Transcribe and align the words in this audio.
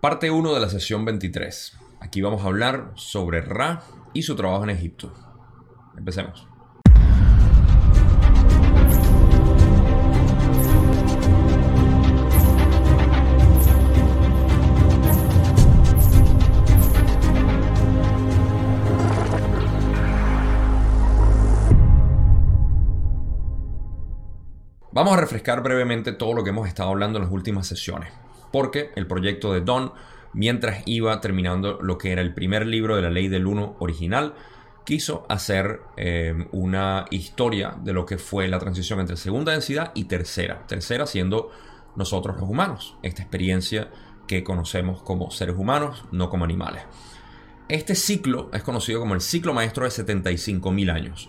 Parte 0.00 0.30
1 0.30 0.54
de 0.54 0.60
la 0.60 0.68
sesión 0.68 1.04
23. 1.04 1.76
Aquí 1.98 2.20
vamos 2.20 2.44
a 2.44 2.46
hablar 2.46 2.92
sobre 2.94 3.40
Ra 3.40 3.82
y 4.14 4.22
su 4.22 4.36
trabajo 4.36 4.62
en 4.62 4.70
Egipto. 4.70 5.12
Empecemos. 5.96 6.46
Vamos 24.92 25.14
a 25.14 25.16
refrescar 25.16 25.60
brevemente 25.60 26.12
todo 26.12 26.34
lo 26.34 26.44
que 26.44 26.50
hemos 26.50 26.68
estado 26.68 26.90
hablando 26.90 27.18
en 27.18 27.24
las 27.24 27.32
últimas 27.32 27.66
sesiones 27.66 28.12
porque 28.52 28.90
el 28.96 29.06
proyecto 29.06 29.52
de 29.52 29.60
Don, 29.60 29.92
mientras 30.32 30.82
iba 30.86 31.20
terminando 31.20 31.78
lo 31.80 31.98
que 31.98 32.12
era 32.12 32.22
el 32.22 32.34
primer 32.34 32.66
libro 32.66 32.96
de 32.96 33.02
la 33.02 33.10
ley 33.10 33.28
del 33.28 33.46
uno 33.46 33.76
original, 33.78 34.34
quiso 34.84 35.26
hacer 35.28 35.82
eh, 35.96 36.46
una 36.52 37.04
historia 37.10 37.76
de 37.82 37.92
lo 37.92 38.06
que 38.06 38.16
fue 38.16 38.48
la 38.48 38.58
transición 38.58 39.00
entre 39.00 39.16
segunda 39.16 39.52
densidad 39.52 39.92
y 39.94 40.04
tercera. 40.04 40.66
Tercera 40.66 41.06
siendo 41.06 41.50
nosotros 41.94 42.36
los 42.40 42.48
humanos, 42.48 42.96
esta 43.02 43.22
experiencia 43.22 43.90
que 44.26 44.44
conocemos 44.44 45.02
como 45.02 45.30
seres 45.30 45.56
humanos, 45.58 46.04
no 46.10 46.30
como 46.30 46.44
animales. 46.44 46.84
Este 47.68 47.94
ciclo 47.94 48.50
es 48.54 48.62
conocido 48.62 49.00
como 49.00 49.14
el 49.14 49.20
ciclo 49.20 49.52
maestro 49.52 49.84
de 49.84 49.90
75.000 49.90 50.90
años. 50.90 51.28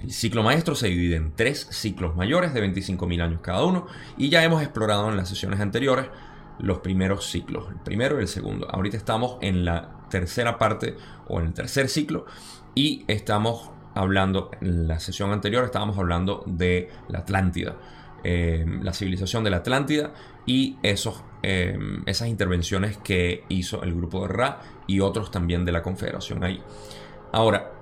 El 0.00 0.12
ciclo 0.12 0.42
maestro 0.42 0.76
se 0.76 0.88
divide 0.88 1.16
en 1.16 1.32
tres 1.34 1.66
ciclos 1.70 2.14
mayores 2.14 2.54
de 2.54 2.62
25.000 2.62 3.22
años 3.22 3.40
cada 3.40 3.64
uno 3.64 3.86
y 4.16 4.28
ya 4.28 4.44
hemos 4.44 4.62
explorado 4.62 5.08
en 5.08 5.16
las 5.16 5.28
sesiones 5.28 5.60
anteriores 5.60 6.06
los 6.62 6.78
primeros 6.78 7.26
ciclos, 7.26 7.68
el 7.68 7.76
primero 7.76 8.18
y 8.18 8.22
el 8.22 8.28
segundo. 8.28 8.68
Ahorita 8.70 8.96
estamos 8.96 9.36
en 9.42 9.64
la 9.64 10.06
tercera 10.08 10.58
parte 10.58 10.96
o 11.28 11.40
en 11.40 11.46
el 11.46 11.52
tercer 11.52 11.88
ciclo 11.88 12.24
y 12.74 13.04
estamos 13.08 13.70
hablando, 13.94 14.50
en 14.60 14.88
la 14.88 14.98
sesión 15.00 15.32
anterior 15.32 15.64
estábamos 15.64 15.98
hablando 15.98 16.44
de 16.46 16.90
la 17.08 17.20
Atlántida, 17.20 17.76
eh, 18.24 18.64
la 18.80 18.92
civilización 18.94 19.44
de 19.44 19.50
la 19.50 19.58
Atlántida 19.58 20.12
y 20.46 20.76
esos, 20.82 21.22
eh, 21.42 21.78
esas 22.06 22.28
intervenciones 22.28 22.96
que 22.96 23.44
hizo 23.48 23.82
el 23.82 23.94
grupo 23.94 24.22
de 24.22 24.28
Ra 24.32 24.60
y 24.86 25.00
otros 25.00 25.30
también 25.30 25.64
de 25.64 25.72
la 25.72 25.82
Confederación 25.82 26.44
ahí. 26.44 26.62
Ahora, 27.32 27.72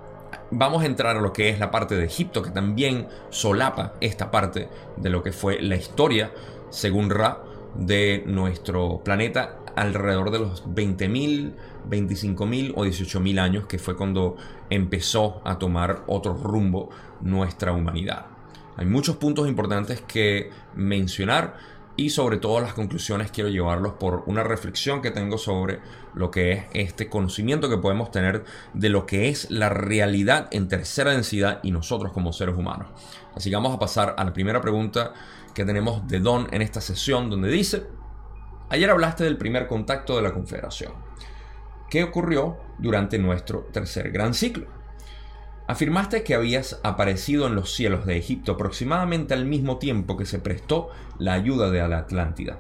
vamos 0.51 0.83
a 0.83 0.87
entrar 0.87 1.17
a 1.17 1.21
lo 1.21 1.33
que 1.33 1.51
es 1.51 1.59
la 1.59 1.71
parte 1.71 1.97
de 1.97 2.05
Egipto, 2.05 2.43
que 2.43 2.51
también 2.51 3.09
solapa 3.31 3.95
esta 4.01 4.31
parte 4.31 4.69
de 4.97 5.11
lo 5.11 5.23
que 5.23 5.33
fue 5.33 5.61
la 5.61 5.77
historia, 5.77 6.33
según 6.71 7.11
Ra, 7.11 7.43
de 7.75 8.25
nuestro 8.27 9.01
planeta 9.05 9.57
alrededor 9.77 10.31
de 10.31 10.39
los 10.41 10.65
20.000, 10.67 11.53
25.000 11.89 12.73
o 12.77 12.85
18.000 12.85 13.41
años, 13.41 13.67
que 13.67 13.79
fue 13.79 13.97
cuando 13.97 14.37
empezó 14.69 15.41
a 15.45 15.59
tomar 15.59 16.05
otro 16.07 16.35
rumbo 16.35 16.91
nuestra 17.21 17.73
humanidad. 17.73 18.27
Hay 18.77 18.87
muchos 18.87 19.17
puntos 19.17 19.49
importantes 19.49 20.01
que 20.01 20.51
mencionar 20.75 21.57
y 21.97 22.11
sobre 22.11 22.39
todo 22.39 22.61
las 22.61 22.73
conclusiones 22.73 23.31
quiero 23.31 23.51
llevarlos 23.51 23.93
por 23.95 24.23
una 24.27 24.43
reflexión 24.43 25.03
que 25.03 25.11
tengo 25.11 25.37
sobre 25.37 25.81
lo 26.15 26.31
que 26.31 26.53
es 26.53 26.65
este 26.73 27.11
conocimiento 27.11 27.69
que 27.69 27.77
podemos 27.77 28.11
tener 28.11 28.45
de 28.73 28.89
lo 28.89 29.05
que 29.05 29.29
es 29.29 29.51
la 29.51 29.69
realidad 29.69 30.49
en 30.51 30.69
tercera 30.69 31.11
densidad 31.11 31.61
y 31.63 31.73
nosotros 31.73 32.13
como 32.13 32.33
seres 32.33 32.57
humanos. 32.57 32.89
Así 33.35 33.51
que 33.51 33.57
vamos 33.57 33.75
a 33.75 33.79
pasar 33.79 34.15
a 34.17 34.25
la 34.25 34.33
primera 34.33 34.63
pregunta 34.63 35.13
que 35.55 35.65
tenemos 35.65 36.07
de 36.09 36.21
Don 36.21 36.49
en 36.53 36.63
esta 36.63 36.81
sesión 36.81 37.31
donde 37.31 37.51
dice, 37.51 37.87
ayer 38.69 38.91
hablaste 38.91 39.25
del 39.25 39.37
primer 39.37 39.67
contacto 39.67 40.17
de 40.17 40.23
la 40.23 40.33
Confederación. 40.33 40.93
¿Qué 41.89 42.05
ocurrió 42.05 42.59
durante 42.79 43.19
nuestro 43.19 43.69
tercer 43.73 44.11
gran 44.13 44.35
ciclo? 44.35 44.67
Afirmaste 45.67 46.25
que 46.25 46.35
habías 46.35 46.81
aparecido 46.83 47.47
en 47.47 47.55
los 47.55 47.73
cielos 47.75 48.05
de 48.05 48.17
Egipto 48.17 48.53
aproximadamente 48.53 49.35
al 49.35 49.45
mismo 49.45 49.79
tiempo 49.79 50.17
que 50.17 50.27
se 50.27 50.39
prestó 50.39 50.91
la 51.19 51.35
ayuda 51.35 51.71
de 51.71 51.87
la 51.87 51.99
Atlántida. 51.99 52.59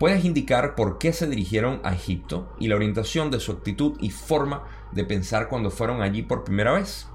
¿Puedes 0.00 0.24
indicar 0.24 0.74
por 0.74 0.98
qué 0.98 1.12
se 1.12 1.28
dirigieron 1.28 1.80
a 1.84 1.92
Egipto 1.92 2.54
y 2.58 2.68
la 2.68 2.76
orientación 2.76 3.30
de 3.30 3.38
su 3.38 3.52
actitud 3.52 3.98
y 4.00 4.10
forma 4.10 4.64
de 4.92 5.04
pensar 5.04 5.48
cuando 5.48 5.70
fueron 5.70 6.02
allí 6.02 6.22
por 6.22 6.42
primera 6.42 6.72
vez? 6.72 7.06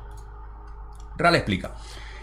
Ral 1.17 1.35
explica. 1.35 1.75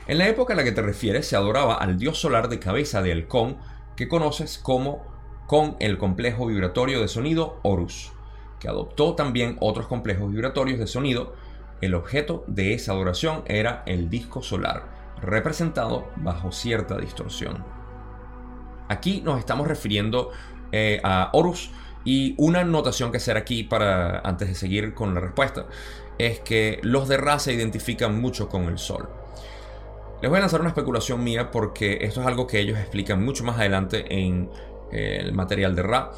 En 0.08 0.18
la 0.18 0.26
época 0.26 0.54
a 0.54 0.56
la 0.56 0.64
que 0.64 0.72
te 0.72 0.82
refieres 0.82 1.28
se 1.28 1.36
adoraba 1.36 1.74
al 1.74 1.96
dios 1.96 2.18
solar 2.18 2.48
de 2.48 2.58
cabeza 2.58 3.02
de 3.02 3.12
halcón 3.12 3.58
que 3.94 4.08
conoces 4.08 4.58
como 4.58 5.04
con 5.46 5.76
el 5.78 5.96
complejo 5.96 6.46
vibratorio 6.46 7.00
de 7.00 7.06
sonido 7.06 7.60
Horus, 7.62 8.12
que 8.58 8.68
adoptó 8.68 9.14
también 9.14 9.56
otros 9.60 9.86
complejos 9.86 10.32
vibratorios 10.32 10.80
de 10.80 10.88
sonido. 10.88 11.34
El 11.80 11.94
objeto 11.94 12.44
de 12.48 12.74
esa 12.74 12.92
adoración 12.92 13.42
era 13.46 13.84
el 13.86 14.10
disco 14.10 14.42
solar, 14.42 14.88
representado 15.20 16.08
bajo 16.16 16.50
cierta 16.50 16.98
distorsión. 16.98 17.64
Aquí 18.88 19.20
nos 19.20 19.38
estamos 19.38 19.68
refiriendo 19.68 20.30
eh, 20.72 21.00
a 21.04 21.30
Horus 21.32 21.70
y 22.04 22.34
una 22.38 22.64
notación 22.64 23.12
que 23.12 23.18
hacer 23.18 23.36
aquí 23.36 23.62
para 23.62 24.18
antes 24.20 24.48
de 24.48 24.54
seguir 24.56 24.94
con 24.94 25.14
la 25.14 25.20
respuesta 25.20 25.66
es 26.18 26.40
que 26.40 26.80
los 26.82 27.06
de 27.06 27.18
Ra 27.18 27.38
se 27.38 27.52
identifican 27.52 28.20
mucho 28.20 28.48
con 28.48 28.64
el 28.64 28.78
Sol. 28.78 29.21
Les 30.22 30.30
voy 30.30 30.38
a 30.38 30.40
lanzar 30.42 30.60
una 30.60 30.68
especulación 30.68 31.24
mía 31.24 31.50
porque 31.50 31.98
esto 32.02 32.20
es 32.20 32.26
algo 32.28 32.46
que 32.46 32.60
ellos 32.60 32.78
explican 32.78 33.24
mucho 33.24 33.42
más 33.42 33.58
adelante 33.58 34.04
en 34.08 34.48
eh, 34.92 35.18
el 35.20 35.32
material 35.32 35.74
de 35.74 35.82
Ra. 35.82 36.12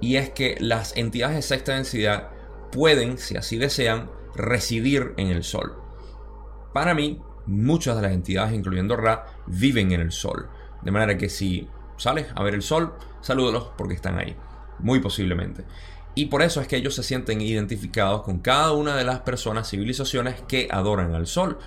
Y 0.00 0.16
es 0.16 0.30
que 0.30 0.56
las 0.60 0.96
entidades 0.96 1.36
de 1.36 1.42
sexta 1.42 1.74
densidad 1.74 2.30
pueden, 2.72 3.18
si 3.18 3.36
así 3.36 3.58
desean, 3.58 4.10
residir 4.34 5.12
en 5.18 5.26
el 5.26 5.44
Sol. 5.44 5.76
Para 6.72 6.94
mí, 6.94 7.20
muchas 7.44 7.96
de 7.96 8.02
las 8.02 8.12
entidades, 8.12 8.54
incluyendo 8.54 8.96
Ra, 8.96 9.26
viven 9.46 9.92
en 9.92 10.00
el 10.00 10.12
Sol. 10.12 10.48
De 10.80 10.90
manera 10.90 11.18
que 11.18 11.28
si 11.28 11.68
sales 11.98 12.28
a 12.34 12.42
ver 12.42 12.54
el 12.54 12.62
Sol, 12.62 12.94
salúdalos 13.20 13.72
porque 13.76 13.92
están 13.92 14.18
ahí. 14.18 14.34
Muy 14.78 15.00
posiblemente. 15.00 15.64
Y 16.14 16.26
por 16.26 16.40
eso 16.40 16.62
es 16.62 16.66
que 16.66 16.76
ellos 16.76 16.94
se 16.94 17.02
sienten 17.02 17.42
identificados 17.42 18.22
con 18.22 18.38
cada 18.38 18.72
una 18.72 18.96
de 18.96 19.04
las 19.04 19.20
personas, 19.20 19.68
civilizaciones 19.68 20.40
que 20.48 20.66
adoran 20.70 21.14
al 21.14 21.26
Sol 21.26 21.58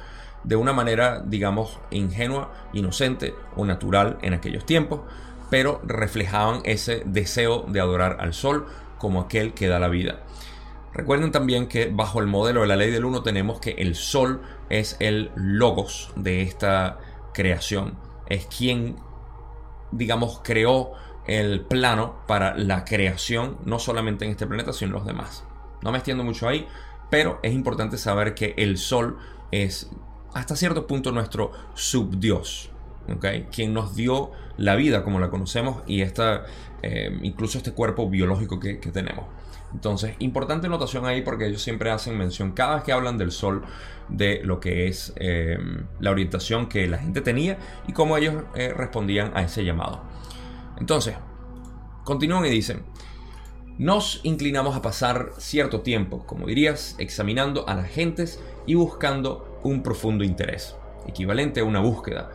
de 0.43 0.55
una 0.55 0.73
manera, 0.73 1.21
digamos, 1.25 1.79
ingenua, 1.91 2.51
inocente 2.73 3.33
o 3.55 3.65
natural 3.65 4.17
en 4.21 4.33
aquellos 4.33 4.65
tiempos, 4.65 5.01
pero 5.49 5.81
reflejaban 5.83 6.61
ese 6.65 7.03
deseo 7.05 7.65
de 7.67 7.79
adorar 7.79 8.17
al 8.19 8.33
sol 8.33 8.65
como 8.97 9.21
aquel 9.21 9.53
que 9.53 9.67
da 9.67 9.79
la 9.79 9.87
vida. 9.87 10.21
Recuerden 10.93 11.31
también 11.31 11.67
que 11.67 11.89
bajo 11.91 12.19
el 12.19 12.27
modelo 12.27 12.61
de 12.61 12.67
la 12.67 12.75
ley 12.75 12.91
del 12.91 13.05
uno 13.05 13.23
tenemos 13.23 13.59
que 13.59 13.71
el 13.71 13.95
sol 13.95 14.41
es 14.69 14.95
el 14.99 15.31
logos 15.35 16.13
de 16.15 16.43
esta 16.43 16.99
creación, 17.33 17.97
es 18.27 18.45
quien, 18.45 18.97
digamos, 19.91 20.41
creó 20.43 20.93
el 21.25 21.61
plano 21.61 22.21
para 22.27 22.55
la 22.57 22.85
creación, 22.85 23.57
no 23.65 23.79
solamente 23.79 24.25
en 24.25 24.31
este 24.31 24.45
planeta, 24.45 24.73
sino 24.73 24.89
en 24.89 24.93
los 24.93 25.05
demás. 25.05 25.45
No 25.81 25.91
me 25.91 25.97
extiendo 25.97 26.23
mucho 26.23 26.47
ahí, 26.47 26.67
pero 27.09 27.39
es 27.43 27.53
importante 27.53 27.97
saber 27.97 28.35
que 28.35 28.53
el 28.57 28.77
sol 28.77 29.17
es 29.51 29.89
hasta 30.33 30.55
cierto 30.55 30.87
punto 30.87 31.11
nuestro 31.11 31.51
subdios, 31.75 32.69
¿okay? 33.15 33.47
quien 33.51 33.73
nos 33.73 33.95
dio 33.95 34.31
la 34.57 34.75
vida 34.75 35.03
como 35.03 35.19
la 35.19 35.29
conocemos 35.29 35.83
y 35.87 36.01
esta, 36.01 36.45
eh, 36.81 37.17
incluso 37.21 37.57
este 37.57 37.71
cuerpo 37.71 38.09
biológico 38.09 38.59
que, 38.59 38.75
tenemos. 38.75 39.25
Entonces, 39.73 40.15
importante 40.19 40.69
notación 40.69 41.05
ahí 41.05 41.21
porque 41.21 41.47
ellos 41.47 41.61
siempre 41.63 41.89
hacen 41.89 42.15
mención, 42.17 42.51
cada 42.51 42.75
vez 42.75 42.83
que 42.83 42.91
hablan 42.91 43.17
del 43.17 43.31
sol, 43.31 43.63
de 44.07 44.41
lo 44.43 44.59
que 44.59 44.87
es 44.87 45.13
eh, 45.15 45.57
la 45.99 46.11
orientación 46.11 46.67
que 46.67 46.87
la 46.87 46.99
gente 46.99 47.21
tenía 47.21 47.57
y 47.87 47.93
cómo 47.93 48.17
ellos 48.17 48.43
eh, 48.55 48.71
respondían 48.75 49.31
a 49.35 49.41
ese 49.41 49.65
llamado. 49.65 50.01
Entonces, 50.77 51.15
continúan 52.03 52.45
y 52.45 52.49
dicen, 52.49 52.83
nos 53.79 54.19
inclinamos 54.23 54.75
a 54.75 54.83
pasar 54.83 55.31
cierto 55.37 55.81
tiempo, 55.81 56.25
como 56.27 56.45
dirías, 56.45 56.95
examinando 56.99 57.67
a 57.67 57.73
las 57.73 57.89
gentes 57.89 58.39
y 58.67 58.75
buscando 58.75 59.52
un 59.63 59.83
profundo 59.83 60.23
interés, 60.23 60.75
equivalente 61.07 61.61
a 61.61 61.63
una 61.63 61.79
búsqueda, 61.79 62.29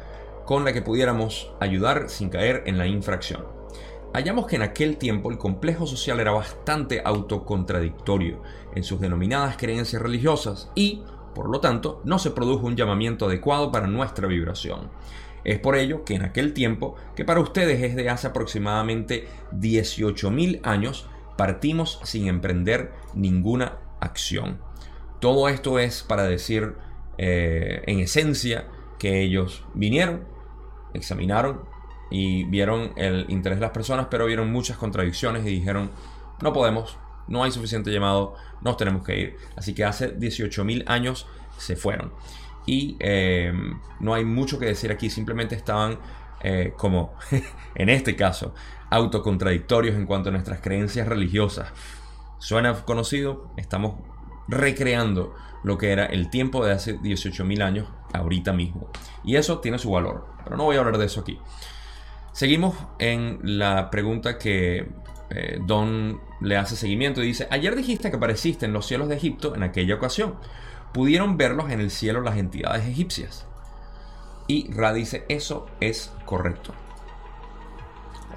con 0.45 0.65
la 0.65 0.73
que 0.73 0.83
pudiéramos 0.83 1.53
ayudar 1.61 2.09
sin 2.09 2.31
caer 2.31 2.63
en 2.67 2.79
la 2.79 2.87
infracción. 2.87 3.45
Hallamos 4.15 4.47
que 4.47 4.57
en 4.57 4.63
aquel 4.63 4.97
tiempo 4.97 5.31
el 5.31 5.37
complejo 5.37 5.87
social 5.87 6.19
era 6.19 6.33
bastante 6.33 7.03
autocontradictorio 7.05 8.43
en 8.75 8.83
sus 8.83 9.01
denominadas 9.01 9.59
creencias 9.59 10.01
religiosas 10.01 10.71
y, 10.75 11.03
por 11.35 11.51
lo 11.51 11.61
tanto, 11.61 12.01
no 12.05 12.19
se 12.19 12.31
produjo 12.31 12.67
un 12.67 12.77
llamamiento 12.77 13.27
adecuado 13.27 13.71
para 13.71 13.87
nuestra 13.87 14.27
vibración. 14.27 14.91
Es 15.45 15.59
por 15.59 15.77
ello 15.77 16.05
que 16.05 16.15
en 16.15 16.23
aquel 16.23 16.55
tiempo, 16.55 16.97
que 17.15 17.25
para 17.25 17.41
ustedes 17.41 17.83
es 17.83 17.97
de 17.97 18.09
hace 18.09 18.27
aproximadamente 18.27 19.29
18.000 19.53 20.61
años, 20.63 21.07
partimos 21.37 22.01
sin 22.05 22.27
emprender 22.27 22.93
ninguna 23.15 23.79
acción. 24.01 24.59
Todo 25.21 25.49
esto 25.49 25.79
es 25.79 26.03
para 26.03 26.25
decir 26.25 26.77
eh, 27.19 27.83
en 27.87 28.01
esencia 28.01 28.67
que 28.99 29.21
ellos 29.21 29.65
vinieron, 29.75 30.25
examinaron 30.95 31.63
y 32.11 32.45
vieron 32.45 32.93
el 32.97 33.27
interés 33.29 33.59
de 33.59 33.63
las 33.63 33.73
personas, 33.73 34.07
pero 34.11 34.27
vieron 34.27 34.51
muchas 34.51 34.77
contradicciones 34.77 35.45
y 35.45 35.51
dijeron, 35.51 35.91
no 36.41 36.53
podemos, 36.53 36.97
no 37.27 37.45
hay 37.45 37.53
suficiente 37.53 37.93
llamado, 37.93 38.35
nos 38.63 38.77
tenemos 38.77 39.05
que 39.05 39.19
ir. 39.19 39.37
Así 39.57 39.75
que 39.75 39.85
hace 39.85 40.17
18.000 40.17 40.85
años 40.87 41.27
se 41.59 41.77
fueron. 41.77 42.13
Y 42.67 42.97
eh, 43.01 43.53
no 44.01 44.15
hay 44.15 44.25
mucho 44.25 44.59
que 44.59 44.67
decir 44.67 44.91
aquí, 44.91 45.11
simplemente 45.11 45.55
estaban 45.55 45.99
eh, 46.41 46.73
como 46.77 47.15
en 47.75 47.89
este 47.89 48.15
caso, 48.17 48.55
autocontradictorios 48.91 49.97
en 49.97 50.07
cuanto 50.07 50.29
a 50.29 50.33
nuestras 50.33 50.61
creencias 50.61 51.09
religiosas. 51.09 51.73
Suena 52.39 52.73
conocido, 52.85 53.51
estamos 53.57 53.97
recreando 54.47 55.35
lo 55.63 55.79
que 55.79 55.93
era 55.93 56.07
el 56.07 56.31
tiempo 56.31 56.65
de 56.65 56.73
hace 56.73 56.99
18.000 56.99 57.63
años 57.63 57.89
ahorita 58.13 58.53
mismo. 58.53 58.89
Y 59.25 59.37
eso 59.37 59.59
tiene 59.59 59.79
su 59.79 59.91
valor, 59.91 60.27
pero 60.45 60.57
no 60.57 60.65
voy 60.65 60.77
a 60.77 60.81
hablar 60.81 60.99
de 60.99 61.07
eso 61.07 61.21
aquí. 61.21 61.39
Seguimos 62.33 62.77
en 62.99 63.41
la 63.43 63.91
pregunta 63.91 64.39
que 64.39 64.89
eh, 65.31 65.59
Don 65.65 66.21
le 66.41 66.57
hace 66.57 66.77
seguimiento 66.77 67.23
y 67.23 67.27
dice, 67.27 67.49
ayer 67.51 67.75
dijiste 67.75 68.11
que 68.11 68.17
apareciste 68.17 68.67
en 68.67 68.73
los 68.73 68.87
cielos 68.87 69.09
de 69.09 69.17
Egipto 69.17 69.55
en 69.55 69.63
aquella 69.63 69.97
ocasión. 69.97 70.37
¿Pudieron 70.93 71.37
verlos 71.37 71.71
en 71.71 71.81
el 71.81 71.91
cielo 71.91 72.21
las 72.21 72.39
entidades 72.39 72.87
egipcias? 72.87 73.47
Y 74.47 74.73
Ra 74.73 74.95
dice, 74.95 75.27
eso 75.29 75.67
es 75.81 76.13
correcto. 76.25 76.73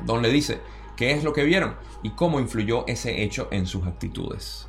Don 0.05 0.21
le 0.21 0.29
dice, 0.29 0.59
¿qué 0.97 1.11
es 1.11 1.23
lo 1.23 1.31
que 1.31 1.43
vieron? 1.43 1.75
Y 2.03 2.11
cómo 2.11 2.39
influyó 2.39 2.85
ese 2.87 3.23
hecho 3.23 3.47
en 3.51 3.65
sus 3.65 3.85
actitudes. 3.87 4.67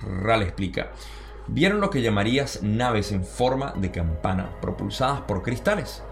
Ra 0.00 0.36
le 0.36 0.44
explica, 0.44 0.92
vieron 1.48 1.80
lo 1.80 1.90
que 1.90 2.02
llamarías 2.02 2.62
naves 2.62 3.12
en 3.12 3.24
forma 3.24 3.72
de 3.76 3.90
campana, 3.90 4.50
propulsadas 4.60 5.22
por 5.22 5.42
cristales. 5.42 6.02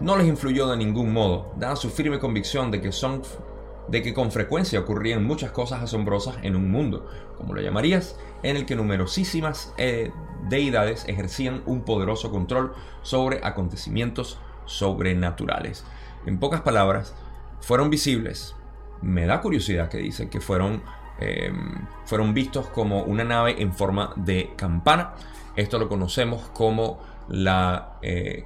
No 0.00 0.16
les 0.16 0.26
influyó 0.26 0.68
de 0.68 0.76
ningún 0.76 1.12
modo, 1.12 1.52
dada 1.56 1.76
su 1.76 1.90
firme 1.90 2.18
convicción 2.18 2.70
de 2.70 2.80
que 2.80 2.92
son 2.92 3.22
de 3.88 4.02
que 4.02 4.14
con 4.14 4.32
frecuencia 4.32 4.80
ocurrían 4.80 5.24
muchas 5.24 5.50
cosas 5.50 5.82
asombrosas 5.82 6.36
en 6.42 6.56
un 6.56 6.70
mundo, 6.70 7.06
como 7.36 7.54
lo 7.54 7.60
llamarías, 7.60 8.16
en 8.42 8.56
el 8.56 8.66
que 8.66 8.76
numerosísimas 8.76 9.74
eh, 9.76 10.10
deidades 10.48 11.04
ejercían 11.06 11.62
un 11.66 11.82
poderoso 11.84 12.30
control 12.30 12.72
sobre 13.02 13.40
acontecimientos 13.44 14.38
sobrenaturales. 14.64 15.84
En 16.26 16.38
pocas 16.38 16.62
palabras, 16.62 17.14
fueron 17.60 17.90
visibles. 17.90 18.54
Me 19.02 19.26
da 19.26 19.40
curiosidad 19.40 19.88
que 19.88 19.98
dicen 19.98 20.30
que 20.30 20.40
fueron, 20.40 20.82
em, 21.18 21.86
fueron 22.04 22.34
vistos 22.34 22.66
como 22.68 23.02
una 23.02 23.24
nave 23.24 23.60
en 23.60 23.72
forma 23.72 24.12
de 24.16 24.52
campana. 24.56 25.14
Esto 25.56 25.78
lo 25.78 25.88
conocemos 25.88 26.42
como 26.52 27.00
la 27.28 27.98
eh, 28.02 28.44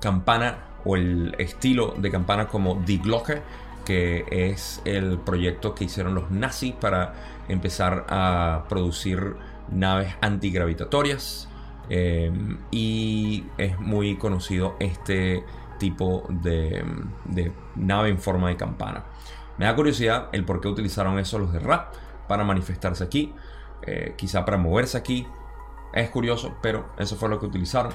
campana 0.00 0.58
o 0.84 0.96
el 0.96 1.34
estilo 1.38 1.94
de 1.98 2.10
campana 2.10 2.46
como 2.46 2.76
Die 2.76 2.98
Glocke, 2.98 3.42
que 3.84 4.24
es 4.30 4.80
el 4.84 5.18
proyecto 5.18 5.74
que 5.74 5.84
hicieron 5.84 6.14
los 6.14 6.30
nazis 6.30 6.74
para 6.74 7.14
empezar 7.48 8.06
a 8.08 8.64
producir 8.68 9.36
naves 9.70 10.14
antigravitatorias. 10.20 11.48
Em, 11.90 12.58
y 12.70 13.46
es 13.56 13.78
muy 13.80 14.16
conocido 14.16 14.76
este 14.78 15.42
tipo 15.78 16.24
de, 16.28 16.84
nave 17.76 18.10
en 18.10 18.18
forma 18.18 18.48
de 18.48 18.56
campana. 18.56 19.04
Me 19.58 19.64
da 19.64 19.74
curiosidad 19.74 20.28
el 20.32 20.44
por 20.44 20.60
qué 20.60 20.68
utilizaron 20.68 21.18
eso 21.18 21.38
los 21.38 21.52
de 21.52 21.58
Ra 21.58 21.90
para 22.28 22.44
manifestarse 22.44 23.02
aquí, 23.02 23.34
eh, 23.82 24.14
quizá 24.16 24.44
para 24.44 24.56
moverse 24.56 24.96
aquí. 24.96 25.26
Es 25.92 26.10
curioso, 26.10 26.56
pero 26.62 26.90
eso 26.98 27.16
fue 27.16 27.28
lo 27.28 27.40
que 27.40 27.46
utilizaron. 27.46 27.92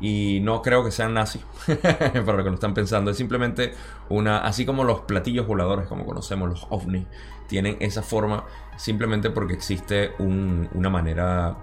Y 0.00 0.40
no 0.42 0.60
creo 0.60 0.84
que 0.84 0.90
sean 0.90 1.14
nazis, 1.14 1.42
para 1.82 2.38
lo 2.38 2.44
que 2.44 2.50
lo 2.50 2.54
están 2.54 2.74
pensando. 2.74 3.10
Es 3.10 3.16
simplemente 3.16 3.72
una, 4.08 4.38
así 4.38 4.66
como 4.66 4.84
los 4.84 5.00
platillos 5.00 5.46
voladores, 5.46 5.86
como 5.86 6.04
conocemos, 6.04 6.48
los 6.48 6.66
ovnis, 6.70 7.06
tienen 7.46 7.76
esa 7.80 8.02
forma 8.02 8.44
simplemente 8.76 9.30
porque 9.30 9.54
existe 9.54 10.12
una 10.18 10.90
manera, 10.90 11.58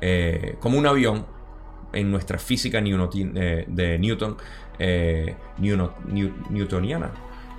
eh, 0.00 0.56
como 0.60 0.78
un 0.78 0.86
avión, 0.86 1.24
en 1.92 2.10
nuestra 2.10 2.38
física 2.38 2.78
eh, 2.78 3.64
de 3.66 3.98
Newton, 3.98 4.36
newtoniana. 6.50 7.10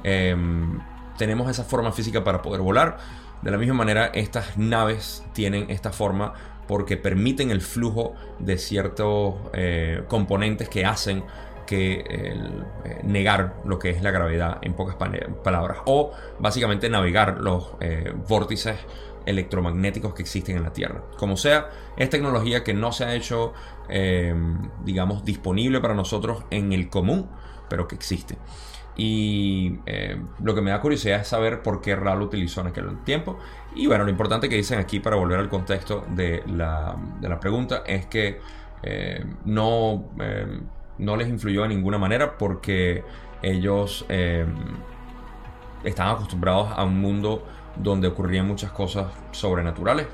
Em, 0.04 0.80
tenemos 1.18 1.50
esa 1.50 1.64
forma 1.64 1.92
física 1.92 2.24
para 2.24 2.42
poder 2.42 2.62
volar. 2.62 2.98
De 3.42 3.50
la 3.52 3.58
misma 3.58 3.74
manera, 3.74 4.08
estas 4.14 4.58
naves 4.58 5.26
tienen 5.34 5.70
esta 5.70 5.92
forma 5.92 6.34
porque 6.68 6.96
permiten 6.96 7.52
el 7.52 7.62
flujo 7.62 8.14
de 8.40 8.58
ciertos 8.58 9.36
eh, 9.54 10.04
componentes 10.08 10.70
que 10.70 10.86
hacen 10.86 11.24
que 11.66 12.04
eh, 12.08 13.02
negar 13.04 13.58
lo 13.66 13.80
que 13.80 13.90
es 13.90 14.02
la 14.02 14.12
gravedad 14.12 14.58
en 14.62 14.74
pocas 14.74 14.96
palabras 14.96 15.80
o 15.86 16.12
básicamente 16.40 16.90
navegar 16.90 17.40
los 17.42 17.72
eh, 17.80 18.14
vórtices 18.28 18.78
electromagnéticos 19.26 20.14
que 20.14 20.22
existen 20.22 20.58
en 20.58 20.64
la 20.64 20.72
Tierra. 20.72 21.04
Como 21.18 21.36
sea, 21.36 21.70
es 21.98 22.10
tecnología 22.10 22.64
que 22.64 22.74
no 22.74 22.92
se 22.92 23.04
ha 23.04 23.16
hecho, 23.16 23.54
digamos, 24.84 25.24
disponible 25.24 25.80
para 25.80 25.94
nosotros 25.94 26.44
en 26.50 26.74
el 26.74 26.90
común, 26.90 27.30
pero 27.70 27.88
que 27.88 27.96
existe. 27.96 28.38
Y 29.04 29.80
eh, 29.88 30.16
lo 30.44 30.54
que 30.54 30.62
me 30.62 30.70
da 30.70 30.80
curiosidad 30.80 31.22
es 31.22 31.28
saber 31.28 31.64
por 31.64 31.82
qué 31.82 31.96
Ra 31.96 32.14
lo 32.14 32.26
utilizó 32.26 32.62
en 32.62 32.68
aquel 32.68 33.00
tiempo. 33.04 33.40
Y 33.76 33.88
bueno, 33.88 34.04
lo 34.04 34.12
importante 34.12 34.48
que 34.48 34.56
dicen 34.56 34.78
aquí 34.78 35.00
para 35.00 35.16
volver 35.16 35.40
al 35.40 35.50
contexto 35.50 36.06
de 36.10 36.44
la, 36.46 36.96
pregunta 37.42 37.82
es 37.88 38.06
que 38.06 38.40
eh, 38.84 39.26
no, 39.46 40.12
eh, 40.22 40.60
no 41.00 41.18
les 41.18 41.30
influyó 41.30 41.64
de 41.64 41.70
ninguna 41.70 41.98
manera 41.98 42.38
porque 42.38 43.04
ellos 43.42 44.06
estaban 45.84 46.14
acostumbrados 46.14 46.70
a 46.76 46.84
un 46.84 47.02
mundo 47.02 47.44
donde 47.78 48.08
ocurrían 48.08 48.48
muchas 48.48 48.72
cosas 48.72 49.08
sobrenaturales. 49.32 50.06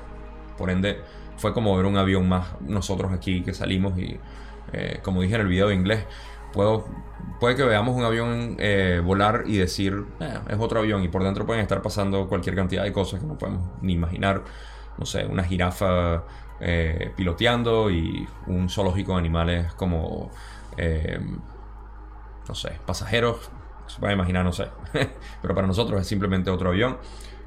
Por 0.56 0.70
ende, 0.70 1.02
fue 1.36 1.52
como 1.52 1.76
ver 1.76 1.84
un 1.84 1.98
avión 1.98 2.26
más 2.26 2.58
nosotros 2.62 3.12
aquí 3.12 3.42
que 3.42 3.52
salimos 3.52 3.98
y, 3.98 4.18
como 5.02 5.20
dije 5.20 5.34
en 5.34 5.42
el 5.42 5.48
video 5.48 5.68
de 5.68 5.74
inglés, 5.74 6.06
puedo, 6.52 6.86
puede 7.40 7.56
que 7.56 7.64
veamos 7.64 7.96
un 7.96 8.04
avión 8.04 8.56
eh, 8.58 9.00
volar 9.04 9.44
y 9.46 9.56
decir, 9.56 10.04
eh, 10.20 10.38
es 10.48 10.58
otro 10.58 10.80
avión 10.80 11.02
y 11.02 11.08
por 11.08 11.22
dentro 11.22 11.46
pueden 11.46 11.62
estar 11.62 11.82
pasando 11.82 12.28
cualquier 12.28 12.54
cantidad 12.54 12.84
de 12.84 12.92
cosas 12.92 13.20
que 13.20 13.26
no 13.26 13.38
podemos 13.38 13.62
ni 13.82 13.94
imaginar. 13.94 14.42
No 14.98 15.06
sé, 15.06 15.24
una 15.26 15.44
jirafa 15.44 16.24
eh, 16.60 17.12
piloteando 17.16 17.90
y 17.90 18.26
un 18.46 18.68
zoológico 18.68 19.12
de 19.12 19.18
animales 19.18 19.72
como, 19.74 20.30
no 22.48 22.54
sé, 22.54 22.72
pasajeros. 22.84 23.50
Se 23.86 24.00
puede 24.00 24.12
imaginar, 24.12 24.44
no 24.44 24.52
sé. 24.52 24.68
Pero 25.42 25.54
para 25.54 25.66
nosotros 25.66 26.00
es 26.00 26.06
simplemente 26.06 26.50
otro 26.50 26.70
avión. 26.70 26.98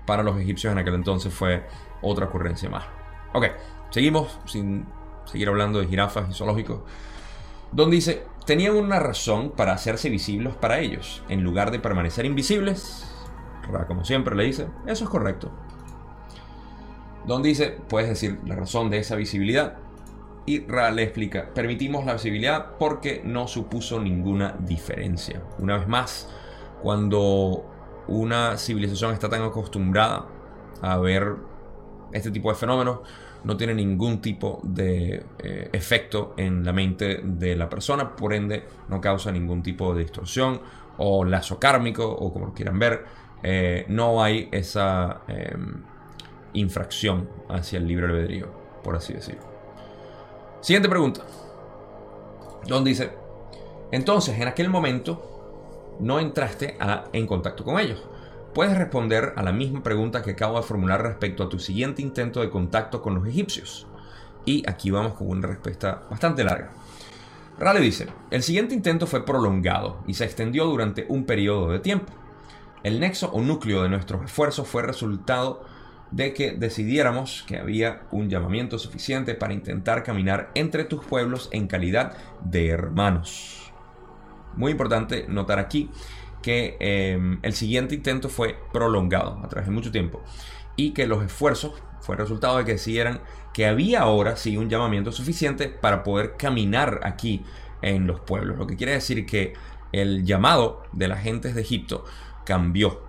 Para 0.06 0.24
los 0.24 0.39
egipcios 0.39 0.71
en 0.71 0.80
aquel 0.80 0.95
entonces 0.95 1.33
fue 1.33 1.63
otra 2.01 2.25
ocurrencia 2.25 2.69
más. 2.69 2.86
Ok, 3.34 3.46
seguimos 3.89 4.39
sin 4.46 4.86
seguir 5.25 5.50
hablando 5.50 5.79
de 5.79 5.88
jirafas 5.88 6.29
y 6.29 6.34
zoológicos. 6.34 6.81
Don 7.72 7.89
dice, 7.89 8.25
tenían 8.45 8.75
una 8.75 9.00
razón 9.00 9.51
para 9.51 9.74
hacerse 9.74 10.10
visibles 10.10 10.55
para 10.55 10.79
ellos, 10.79 11.24
en 11.29 11.43
lugar 11.43 11.71
de 11.71 11.79
permanecer 11.79 12.25
invisibles. 12.25 13.07
como 13.88 14.03
siempre 14.03 14.36
le 14.36 14.45
dice, 14.45 14.67
eso 14.88 15.03
es 15.03 15.10
correcto. 15.10 15.51
Don 17.25 17.43
dice, 17.43 17.77
puedes 17.88 18.10
decir 18.10 18.39
la 18.45 18.55
razón 18.55 18.89
de 18.89 18.98
esa 18.98 19.15
visibilidad. 19.15 19.77
Y 20.45 20.65
Ra 20.65 20.89
le 20.89 21.03
explica, 21.03 21.53
permitimos 21.53 22.03
la 22.05 22.13
visibilidad 22.13 22.77
porque 22.79 23.21
no 23.24 23.48
supuso 23.48 24.00
ninguna 24.00 24.57
diferencia. 24.60 25.43
Una 25.60 25.77
vez 25.77 25.88
más, 25.88 26.27
cuando 26.81 27.63
una 28.07 28.57
civilización 28.57 29.13
está 29.13 29.29
tan 29.29 29.43
acostumbrada 29.43 30.25
a 30.81 30.98
ver 30.98 31.36
este 32.12 32.31
tipo 32.31 32.50
de 32.50 32.55
fenómenos, 32.55 33.00
no 33.43 33.57
tiene 33.57 33.74
ningún 33.74 34.21
tipo 34.21 34.60
de 34.63 35.24
eh, 35.39 35.69
efecto 35.74 36.33
en 36.38 36.63
la 36.63 36.74
mente 36.74 37.21
de 37.24 37.55
la 37.55 37.69
persona, 37.69 38.15
por 38.15 38.33
ende 38.33 38.63
no 38.89 39.01
causa 39.01 39.31
ningún 39.31 39.63
tipo 39.63 39.93
de 39.93 40.03
distorsión 40.03 40.62
o 40.98 41.24
lazo 41.24 41.60
kármico 41.60 42.07
o 42.07 42.31
como 42.31 42.48
lo 42.48 42.53
quieran 42.53 42.77
ver. 42.77 43.05
Eh, 43.43 43.86
no 43.88 44.24
hay 44.24 44.50
esa 44.51 45.21
em, 45.27 45.81
infracción 46.53 47.27
hacia 47.50 47.79
el 47.79 47.88
libre 47.88 48.05
albedrío, 48.05 48.48
por 48.83 48.95
así 48.95 49.13
decirlo. 49.13 49.41
Siguiente 50.60 50.89
pregunta. 50.89 51.21
Don 52.67 52.83
dice, 52.83 53.12
entonces 53.91 54.38
en 54.38 54.48
aquel 54.48 54.69
momento 54.69 55.98
no 56.00 56.19
entraste 56.19 56.77
en 57.13 57.25
contacto 57.25 57.63
con 57.63 57.79
ellos 57.79 58.07
puedes 58.53 58.77
responder 58.77 59.34
a 59.36 59.43
la 59.43 59.51
misma 59.51 59.84
pregunta 59.84 60.22
que 60.22 60.31
acabo 60.31 60.58
de 60.58 60.67
formular 60.67 61.01
respecto 61.01 61.43
a 61.43 61.50
tu 61.50 61.60
siguiente 61.60 62.01
intento 62.01 62.41
de 62.41 62.50
contacto 62.50 63.01
con 63.01 63.15
los 63.15 63.27
egipcios. 63.27 63.88
Y 64.46 64.67
aquí 64.70 64.91
vamos 64.91 65.13
con 65.13 65.29
una 65.29 65.48
respuesta 65.48 66.03
bastante 66.10 66.43
larga. 66.43 66.72
Rale 67.60 67.79
dice, 67.79 68.08
el 68.31 68.41
siguiente 68.41 68.74
intento 68.74 69.05
fue 69.05 69.25
prolongado 69.25 70.03
y 70.08 70.15
se 70.15 70.25
extendió 70.25 70.65
durante 70.65 71.05
un 71.10 71.25
periodo 71.25 71.72
de 71.72 71.79
tiempo. 71.79 72.12
El 72.84 73.00
nexo 73.00 73.31
o 73.31 73.41
núcleo 73.41 73.84
de 73.84 73.89
nuestros 73.89 74.24
esfuerzos 74.25 74.67
fue 74.67 74.81
resultado 74.81 75.63
de 76.10 76.34
que 76.34 76.51
decidiéramos 76.51 77.43
que 77.48 77.58
había 77.58 78.01
un 78.12 78.29
llamamiento 78.29 78.79
suficiente 78.79 79.36
para 79.36 79.53
intentar 79.53 80.03
caminar 80.03 80.51
entre 80.55 80.84
tus 80.84 81.05
pueblos 81.05 81.50
en 81.51 81.67
calidad 81.67 82.17
de 82.43 82.70
hermanos. 82.70 83.72
Muy 84.55 84.72
importante 84.72 85.25
notar 85.29 85.60
aquí 85.60 85.89
que 86.41 86.77
em, 86.79 87.39
el 87.43 87.53
siguiente 87.53 87.95
intento 87.95 88.29
fue 88.29 88.57
prolongado 88.74 89.39
a 89.43 89.48
través 89.48 89.67
de 89.67 89.74
mucho 89.74 89.91
tiempo 89.91 90.21
y 90.75 90.91
que 90.91 91.07
los 91.07 91.24
esfuerzos 91.24 91.74
fue 92.01 92.15
resultado 92.15 92.57
de 92.57 92.65
que 92.65 92.74
decidieran 92.74 93.21
que 93.53 93.67
había 93.67 94.01
ahora 94.01 94.36
sí 94.36 94.57
un 94.57 94.69
llamamiento 94.69 95.12
suficiente 95.12 95.67
para 95.69 96.03
poder 96.03 96.36
caminar 96.38 97.01
aquí 97.03 97.43
en 97.81 98.07
los 98.07 98.19
pueblos. 98.21 98.57
Lo 98.57 98.67
que 98.67 98.75
quiere 98.75 98.93
decir 98.93 99.25
que 99.25 99.53
el 99.91 100.25
llamado 100.25 100.83
de 100.93 101.07
las 101.07 101.21
gentes 101.21 101.53
de 101.53 101.62
Egipto 101.62 102.05
cambió. 102.45 103.03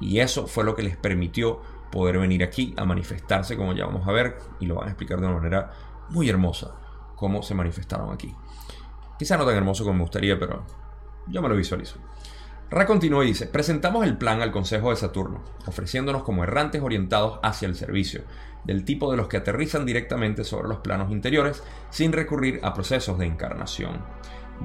Y 0.00 0.18
eso 0.18 0.46
fue 0.46 0.64
lo 0.64 0.74
que 0.74 0.82
les 0.82 0.96
permitió 0.96 1.60
poder 1.90 2.18
venir 2.18 2.42
aquí 2.42 2.74
a 2.76 2.84
manifestarse, 2.84 3.56
como 3.56 3.72
ya 3.72 3.86
vamos 3.86 4.06
a 4.06 4.12
ver, 4.12 4.38
y 4.60 4.66
lo 4.66 4.74
van 4.74 4.88
a 4.88 4.90
explicar 4.90 5.20
de 5.20 5.26
una 5.26 5.36
manera 5.36 5.70
muy 6.10 6.28
hermosa, 6.28 6.74
cómo 7.14 7.42
se 7.42 7.54
manifestaron 7.54 8.12
aquí. 8.12 8.34
Quizá 9.18 9.36
no 9.36 9.46
tan 9.46 9.54
hermoso 9.54 9.84
como 9.84 9.94
me 9.94 10.02
gustaría, 10.02 10.38
pero 10.38 10.64
yo 11.28 11.40
me 11.40 11.48
lo 11.48 11.54
visualizo. 11.54 11.98
Ra 12.74 12.86
continúa 12.86 13.22
y 13.22 13.28
dice, 13.28 13.46
presentamos 13.46 14.04
el 14.04 14.16
plan 14.18 14.42
al 14.42 14.50
Consejo 14.50 14.90
de 14.90 14.96
Saturno, 14.96 15.44
ofreciéndonos 15.64 16.24
como 16.24 16.42
errantes 16.42 16.82
orientados 16.82 17.38
hacia 17.44 17.68
el 17.68 17.76
servicio, 17.76 18.22
del 18.64 18.84
tipo 18.84 19.12
de 19.12 19.16
los 19.16 19.28
que 19.28 19.36
aterrizan 19.36 19.86
directamente 19.86 20.42
sobre 20.42 20.66
los 20.66 20.78
planos 20.78 21.12
interiores 21.12 21.62
sin 21.90 22.10
recurrir 22.10 22.58
a 22.64 22.74
procesos 22.74 23.16
de 23.16 23.26
encarnación. 23.26 24.04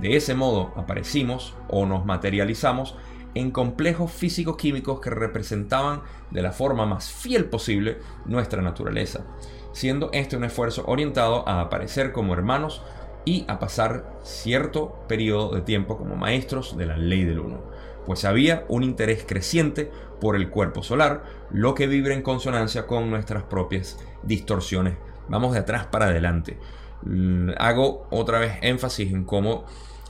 De 0.01 0.15
ese 0.15 0.33
modo 0.33 0.73
aparecimos 0.75 1.53
o 1.67 1.85
nos 1.85 2.03
materializamos 2.03 2.95
en 3.35 3.51
complejos 3.51 4.11
físico-químicos 4.11 5.01
que 5.01 5.11
representaban 5.11 6.01
de 6.31 6.41
la 6.41 6.51
forma 6.51 6.87
más 6.87 7.11
fiel 7.11 7.45
posible 7.45 7.99
nuestra 8.25 8.63
naturaleza, 8.63 9.23
siendo 9.71 10.09
este 10.13 10.35
un 10.35 10.45
esfuerzo 10.45 10.83
orientado 10.87 11.47
a 11.47 11.61
aparecer 11.61 12.11
como 12.11 12.33
hermanos 12.33 12.81
y 13.23 13.45
a 13.47 13.59
pasar 13.59 14.17
cierto 14.23 14.95
periodo 15.07 15.53
de 15.53 15.61
tiempo 15.61 15.95
como 15.95 16.15
maestros 16.15 16.75
de 16.75 16.87
la 16.87 16.97
ley 16.97 17.23
del 17.23 17.39
uno, 17.39 17.61
pues 18.09 18.25
había 18.25 18.65
un 18.69 18.81
interés 18.81 19.23
creciente 19.23 19.91
por 20.19 20.35
el 20.35 20.49
cuerpo 20.49 20.81
solar, 20.81 21.25
lo 21.51 21.75
que 21.75 21.85
vibra 21.85 22.15
en 22.15 22.23
consonancia 22.23 22.87
con 22.87 23.11
nuestras 23.11 23.43
propias 23.43 23.99
distorsiones. 24.23 24.95
Vamos 25.27 25.53
de 25.53 25.59
atrás 25.59 25.85
para 25.85 26.05
adelante. 26.05 26.57
Mm, 27.03 27.51
hago 27.59 28.07
otra 28.09 28.39
vez 28.39 28.53
énfasis 28.63 29.13
en 29.13 29.25
cómo 29.25 29.65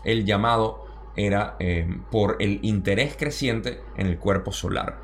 el 0.05 0.23
llamado 0.23 0.85
era 1.17 1.57
eh, 1.59 1.93
por 2.09 2.37
el 2.39 2.61
interés 2.61 3.17
creciente 3.17 3.81
en 3.97 4.07
el 4.07 4.17
cuerpo 4.17 4.53
solar. 4.53 5.01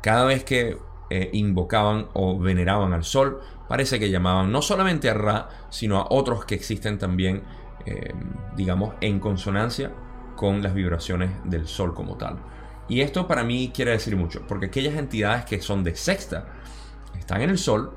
Cada 0.00 0.24
vez 0.24 0.44
que 0.44 0.78
eh, 1.10 1.28
invocaban 1.34 2.08
o 2.14 2.38
veneraban 2.38 2.94
al 2.94 3.04
sol, 3.04 3.42
parece 3.68 4.00
que 4.00 4.08
llamaban 4.08 4.50
no 4.50 4.62
solamente 4.62 5.10
a 5.10 5.12
Ra, 5.12 5.50
sino 5.68 5.98
a 5.98 6.06
otros 6.08 6.46
que 6.46 6.54
existen 6.54 6.96
también, 6.96 7.42
eh, 7.84 8.14
digamos, 8.56 8.94
en 9.02 9.20
consonancia 9.20 9.92
con 10.38 10.62
las 10.62 10.72
vibraciones 10.72 11.30
del 11.42 11.66
sol 11.66 11.94
como 11.94 12.16
tal. 12.16 12.38
Y 12.86 13.00
esto 13.00 13.26
para 13.26 13.42
mí 13.42 13.72
quiere 13.74 13.90
decir 13.90 14.14
mucho, 14.14 14.46
porque 14.46 14.66
aquellas 14.66 14.94
entidades 14.94 15.44
que 15.44 15.60
son 15.60 15.82
de 15.82 15.96
sexta, 15.96 16.46
están 17.18 17.42
en 17.42 17.50
el 17.50 17.58
sol, 17.58 17.92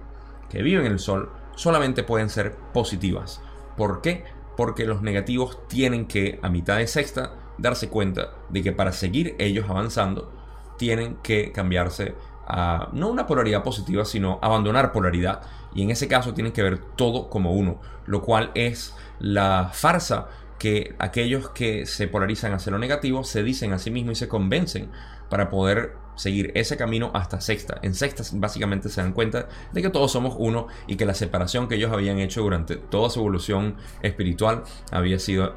que 0.49 0.63
viven 0.63 0.87
en 0.87 0.93
el 0.93 0.97
sol, 0.97 1.31
solamente 1.55 2.01
pueden 2.01 2.31
ser 2.31 2.55
positivas. 2.73 3.41
¿Por 3.77 4.01
qué? 4.01 4.23
Porque 4.57 4.85
los 4.85 5.03
negativos 5.03 5.67
tienen 5.67 6.07
que, 6.07 6.39
a 6.41 6.49
mitad 6.49 6.77
de 6.77 6.87
sexta, 6.87 7.35
darse 7.59 7.89
cuenta 7.89 8.31
de 8.49 8.63
que 8.63 8.71
para 8.71 8.91
seguir 8.91 9.35
ellos 9.37 9.69
avanzando, 9.69 10.33
tienen 10.79 11.17
que 11.21 11.51
cambiarse 11.51 12.15
a 12.47 12.89
no 12.91 13.09
una 13.09 13.27
polaridad 13.27 13.61
positiva, 13.61 14.03
sino 14.03 14.39
abandonar 14.41 14.91
polaridad. 14.91 15.43
Y 15.75 15.83
en 15.83 15.91
ese 15.91 16.07
caso 16.07 16.33
tienen 16.33 16.53
que 16.53 16.63
ver 16.63 16.79
todo 16.95 17.29
como 17.29 17.53
uno, 17.53 17.79
lo 18.07 18.23
cual 18.23 18.49
es 18.55 18.95
la 19.19 19.69
farsa 19.71 20.27
que 20.61 20.93
aquellos 20.99 21.49
que 21.49 21.87
se 21.87 22.07
polarizan 22.07 22.53
hacia 22.53 22.71
lo 22.71 22.77
negativo 22.77 23.23
se 23.23 23.41
dicen 23.41 23.73
a 23.73 23.79
sí 23.79 23.89
mismos 23.89 24.11
y 24.11 24.15
se 24.19 24.27
convencen 24.27 24.91
para 25.27 25.49
poder 25.49 25.95
seguir 26.13 26.51
ese 26.53 26.77
camino 26.77 27.09
hasta 27.15 27.41
sexta. 27.41 27.79
En 27.81 27.95
sexta 27.95 28.21
básicamente 28.33 28.87
se 28.89 29.01
dan 29.01 29.13
cuenta 29.13 29.49
de 29.71 29.81
que 29.81 29.89
todos 29.89 30.11
somos 30.11 30.35
uno 30.37 30.67
y 30.85 30.97
que 30.97 31.07
la 31.07 31.15
separación 31.15 31.67
que 31.67 31.73
ellos 31.77 31.91
habían 31.91 32.19
hecho 32.19 32.43
durante 32.43 32.75
toda 32.75 33.09
su 33.09 33.21
evolución 33.21 33.75
espiritual 34.03 34.61
había 34.91 35.17
sido 35.17 35.55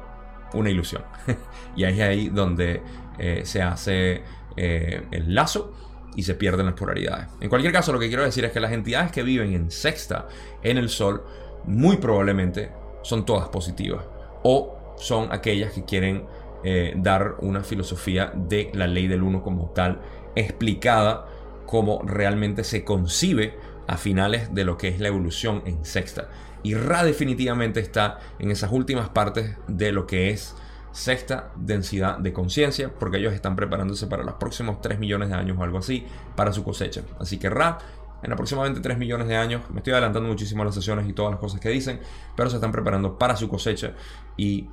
una 0.55 0.71
ilusión. 0.71 1.03
y 1.75 1.83
ahí 1.83 2.01
es 2.01 2.07
ahí 2.07 2.29
donde 2.29 2.81
eh, 3.19 3.41
se 3.45 3.61
hace 3.61 4.23
eh, 4.57 5.05
el 5.11 5.35
lazo 5.35 5.71
y 6.15 6.23
se 6.23 6.33
pierden 6.33 6.65
las 6.65 6.73
polaridades. 6.73 7.27
En 7.41 7.49
cualquier 7.49 7.71
caso, 7.71 7.93
lo 7.93 7.99
que 7.99 8.07
quiero 8.07 8.23
decir 8.23 8.43
es 8.43 8.51
que 8.51 8.59
las 8.59 8.71
entidades 8.71 9.11
que 9.11 9.21
viven 9.21 9.53
en 9.53 9.69
sexta 9.69 10.27
en 10.63 10.77
el 10.77 10.89
Sol, 10.89 11.23
muy 11.65 11.97
probablemente 11.97 12.71
son 13.03 13.23
todas 13.23 13.49
positivas. 13.49 14.03
O 14.41 14.74
son 14.97 15.31
aquellas 15.31 15.73
que 15.73 15.85
quieren 15.85 16.25
eh, 16.63 16.93
dar 16.97 17.35
una 17.39 17.63
filosofía 17.63 18.31
de 18.35 18.71
la 18.73 18.87
ley 18.87 19.07
del 19.07 19.23
uno 19.23 19.43
como 19.43 19.69
tal, 19.69 20.01
explicada 20.35 21.27
como 21.65 22.01
realmente 22.03 22.63
se 22.63 22.83
concibe 22.83 23.57
a 23.87 23.97
finales 23.97 24.53
de 24.53 24.63
lo 24.63 24.77
que 24.77 24.87
es 24.87 24.99
la 24.99 25.09
evolución 25.09 25.61
en 25.65 25.85
sexta. 25.85 26.29
Y 26.63 26.73
Ra 26.73 27.03
definitivamente 27.03 27.79
está 27.79 28.19
en 28.39 28.49
esas 28.49 28.71
últimas 28.71 29.09
partes 29.09 29.55
de 29.67 29.91
lo 29.91 30.07
que 30.07 30.31
es 30.31 30.55
sexta 30.91 31.51
densidad 31.55 32.17
de 32.17 32.33
conciencia, 32.33 32.91
porque 32.97 33.17
ellos 33.17 33.33
están 33.33 33.55
preparándose 33.55 34.07
para 34.07 34.23
los 34.23 34.35
próximos 34.35 34.81
3 34.81 34.97
millones 34.97 35.29
de 35.29 35.35
años 35.35 35.57
o 35.59 35.63
algo 35.63 35.77
así 35.77 36.05
para 36.35 36.53
su 36.53 36.63
cosecha. 36.63 37.01
Así 37.19 37.37
que 37.37 37.49
Ra 37.49 37.77
en 38.23 38.33
aproximadamente 38.33 38.81
3 38.81 38.97
millones 38.97 39.27
de 39.27 39.35
años. 39.35 39.61
Me 39.69 39.77
estoy 39.77 39.93
adelantando 39.93 40.27
muchísimo 40.27 40.63
las 40.63 40.73
sesiones 40.73 41.07
y 41.07 41.13
todas 41.13 41.31
las 41.31 41.39
cosas 41.39 41.59
que 41.59 41.69
dicen, 41.69 41.99
pero 42.35 42.49
se 42.49 42.55
están 42.55 42.71
preparando 42.71 43.17
para 43.17 43.35
su 43.35 43.47
cosecha 43.47 43.93
y 44.35 44.67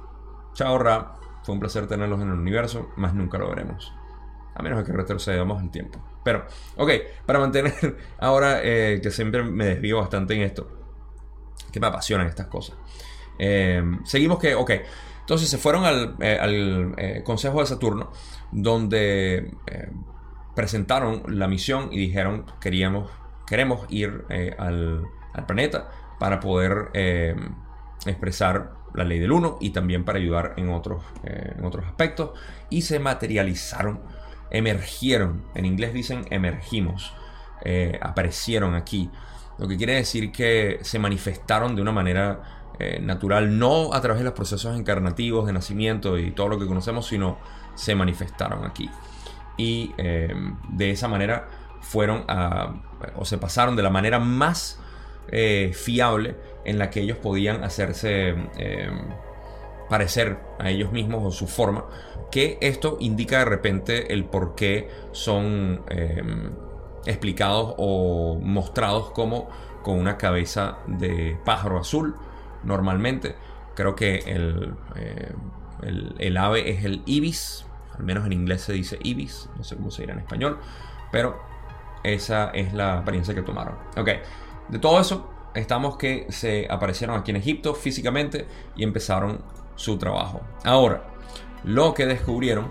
Chao 0.54 0.78
Ra, 0.78 1.14
fue 1.42 1.54
un 1.54 1.60
placer 1.60 1.86
tenerlos 1.86 2.20
en 2.20 2.28
el 2.28 2.38
universo, 2.38 2.90
más 2.96 3.14
nunca 3.14 3.38
lo 3.38 3.48
veremos. 3.48 3.92
A 4.54 4.62
menos 4.62 4.84
que 4.84 4.92
retrocedamos 4.92 5.62
el 5.62 5.70
tiempo. 5.70 5.98
Pero, 6.22 6.46
ok, 6.76 6.90
para 7.26 7.38
mantener 7.38 7.96
ahora 8.18 8.60
eh, 8.62 9.00
que 9.02 9.10
siempre 9.10 9.42
me 9.42 9.66
desvío 9.66 9.98
bastante 9.98 10.34
en 10.34 10.42
esto, 10.42 10.68
que 11.72 11.80
me 11.80 11.86
apasionan 11.86 12.26
estas 12.26 12.46
cosas. 12.46 12.76
Eh, 13.38 13.82
seguimos 14.04 14.38
que, 14.38 14.54
ok, 14.54 14.70
entonces 15.20 15.48
se 15.48 15.56
fueron 15.56 15.84
al, 15.84 16.16
eh, 16.98 17.22
Consejo 17.24 17.60
de 17.60 17.66
Saturno, 17.66 18.12
donde 18.50 19.54
presentaron 20.54 21.22
la 21.28 21.48
misión 21.48 21.88
y 21.90 21.98
dijeron 21.98 22.44
queríamos, 22.60 23.10
queremos 23.46 23.86
ir 23.88 24.26
al, 24.58 25.06
al, 25.32 25.46
planeta 25.46 25.88
para 26.18 26.40
poder 26.40 26.90
expresar 28.04 28.81
la 28.94 29.04
ley 29.04 29.18
del 29.18 29.32
uno 29.32 29.58
y 29.60 29.70
también 29.70 30.04
para 30.04 30.18
ayudar 30.18 30.54
en 30.56 30.70
otros, 30.70 31.02
eh, 31.24 31.54
en 31.56 31.64
otros 31.64 31.84
aspectos. 31.86 32.30
Y 32.70 32.82
se 32.82 32.98
materializaron, 32.98 34.00
emergieron. 34.50 35.44
En 35.54 35.64
inglés 35.64 35.92
dicen 35.92 36.26
emergimos, 36.30 37.14
eh, 37.64 37.98
aparecieron 38.00 38.74
aquí. 38.74 39.10
Lo 39.58 39.68
que 39.68 39.76
quiere 39.76 39.94
decir 39.94 40.32
que 40.32 40.78
se 40.82 40.98
manifestaron 40.98 41.76
de 41.76 41.82
una 41.82 41.92
manera 41.92 42.42
eh, 42.78 42.98
natural, 43.00 43.58
no 43.58 43.92
a 43.94 44.00
través 44.00 44.18
de 44.18 44.24
los 44.24 44.34
procesos 44.34 44.76
encarnativos 44.76 45.46
de 45.46 45.52
nacimiento 45.52 46.18
y 46.18 46.32
todo 46.32 46.48
lo 46.48 46.58
que 46.58 46.66
conocemos, 46.66 47.06
sino 47.06 47.38
se 47.74 47.94
manifestaron 47.94 48.64
aquí. 48.64 48.90
Y 49.56 49.92
de 49.96 50.90
esa 50.90 51.08
manera 51.08 51.48
fueron 51.82 52.24
a, 52.26 52.74
o 53.16 53.24
se 53.24 53.36
pasaron 53.36 53.76
de 53.76 53.82
la 53.82 53.90
manera 53.90 54.18
más 54.18 54.80
fiable 55.74 56.36
en 56.64 56.78
la 56.78 56.90
que 56.90 57.00
ellos 57.00 57.18
podían 57.18 57.64
hacerse 57.64 58.34
eh, 58.58 58.90
parecer 59.88 60.38
a 60.58 60.70
ellos 60.70 60.92
mismos 60.92 61.22
o 61.24 61.30
su 61.30 61.46
forma, 61.46 61.84
que 62.30 62.58
esto 62.60 62.96
indica 63.00 63.40
de 63.40 63.44
repente 63.44 64.12
el 64.12 64.24
por 64.24 64.54
qué 64.54 64.88
son 65.12 65.82
eh, 65.90 66.22
explicados 67.04 67.74
o 67.76 68.38
mostrados 68.40 69.10
como 69.10 69.48
con 69.82 69.98
una 69.98 70.16
cabeza 70.16 70.78
de 70.86 71.36
pájaro 71.44 71.78
azul 71.78 72.16
normalmente. 72.62 73.34
Creo 73.74 73.94
que 73.94 74.18
el, 74.18 74.74
eh, 74.96 75.34
el, 76.18 76.36
ave 76.36 76.70
es 76.70 76.84
el 76.84 77.02
ibis, 77.06 77.66
al 77.96 78.04
menos 78.04 78.24
en 78.24 78.32
inglés 78.32 78.62
se 78.62 78.72
dice 78.72 78.98
ibis, 79.02 79.50
no 79.56 79.64
sé 79.64 79.76
cómo 79.76 79.90
se 79.90 80.02
dirá 80.02 80.14
en 80.14 80.20
español, 80.20 80.58
pero 81.10 81.38
esa 82.02 82.50
es 82.50 82.72
la 82.72 82.98
apariencia 82.98 83.34
que 83.34 83.42
tomaron. 83.42 83.74
Ok, 83.96 84.08
de 84.68 84.78
todo 84.78 85.00
eso 85.00 85.31
estamos 85.54 85.96
que 85.96 86.26
se 86.30 86.66
aparecieron 86.70 87.18
aquí 87.18 87.30
en 87.30 87.38
Egipto 87.38 87.74
físicamente 87.74 88.46
y 88.76 88.84
empezaron 88.84 89.40
su 89.76 89.98
trabajo. 89.98 90.40
Ahora, 90.64 91.04
lo 91.64 91.94
que 91.94 92.06
descubrieron 92.06 92.68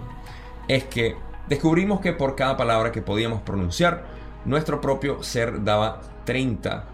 es 0.68 0.84
que 0.86 1.16
descubrimos 1.48 2.00
que 2.00 2.14
por 2.14 2.36
cada 2.36 2.58
palabra 2.58 2.92
que 2.92 3.02
podíamos 3.02 3.42
pronunciar, 3.42 4.06
nuestro 4.46 4.82
propio 4.82 5.24
ser 5.24 5.64
daba 5.64 6.02
30 6.26 6.86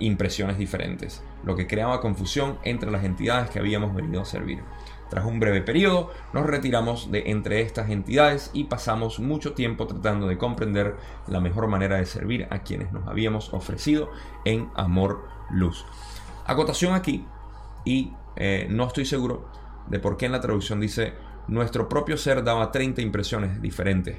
impresiones 0.00 0.58
diferentes, 0.58 1.22
lo 1.44 1.54
que 1.56 1.66
creaba 1.66 2.00
confusión 2.00 2.58
entre 2.64 2.90
las 2.90 3.04
entidades 3.04 3.50
que 3.50 3.58
habíamos 3.58 3.94
venido 3.94 4.22
a 4.22 4.24
servir. 4.24 4.62
Tras 5.10 5.24
un 5.24 5.40
breve 5.40 5.60
periodo, 5.60 6.10
nos 6.32 6.46
retiramos 6.46 7.10
de 7.10 7.24
entre 7.26 7.60
estas 7.60 7.90
entidades 7.90 8.50
y 8.54 8.64
pasamos 8.64 9.18
mucho 9.18 9.52
tiempo 9.54 9.86
tratando 9.86 10.28
de 10.28 10.38
comprender 10.38 10.96
la 11.26 11.40
mejor 11.40 11.66
manera 11.66 11.96
de 11.96 12.06
servir 12.06 12.46
a 12.50 12.60
quienes 12.60 12.92
nos 12.92 13.06
habíamos 13.08 13.52
ofrecido 13.52 14.10
en 14.44 14.70
amor 14.76 15.24
luz. 15.50 15.84
Acotación 16.46 16.94
aquí, 16.94 17.26
y 17.84 18.12
eh, 18.36 18.66
no 18.70 18.86
estoy 18.86 19.04
seguro 19.04 19.48
de 19.88 19.98
por 19.98 20.16
qué 20.16 20.26
en 20.26 20.32
la 20.32 20.40
traducción 20.40 20.80
dice 20.80 21.14
nuestro 21.48 21.88
propio 21.88 22.16
ser 22.16 22.44
daba 22.44 22.70
30 22.70 23.02
impresiones 23.02 23.60
diferentes. 23.60 24.16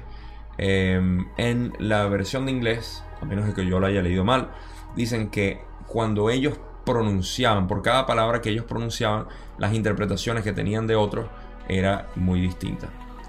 Em, 0.58 1.26
en 1.38 1.72
la 1.78 2.06
versión 2.08 2.44
de 2.44 2.52
inglés, 2.52 3.02
a 3.20 3.24
menos 3.24 3.46
de 3.46 3.54
que 3.54 3.64
yo 3.64 3.80
lo 3.80 3.86
haya 3.86 4.02
leído 4.02 4.24
mal, 4.24 4.50
dicen 4.94 5.30
que 5.30 5.62
cuando 5.86 6.28
ellos 6.28 6.58
pronunciaban, 6.84 7.66
por 7.68 7.82
cada 7.82 8.06
palabra 8.06 8.40
que 8.40 8.50
ellos 8.50 8.64
pronunciaban, 8.64 9.26
las 9.58 9.74
interpretaciones 9.74 10.44
que 10.44 10.52
tenían 10.52 10.86
de 10.86 10.96
otros 10.96 11.26
era 11.68 12.08
muy 12.16 12.40
distinta. 12.40 12.88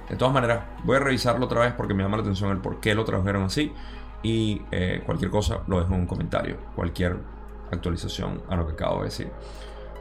De 0.09 0.15
todas 0.15 0.33
maneras, 0.33 0.65
voy 0.83 0.97
a 0.97 0.99
revisarlo 0.99 1.45
otra 1.45 1.61
vez 1.61 1.73
porque 1.73 1.93
me 1.93 2.03
llama 2.03 2.17
la 2.17 2.23
atención 2.23 2.51
el 2.51 2.57
por 2.57 2.79
qué 2.79 2.93
lo 2.93 3.03
tradujeron 3.05 3.43
así. 3.43 3.71
Y 4.21 4.61
eh, 4.71 5.01
cualquier 5.05 5.31
cosa 5.31 5.59
lo 5.67 5.79
dejo 5.79 5.93
en 5.93 6.01
un 6.01 6.07
comentario. 6.07 6.57
Cualquier 6.75 7.17
actualización 7.71 8.41
a 8.49 8.55
lo 8.55 8.67
que 8.67 8.73
acabo 8.73 8.99
de 8.99 9.05
decir. 9.05 9.31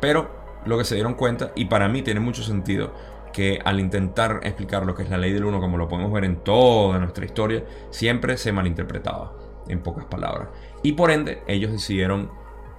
Pero 0.01 0.31
lo 0.65 0.79
que 0.79 0.85
se 0.85 0.95
dieron 0.95 1.15
cuenta, 1.15 1.53
y 1.55 1.67
para 1.67 1.89
mí 1.89 2.03
tiene 2.03 2.21
mucho 2.21 2.43
sentido, 2.43 2.93
que 3.33 3.61
al 3.65 3.81
intentar 3.81 4.41
explicar 4.43 4.85
lo 4.85 4.95
que 4.95 5.03
es 5.03 5.11
la 5.11 5.19
ley 5.19 5.33
del 5.33 5.45
uno, 5.45 5.61
como 5.61 5.79
lo 5.79 5.89
podemos 5.89 6.13
ver 6.13 6.25
en 6.25 6.37
toda 6.37 6.99
nuestra 6.99 7.25
historia, 7.25 7.65
siempre 7.91 8.37
se 8.37 8.53
malinterpretaba, 8.53 9.33
en 9.69 9.83
pocas 9.83 10.05
palabras. 10.05 10.49
Y 10.83 10.93
por 10.93 11.11
ende, 11.11 11.43
ellos 11.47 11.73
decidieron, 11.73 12.31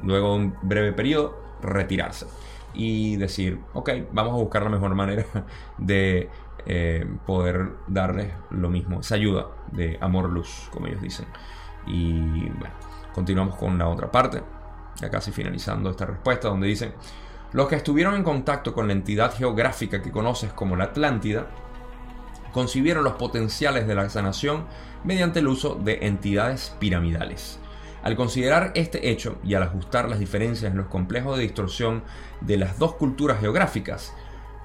luego 0.01 0.35
un 0.35 0.55
breve 0.61 0.93
periodo, 0.93 1.37
retirarse 1.61 2.27
y 2.73 3.15
decir, 3.17 3.59
ok, 3.73 3.89
vamos 4.11 4.33
a 4.33 4.37
buscar 4.37 4.63
la 4.63 4.69
mejor 4.69 4.95
manera 4.95 5.25
de 5.77 6.29
eh, 6.65 7.05
poder 7.25 7.73
darles 7.87 8.33
lo 8.49 8.69
mismo, 8.69 9.01
esa 9.01 9.15
ayuda 9.15 9.47
de 9.71 9.97
amor-luz, 10.01 10.69
como 10.71 10.87
ellos 10.87 11.01
dicen. 11.01 11.25
Y 11.85 12.19
bueno, 12.49 12.73
continuamos 13.13 13.55
con 13.55 13.77
la 13.77 13.87
otra 13.87 14.11
parte, 14.11 14.41
ya 14.95 15.09
casi 15.09 15.31
finalizando 15.31 15.89
esta 15.89 16.05
respuesta, 16.05 16.47
donde 16.47 16.67
dicen, 16.67 16.93
los 17.51 17.67
que 17.67 17.75
estuvieron 17.75 18.15
en 18.15 18.23
contacto 18.23 18.73
con 18.73 18.87
la 18.87 18.93
entidad 18.93 19.35
geográfica 19.35 20.01
que 20.01 20.11
conoces 20.11 20.51
como 20.53 20.75
la 20.75 20.85
Atlántida, 20.85 21.47
concibieron 22.51 23.03
los 23.03 23.13
potenciales 23.13 23.87
de 23.87 23.95
la 23.95 24.09
sanación 24.09 24.65
mediante 25.03 25.39
el 25.39 25.47
uso 25.47 25.75
de 25.75 26.05
entidades 26.05 26.75
piramidales. 26.79 27.59
Al 28.03 28.15
considerar 28.17 28.71
este 28.75 29.09
hecho 29.09 29.37
y 29.43 29.53
al 29.53 29.63
ajustar 29.63 30.09
las 30.09 30.19
diferencias 30.19 30.71
en 30.71 30.77
los 30.77 30.87
complejos 30.87 31.37
de 31.37 31.43
distorsión 31.43 32.03
de 32.41 32.57
las 32.57 32.77
dos 32.77 32.95
culturas 32.95 33.39
geográficas, 33.39 34.13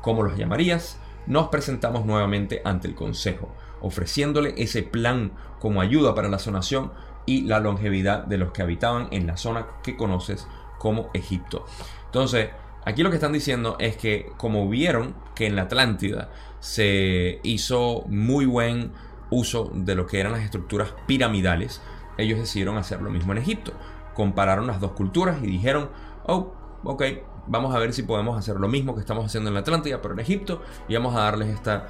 como 0.03 0.23
los 0.23 0.37
llamarías, 0.37 0.99
nos 1.27 1.49
presentamos 1.49 2.05
nuevamente 2.05 2.63
ante 2.65 2.89
el 2.89 2.95
Consejo, 2.95 3.55
ofreciéndole 3.81 4.55
ese 4.57 4.83
plan 4.83 5.33
como 5.61 5.81
ayuda 5.81 6.15
para 6.15 6.29
la 6.29 6.39
sanación 6.39 6.93
y 7.27 7.43
la 7.43 7.61
longevidad 7.61 8.25
de 8.25 8.39
los 8.39 8.53
que 8.53 8.63
habitaban 8.63 9.09
en 9.13 9.27
la 9.27 9.37
zona 9.37 9.67
que 9.83 9.97
conoces 9.97 10.49
como 10.79 11.11
Egipto. 11.13 11.67
Entonces, 12.07 12.49
aquí 12.85 13.03
lo 13.03 13.11
que 13.11 13.17
están 13.17 13.33
diciendo 13.33 13.77
es 13.79 13.97
que 13.97 14.33
como 14.37 14.69
vieron 14.69 15.15
que 15.35 15.47
en 15.47 15.55
la 15.55 15.63
Atlántida 15.63 16.31
se 16.59 17.41
hizo 17.43 18.05
muy 18.09 18.47
buen 18.47 18.93
uso 19.31 19.71
de 19.75 19.95
lo 19.95 20.07
que 20.07 20.21
eran 20.21 20.33
las 20.33 20.43
estructuras 20.43 20.95
piramidales, 21.07 21.83
ellos 22.19 22.39
decidieron 22.39 22.77
hacer 22.77 23.01
lo 23.01 23.11
mismo 23.11 23.33
en 23.33 23.39
Egipto. 23.39 23.73
Compararon 24.15 24.67
las 24.67 24.81
dos 24.81 24.93
culturas 24.93 25.39
y 25.43 25.47
dijeron, 25.47 25.89
oh, 26.27 26.53
ok, 26.85 27.03
vamos 27.47 27.75
a 27.75 27.79
ver 27.79 27.93
si 27.93 28.03
podemos 28.03 28.39
hacer 28.39 28.57
lo 28.57 28.69
mismo 28.69 28.95
que 28.95 29.01
estamos 29.01 29.25
haciendo 29.25 29.49
en 29.49 29.55
la 29.55 29.61
Atlántida, 29.61 30.03
pero 30.03 30.15
en 30.15 30.21
Egipto, 30.21 30.63
y 30.89 30.95
vamos 30.95 31.15
a 31.17 31.21
darles 31.21 31.49
esta 31.49 31.87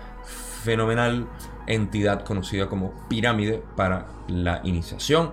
fenomenal 0.63 1.27
entidad 1.67 2.25
conocida 2.25 2.69
como 2.69 2.93
pirámide 3.09 3.63
para 3.77 4.07
la 4.29 4.61
iniciación. 4.65 5.33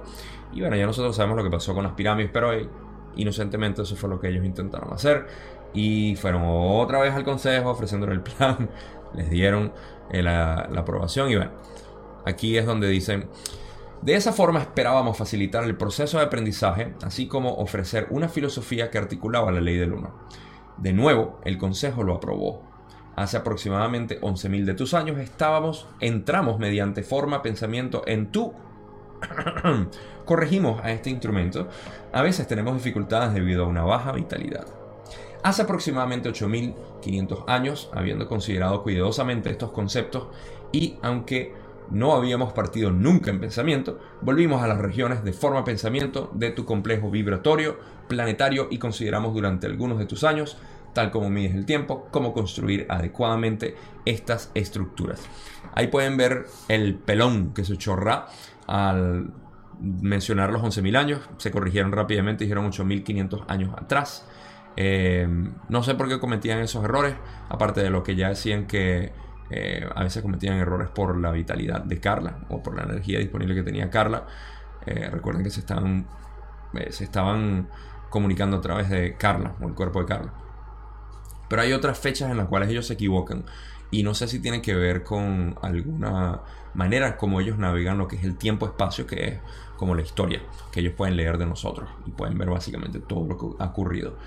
Y 0.54 0.62
bueno, 0.62 0.76
ya 0.76 0.86
nosotros 0.86 1.16
sabemos 1.16 1.38
lo 1.38 1.44
que 1.44 1.50
pasó 1.50 1.74
con 1.74 1.84
las 1.84 1.94
pirámides, 1.94 2.32
pero 2.32 2.54
eh, 2.54 2.70
inocentemente 3.16 3.82
eso 3.82 3.96
fue 3.96 4.10
lo 4.10 4.20
que 4.20 4.30
ellos 4.30 4.46
intentaron 4.46 4.94
hacer. 4.94 5.28
Y 5.74 6.16
fueron 6.16 6.44
otra 6.46 7.00
vez 7.00 7.14
al 7.14 7.26
consejo 7.26 7.70
ofreciéndole 7.70 8.14
el 8.14 8.22
plan, 8.22 8.70
les 9.14 9.30
dieron 9.30 9.74
eh, 10.10 10.24
la, 10.24 10.70
la 10.72 10.82
aprobación 10.82 11.30
y 11.30 11.36
bueno, 11.36 11.52
aquí 12.26 12.58
es 12.58 12.66
donde 12.66 12.88
dicen... 12.88 13.28
De 14.02 14.16
esa 14.16 14.32
forma 14.32 14.60
esperábamos 14.60 15.18
facilitar 15.18 15.64
el 15.64 15.78
proceso 15.78 16.18
de 16.18 16.26
aprendizaje, 16.26 16.94
así 17.04 17.28
como 17.28 17.56
ofrecer 17.56 18.08
una 18.12 18.30
filosofía 18.30 18.92
que 18.92 18.98
articulaba 18.98 19.52
la 19.52 19.62
ley 19.62 19.78
del 19.78 19.94
uno. 19.94 20.14
De 20.78 20.94
nuevo, 20.94 21.40
el 21.44 21.58
Consejo 21.58 22.04
lo 22.04 22.16
aprobó. 22.16 22.62
Hace 23.16 23.38
aproximadamente 23.38 24.20
11.000 24.20 24.66
de 24.66 24.74
tus 24.74 24.94
años 24.94 25.18
estábamos, 25.20 25.88
entramos 26.02 26.60
mediante 26.60 27.02
forma 27.02 27.42
pensamiento 27.42 28.04
en 28.06 28.32
tu... 28.32 28.54
Corregimos 30.26 30.84
a 30.84 30.92
este 30.92 31.10
instrumento. 31.10 31.70
A 32.12 32.22
veces 32.22 32.48
tenemos 32.48 32.76
dificultades 32.76 33.34
debido 33.34 33.64
a 33.64 33.68
una 33.68 33.84
baja 33.84 34.12
vitalidad. 34.12 34.66
Hace 35.44 35.62
aproximadamente 35.62 36.30
8.500 36.30 37.46
años, 37.48 37.90
habiendo 37.94 38.28
considerado 38.28 38.84
cuidadosamente 38.84 39.50
estos 39.50 39.72
conceptos 39.72 40.28
y 40.72 40.98
aunque 41.02 41.54
no 41.92 42.14
habíamos 42.14 42.54
partido 42.54 42.92
nunca 42.92 43.32
en 43.32 43.40
pensamiento, 43.40 44.00
volvimos 44.22 44.62
a 44.62 44.68
las 44.68 44.78
regiones 44.78 45.24
de 45.24 45.34
forma 45.34 45.64
pensamiento 45.64 46.32
de 46.34 46.52
tu 46.52 46.66
complejo 46.66 47.12
vibratorio, 47.12 47.80
planetario 48.08 48.68
y 48.70 48.78
consideramos 48.78 49.34
durante 49.34 49.68
algunos 49.68 50.00
de 50.00 50.06
tus 50.06 50.24
años, 50.24 50.58
tal 50.94 51.12
como 51.12 51.30
mides 51.30 51.56
el 51.56 51.66
tiempo, 51.66 52.08
cómo 52.12 52.34
construir 52.34 52.86
adecuadamente 52.90 53.76
estas 54.06 54.52
estructuras. 54.54 55.22
Ahí 55.74 55.88
pueden 55.88 56.18
ver 56.18 56.46
el 56.68 56.96
pelón 56.96 57.54
que 57.54 57.66
se 57.66 57.78
chorra 57.78 58.28
al 58.68 59.32
mencionar 59.80 60.52
los 60.52 60.62
11.000 60.62 60.98
años, 60.98 61.30
se 61.38 61.52
corrigieron 61.52 61.92
rápidamente, 61.92 62.46
dijeron 62.46 62.72
8.500 62.72 63.46
años 63.48 63.74
atrás. 63.78 64.28
Eh, 64.78 65.28
no 65.70 65.84
sé 65.84 65.96
por 65.96 66.08
qué 66.08 66.20
cometían 66.20 66.60
esos 66.60 66.84
errores, 66.84 67.16
aparte 67.50 67.82
de 67.82 67.90
lo 67.90 68.04
que 68.04 68.16
ya 68.16 68.30
decían 68.30 68.68
que 68.68 69.12
eh, 69.50 69.88
a 69.94 70.04
veces 70.04 70.24
cometían 70.24 70.58
errores 70.58 70.90
por 70.90 71.18
la 71.18 71.32
vitalidad 71.32 71.84
de 71.84 72.00
Carla 72.00 72.40
o 72.50 72.64
por 72.64 72.76
la 72.76 72.84
energía 72.84 73.20
disponible 73.20 73.56
que 73.56 73.64
tenía 73.64 73.90
Carla. 73.90 74.26
Eh, 74.86 75.10
recuerden 75.12 75.44
que 75.44 75.50
se 75.50 75.60
estaban, 75.60 76.08
eh, 76.74 76.92
se 76.92 77.04
estaban 77.04 77.68
comunicando 78.10 78.58
a 78.58 78.62
través 78.62 78.90
de 78.90 79.16
Carla 79.16 79.56
o 79.62 79.68
el 79.68 79.74
cuerpo 79.74 80.00
de 80.00 80.06
Carla. 80.06 80.34
Pero 81.48 81.62
hay 81.62 81.74
otras 81.74 82.00
fechas 82.00 82.32
en 82.32 82.38
las 82.38 82.48
cuales 82.48 82.70
ellos 82.70 82.88
se 82.88 82.94
equivocan 82.94 83.46
y 83.92 84.02
no 84.02 84.16
sé 84.16 84.28
si 84.28 84.40
tienen 84.40 84.62
que 84.62 84.74
ver 84.74 85.04
con 85.04 85.56
alguna 85.62 86.42
manera 86.74 87.18
como 87.18 87.40
ellos 87.40 87.58
navegan 87.60 88.00
lo 88.00 88.08
que 88.08 88.16
es 88.16 88.24
el 88.24 88.36
tiempo-espacio, 88.36 89.06
que 89.06 89.28
es 89.28 89.40
como 89.78 89.94
la 89.94 90.02
historia 90.02 90.42
que 90.72 90.80
ellos 90.80 90.94
pueden 90.94 91.16
leer 91.16 91.38
de 91.38 91.46
nosotros 91.46 91.88
y 92.06 92.12
pueden 92.12 92.38
ver 92.38 92.50
básicamente 92.50 93.00
todo 93.00 93.28
lo 93.28 93.38
que 93.38 93.64
ha 93.64 93.68
ocurrido 93.68 94.18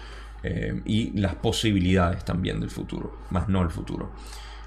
y 0.84 1.18
las 1.18 1.34
posibilidades 1.34 2.24
también 2.24 2.60
del 2.60 2.70
futuro, 2.70 3.18
más 3.30 3.48
no 3.48 3.60
el 3.60 3.70
futuro 3.70 4.12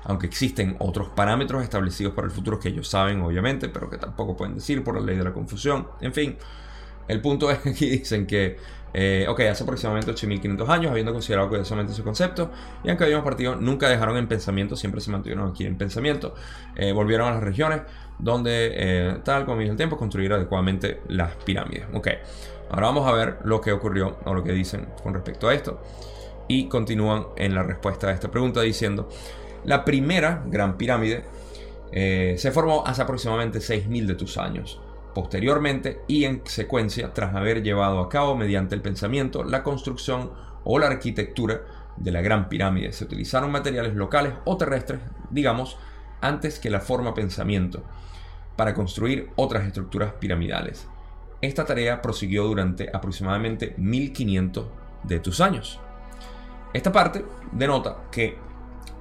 aunque 0.03 0.27
existen 0.27 0.75
otros 0.79 1.09
parámetros 1.09 1.63
establecidos 1.63 2.13
para 2.13 2.25
el 2.27 2.31
futuro 2.31 2.59
que 2.59 2.69
ellos 2.69 2.87
saben, 2.87 3.21
obviamente, 3.21 3.69
pero 3.69 3.89
que 3.89 3.97
tampoco 3.97 4.35
pueden 4.35 4.55
decir 4.55 4.83
por 4.83 4.95
la 4.95 5.01
ley 5.01 5.17
de 5.17 5.23
la 5.23 5.33
confusión. 5.33 5.87
En 6.01 6.13
fin, 6.13 6.37
el 7.07 7.21
punto 7.21 7.51
es 7.51 7.59
que 7.59 7.71
dicen 7.85 8.25
que, 8.25 8.57
eh, 8.93 9.25
ok, 9.29 9.41
hace 9.41 9.63
aproximadamente 9.63 10.11
8500 10.11 10.69
años, 10.69 10.91
habiendo 10.91 11.13
considerado 11.13 11.49
cuidadosamente 11.49 11.93
ese 11.93 12.03
concepto, 12.03 12.51
y 12.83 12.89
aunque 12.89 13.03
habíamos 13.03 13.23
partido, 13.23 13.55
nunca 13.55 13.89
dejaron 13.89 14.17
en 14.17 14.27
pensamiento, 14.27 14.75
siempre 14.75 15.01
se 15.01 15.11
mantuvieron 15.11 15.49
aquí 15.49 15.65
en 15.65 15.77
pensamiento, 15.77 16.35
eh, 16.75 16.91
volvieron 16.91 17.27
a 17.27 17.31
las 17.31 17.43
regiones 17.43 17.81
donde, 18.17 18.71
eh, 18.73 19.17
tal 19.23 19.45
como 19.45 19.61
el 19.61 19.75
tiempo, 19.75 19.97
construir 19.97 20.33
adecuadamente 20.33 21.01
las 21.07 21.35
pirámides. 21.35 21.85
Ok, 21.93 22.07
ahora 22.69 22.87
vamos 22.87 23.07
a 23.07 23.13
ver 23.13 23.39
lo 23.43 23.61
que 23.61 23.71
ocurrió 23.71 24.17
o 24.25 24.33
lo 24.33 24.43
que 24.43 24.51
dicen 24.51 24.87
con 25.03 25.13
respecto 25.13 25.47
a 25.47 25.53
esto. 25.53 25.81
Y 26.47 26.67
continúan 26.67 27.27
en 27.37 27.55
la 27.55 27.63
respuesta 27.63 28.07
a 28.07 28.11
esta 28.11 28.29
pregunta 28.29 28.61
diciendo, 28.61 29.07
la 29.63 29.85
primera 29.85 30.43
gran 30.47 30.77
pirámide 30.77 31.23
eh, 31.91 32.35
se 32.37 32.51
formó 32.51 32.83
hace 32.85 33.01
aproximadamente 33.01 33.59
6.000 33.59 34.05
de 34.05 34.15
tus 34.15 34.37
años. 34.37 34.79
Posteriormente 35.13 36.01
y 36.07 36.23
en 36.23 36.41
secuencia, 36.45 37.13
tras 37.13 37.35
haber 37.35 37.63
llevado 37.63 37.99
a 37.99 38.09
cabo 38.09 38.35
mediante 38.35 38.75
el 38.75 38.81
pensamiento 38.81 39.43
la 39.43 39.61
construcción 39.61 40.31
o 40.63 40.79
la 40.79 40.87
arquitectura 40.87 41.61
de 41.97 42.11
la 42.11 42.21
gran 42.21 42.47
pirámide, 42.47 42.93
se 42.93 43.03
utilizaron 43.03 43.51
materiales 43.51 43.93
locales 43.95 44.33
o 44.45 44.57
terrestres, 44.57 45.01
digamos, 45.29 45.77
antes 46.21 46.59
que 46.59 46.69
la 46.69 46.79
forma 46.79 47.13
pensamiento, 47.13 47.83
para 48.55 48.73
construir 48.73 49.29
otras 49.35 49.65
estructuras 49.65 50.13
piramidales. 50.13 50.87
Esta 51.41 51.65
tarea 51.65 52.01
prosiguió 52.01 52.45
durante 52.45 52.89
aproximadamente 52.93 53.73
1500 53.77 54.67
de 55.03 55.19
tus 55.19 55.41
años. 55.41 55.79
Esta 56.73 56.91
parte 56.91 57.25
denota 57.51 58.03
que 58.11 58.37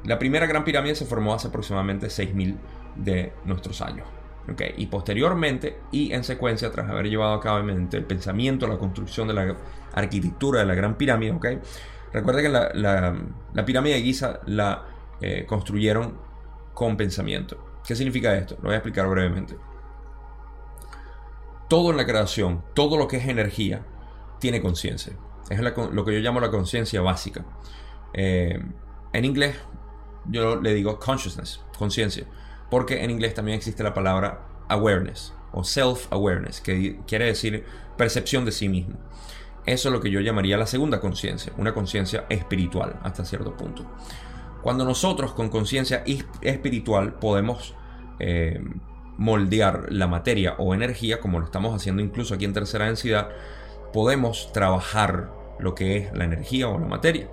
la 0.05 0.19
primera 0.19 0.47
gran 0.47 0.65
pirámide 0.65 0.95
se 0.95 1.05
formó 1.05 1.35
hace 1.35 1.49
aproximadamente 1.49 2.07
6.000 2.07 2.57
de 2.97 3.33
nuestros 3.45 3.81
años. 3.81 4.07
Okay. 4.51 4.75
Y 4.79 4.87
posteriormente 4.87 5.79
y 5.93 6.13
en 6.13 6.25
secuencia, 6.25 6.71
tras 6.71 6.89
haber 6.91 7.09
llevado 7.09 7.35
a 7.35 7.41
cabo 7.41 7.59
el 7.59 8.05
pensamiento, 8.05 8.67
la 8.67 8.79
construcción 8.79 9.29
de 9.29 9.35
la 9.35 9.57
arquitectura 9.95 10.61
de 10.61 10.67
la 10.67 10.75
gran 10.75 10.97
pirámide, 10.97 11.33
okay. 11.33 11.61
recuerda 12.13 12.43
que 12.43 12.49
la, 12.49 13.65
pirámide 13.65 13.95
de 13.95 14.03
Giza 14.03 14.41
la 14.47 14.87
eh, 15.21 15.45
construyeron 15.47 16.19
con 16.75 16.97
pensamiento. 16.97 17.81
¿Qué 17.87 17.95
significa 17.95 18.35
esto? 18.35 18.57
Lo 18.57 18.65
voy 18.65 18.75
a 18.75 18.77
explicar 18.77 19.07
brevemente. 19.07 19.57
Todo 21.69 21.91
en 21.91 21.97
la 21.97 22.07
creación, 22.07 22.65
todo 22.75 22.97
lo 22.97 23.07
que 23.07 23.19
es 23.19 23.29
energía, 23.29 23.83
tiene 24.41 24.61
conciencia. 24.61 25.13
Es 25.51 25.61
lo 25.61 26.05
que 26.05 26.13
yo 26.13 26.19
llamo 26.21 26.41
la 26.41 26.51
conciencia 26.51 27.01
básica. 27.01 27.45
Eh, 28.13 28.61
en 29.13 29.25
inglés 29.25 29.57
yo 30.31 30.61
le 30.61 30.75
digo 30.75 30.99
consciousness, 30.99 31.61
conciencia, 31.79 32.25
porque 32.71 33.03
en 33.03 33.11
inglés 33.11 33.35
también 33.35 33.57
existe 33.57 33.83
la 33.83 33.95
palabra 33.95 34.47
awareness 34.69 35.35
o 35.53 35.65
self-awareness, 35.65 36.61
que 36.61 37.01
quiere 37.07 37.27
decir 37.27 37.65
percepción 37.97 38.45
de 38.45 38.53
sí 38.53 38.69
mismo. 38.69 38.97
Eso 39.67 39.89
es 39.89 39.93
lo 39.93 40.01
que 40.01 40.11
yo 40.11 40.21
llamaría 40.21 40.57
la 40.57 40.67
segunda 40.67 41.01
conciencia, 41.01 41.53
una 41.59 41.75
conciencia 41.75 42.25
espiritual 42.29 42.99
hasta 43.03 43.25
cierto 43.25 43.57
punto. 43.57 43.85
Cuando 44.63 44.85
nosotros 44.85 45.33
con 45.33 45.49
conciencia 45.49 46.05
espiritual 46.41 47.15
podemos 47.15 47.75
eh, 48.19 48.63
moldear 49.17 49.87
la 49.91 50.07
materia 50.07 50.55
o 50.59 50.75
energía, 50.75 51.21
como 51.21 51.41
lo 51.41 51.47
estamos 51.47 51.75
haciendo 51.75 52.03
incluso 52.03 52.35
aquí 52.35 52.45
en 52.45 52.53
tercera 52.53 52.87
densidad, 52.87 53.29
podemos 53.93 54.53
trabajar 54.53 55.31
lo 55.59 55.75
que 55.75 55.99
es 55.99 56.13
la 56.15 56.25
energía 56.25 56.69
o 56.69 56.79
la 56.79 56.87
materia. 56.87 57.29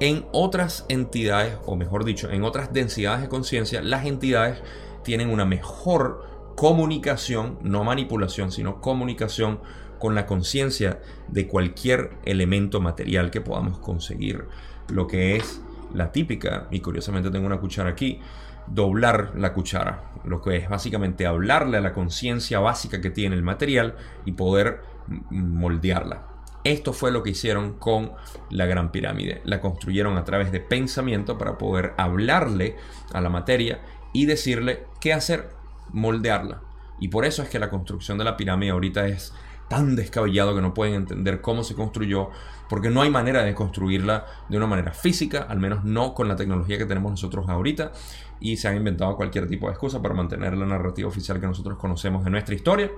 En 0.00 0.24
otras 0.32 0.86
entidades, 0.88 1.58
o 1.66 1.76
mejor 1.76 2.06
dicho, 2.06 2.30
en 2.30 2.42
otras 2.42 2.72
densidades 2.72 3.20
de 3.20 3.28
conciencia, 3.28 3.82
las 3.82 4.06
entidades 4.06 4.62
tienen 5.04 5.28
una 5.28 5.44
mejor 5.44 6.26
comunicación, 6.56 7.58
no 7.62 7.84
manipulación, 7.84 8.50
sino 8.50 8.80
comunicación 8.80 9.60
con 9.98 10.14
la 10.14 10.24
conciencia 10.24 11.00
de 11.28 11.46
cualquier 11.46 12.12
elemento 12.24 12.80
material 12.80 13.30
que 13.30 13.42
podamos 13.42 13.78
conseguir. 13.78 14.46
Lo 14.88 15.06
que 15.06 15.36
es 15.36 15.60
la 15.92 16.12
típica, 16.12 16.66
y 16.70 16.80
curiosamente 16.80 17.30
tengo 17.30 17.46
una 17.46 17.60
cuchara 17.60 17.90
aquí, 17.90 18.20
doblar 18.66 19.32
la 19.36 19.52
cuchara, 19.52 20.12
lo 20.24 20.40
que 20.40 20.56
es 20.56 20.68
básicamente 20.70 21.26
hablarle 21.26 21.76
a 21.76 21.82
la 21.82 21.92
conciencia 21.92 22.58
básica 22.58 23.02
que 23.02 23.10
tiene 23.10 23.36
el 23.36 23.42
material 23.42 23.96
y 24.24 24.32
poder 24.32 24.80
moldearla. 25.28 26.29
Esto 26.64 26.92
fue 26.92 27.10
lo 27.10 27.22
que 27.22 27.30
hicieron 27.30 27.74
con 27.74 28.12
la 28.50 28.66
Gran 28.66 28.92
Pirámide. 28.92 29.40
La 29.44 29.60
construyeron 29.60 30.18
a 30.18 30.24
través 30.24 30.52
de 30.52 30.60
pensamiento 30.60 31.38
para 31.38 31.56
poder 31.56 31.94
hablarle 31.96 32.76
a 33.12 33.20
la 33.20 33.30
materia 33.30 33.80
y 34.12 34.26
decirle 34.26 34.84
qué 35.00 35.12
hacer, 35.12 35.50
moldearla. 35.92 36.60
Y 37.00 37.08
por 37.08 37.24
eso 37.24 37.42
es 37.42 37.48
que 37.48 37.58
la 37.58 37.70
construcción 37.70 38.18
de 38.18 38.24
la 38.24 38.36
pirámide 38.36 38.70
ahorita 38.70 39.06
es 39.06 39.32
tan 39.70 39.94
descabellado 39.94 40.54
que 40.54 40.60
no 40.60 40.74
pueden 40.74 40.94
entender 40.94 41.40
cómo 41.40 41.62
se 41.62 41.76
construyó, 41.76 42.30
porque 42.68 42.90
no 42.90 43.02
hay 43.02 43.10
manera 43.10 43.44
de 43.44 43.54
construirla 43.54 44.26
de 44.48 44.56
una 44.56 44.66
manera 44.66 44.92
física, 44.92 45.46
al 45.48 45.60
menos 45.60 45.84
no 45.84 46.12
con 46.12 46.26
la 46.26 46.34
tecnología 46.34 46.76
que 46.76 46.86
tenemos 46.86 47.12
nosotros 47.12 47.48
ahorita, 47.48 47.92
y 48.40 48.56
se 48.56 48.66
han 48.66 48.76
inventado 48.76 49.16
cualquier 49.16 49.48
tipo 49.48 49.66
de 49.66 49.72
excusa 49.72 50.02
para 50.02 50.12
mantener 50.12 50.56
la 50.56 50.66
narrativa 50.66 51.08
oficial 51.08 51.40
que 51.40 51.46
nosotros 51.46 51.78
conocemos 51.78 52.24
de 52.24 52.30
nuestra 52.30 52.54
historia. 52.54 52.90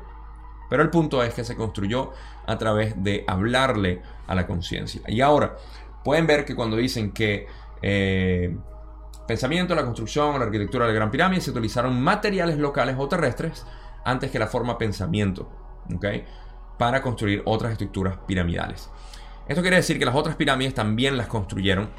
Pero 0.73 0.83
el 0.83 0.89
punto 0.89 1.23
es 1.23 1.35
que 1.35 1.45
se 1.45 1.55
construyó 1.55 2.13
a 2.47 2.57
través 2.57 3.03
de 3.05 3.25
hablarle 3.29 4.01
a 4.27 4.35
la 4.35 4.47
conciencia. 4.47 5.03
Y 5.07 5.21
ahora, 5.21 5.57
pueden 6.03 6.27
ver 6.27 6.47
que 6.47 6.57
cuando 6.57 6.79
dicen 6.79 7.13
que 7.13 7.47
eh, 7.83 8.57
pensamiento, 9.29 9.75
la 9.75 9.85
construcción, 9.85 10.39
la 10.39 10.47
arquitectura 10.47 10.87
de 10.87 10.93
la 10.93 10.97
Gran 10.97 11.11
Pirámide 11.11 11.43
se 11.43 11.51
utilizaron 11.51 12.01
materiales 12.01 12.57
locales 12.57 12.97
o 12.99 13.07
terrestres 13.07 13.67
antes 14.05 14.31
que 14.31 14.39
la 14.39 14.47
forma 14.47 14.79
pensamiento. 14.79 15.51
¿okay? 15.95 16.25
para 16.83 17.01
construir 17.01 17.43
otras 17.45 17.71
estructuras 17.71 18.19
piramidales. 18.27 18.91
Esto 19.47 19.63
quiere 19.63 19.77
decir 19.77 20.01
que 20.01 20.05
las 20.05 20.17
otras 20.17 20.35
pirámides 20.35 20.75
también 20.75 21.17
las 21.17 21.29
construyeron 21.29 21.91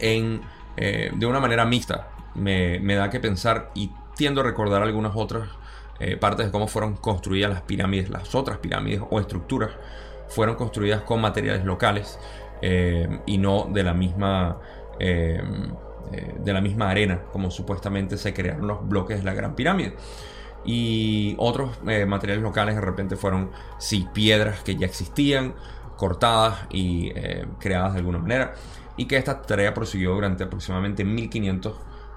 en, 0.00 0.40
eh, 0.76 1.12
de 1.14 1.26
una 1.26 1.38
manera 1.38 1.64
mixta. 1.64 2.08
Me, 2.34 2.80
da 2.80 3.10
que 3.10 3.20
pensar 3.20 3.70
y 3.74 3.92
tiendo 4.16 4.40
a 4.40 4.44
recordar 4.44 4.82
algunas 4.82 5.12
otras 5.14 5.48
eh, 6.00 6.16
partes 6.16 6.46
de 6.46 6.52
cómo 6.52 6.66
fueron 6.66 6.96
construidas 6.96 7.50
las 7.50 7.62
pirámides, 7.62 8.10
las 8.10 8.34
otras 8.34 8.58
pirámides 8.58 9.02
o 9.08 9.20
estructuras 9.20 9.70
fueron 10.28 10.56
construidas 10.56 11.02
con 11.02 11.20
materiales 11.20 11.64
locales 11.64 12.18
eh, 12.62 13.20
y 13.26 13.38
no 13.38 13.68
de 13.72 13.82
la 13.82 13.94
misma 13.94 14.58
de 14.98 16.52
la 16.54 16.62
misma 16.62 16.88
arena 16.88 17.20
como 17.32 17.50
supuestamente 17.50 18.16
se 18.16 18.32
crearon 18.32 18.66
los 18.66 18.88
bloques 18.88 19.18
de 19.18 19.24
la 19.24 19.34
Gran 19.34 19.54
Pirámide. 19.54 19.94
Y 20.66 21.36
otros 21.38 21.78
eh, 21.86 22.06
materiales 22.06 22.42
locales 22.42 22.74
de 22.74 22.80
repente 22.80 23.16
fueron 23.16 23.52
sí 23.78 24.08
piedras 24.12 24.62
que 24.62 24.74
ya 24.74 24.86
existían 24.86 25.54
cortadas 25.96 26.66
y 26.70 27.12
eh, 27.14 27.46
creadas 27.60 27.92
de 27.92 28.00
alguna 28.00 28.18
manera 28.18 28.54
y 28.96 29.06
que 29.06 29.16
esta 29.16 29.42
tarea 29.42 29.72
prosiguió 29.72 30.12
durante 30.14 30.44
aproximadamente 30.44 31.04
1500 31.04 31.74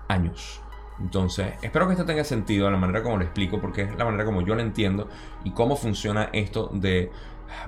años 0.08 0.62
entonces 1.02 1.54
espero 1.62 1.88
que 1.88 1.94
esto 1.94 2.06
tenga 2.06 2.24
sentido 2.24 2.70
la 2.70 2.78
manera 2.78 3.02
como 3.04 3.18
lo 3.18 3.24
explico 3.24 3.60
porque 3.60 3.84
es 3.84 3.96
la 3.96 4.06
manera 4.06 4.26
como 4.26 4.42
yo 4.42 4.56
lo 4.56 4.62
entiendo 4.62 5.08
y 5.44 5.52
cómo 5.52 5.76
funciona 5.76 6.30
esto 6.34 6.70
de 6.74 7.12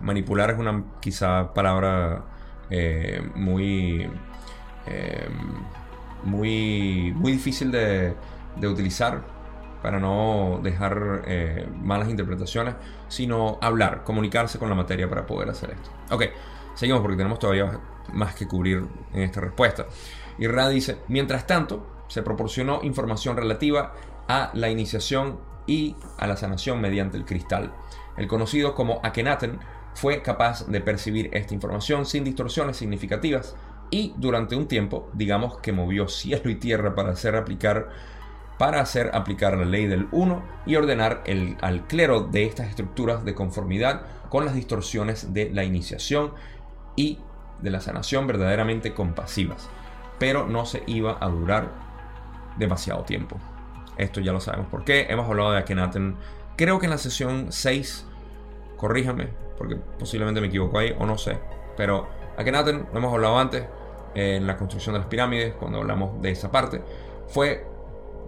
manipular 0.01 0.51
es 0.51 0.59
una 0.59 0.83
quizá 0.99 1.53
palabra 1.53 2.25
eh, 2.69 3.21
muy 3.35 4.09
muy 6.23 7.13
muy 7.15 7.31
difícil 7.31 7.71
de, 7.71 8.15
de 8.57 8.67
utilizar 8.67 9.21
para 9.81 9.99
no 9.99 10.59
dejar 10.61 11.23
eh, 11.25 11.67
malas 11.81 12.09
interpretaciones, 12.09 12.75
sino 13.07 13.57
hablar, 13.61 14.03
comunicarse 14.03 14.59
con 14.59 14.69
la 14.69 14.75
materia 14.75 15.09
para 15.09 15.25
poder 15.25 15.49
hacer 15.49 15.71
esto. 15.71 15.89
Ok, 16.11 16.23
seguimos 16.75 17.01
porque 17.01 17.17
tenemos 17.17 17.39
todavía 17.39 17.79
más 18.13 18.35
que 18.35 18.47
cubrir 18.47 18.85
en 19.13 19.21
esta 19.21 19.41
respuesta. 19.41 19.87
Y 20.37 20.47
Ra 20.47 20.69
dice, 20.69 20.99
mientras 21.07 21.47
tanto, 21.47 22.00
se 22.11 22.23
proporcionó 22.23 22.81
información 22.83 23.37
relativa 23.37 23.93
a 24.27 24.51
la 24.53 24.69
iniciación 24.69 25.39
y 25.65 25.95
a 26.17 26.27
la 26.27 26.35
sanación 26.35 26.81
mediante 26.81 27.15
el 27.15 27.23
cristal. 27.23 27.71
El 28.17 28.27
conocido 28.27 28.75
como 28.75 28.99
Akenaten 29.01 29.59
fue 29.93 30.21
capaz 30.21 30.67
de 30.67 30.81
percibir 30.81 31.29
esta 31.31 31.53
información 31.53 32.05
sin 32.05 32.25
distorsiones 32.25 32.75
significativas 32.75 33.55
y 33.89 34.13
durante 34.17 34.57
un 34.57 34.67
tiempo, 34.67 35.09
digamos 35.13 35.59
que 35.59 35.71
movió 35.71 36.09
cielo 36.09 36.49
y 36.49 36.55
tierra 36.55 36.95
para 36.95 37.11
hacer 37.11 37.37
aplicar 37.37 37.89
para 38.57 38.81
hacer 38.81 39.11
aplicar 39.13 39.57
la 39.57 39.65
ley 39.65 39.87
del 39.87 40.07
1 40.11 40.43
y 40.65 40.75
ordenar 40.75 41.23
el, 41.25 41.57
al 41.61 41.87
clero 41.87 42.19
de 42.19 42.43
estas 42.43 42.67
estructuras 42.67 43.23
de 43.23 43.33
conformidad 43.33 44.03
con 44.29 44.43
las 44.43 44.53
distorsiones 44.53 45.33
de 45.33 45.49
la 45.49 45.63
iniciación 45.63 46.33
y 46.97 47.19
de 47.61 47.71
la 47.71 47.79
sanación 47.79 48.27
verdaderamente 48.27 48.93
compasivas. 48.93 49.69
Pero 50.19 50.45
no 50.45 50.65
se 50.65 50.83
iba 50.85 51.17
a 51.19 51.29
durar 51.29 51.90
demasiado 52.57 53.03
tiempo. 53.03 53.37
Esto 53.97 54.21
ya 54.21 54.31
lo 54.31 54.39
sabemos 54.39 54.67
por 54.67 54.83
qué. 54.83 55.07
Hemos 55.09 55.27
hablado 55.29 55.51
de 55.51 55.59
Akenaten. 55.59 56.15
Creo 56.55 56.79
que 56.79 56.85
en 56.85 56.91
la 56.91 56.97
sesión 56.97 57.47
6, 57.51 58.05
corríjame, 58.77 59.29
porque 59.57 59.75
posiblemente 59.75 60.41
me 60.41 60.47
equivoco 60.47 60.79
ahí 60.79 60.95
o 60.97 61.05
no 61.05 61.17
sé. 61.17 61.37
Pero 61.77 62.07
Akenaten, 62.37 62.87
lo 62.91 62.97
hemos 62.97 63.13
hablado 63.13 63.37
antes, 63.37 63.65
en 64.15 64.45
la 64.47 64.57
construcción 64.57 64.93
de 64.93 64.99
las 64.99 65.07
pirámides, 65.07 65.53
cuando 65.53 65.79
hablamos 65.79 66.21
de 66.21 66.31
esa 66.31 66.51
parte, 66.51 66.81
fue 67.27 67.65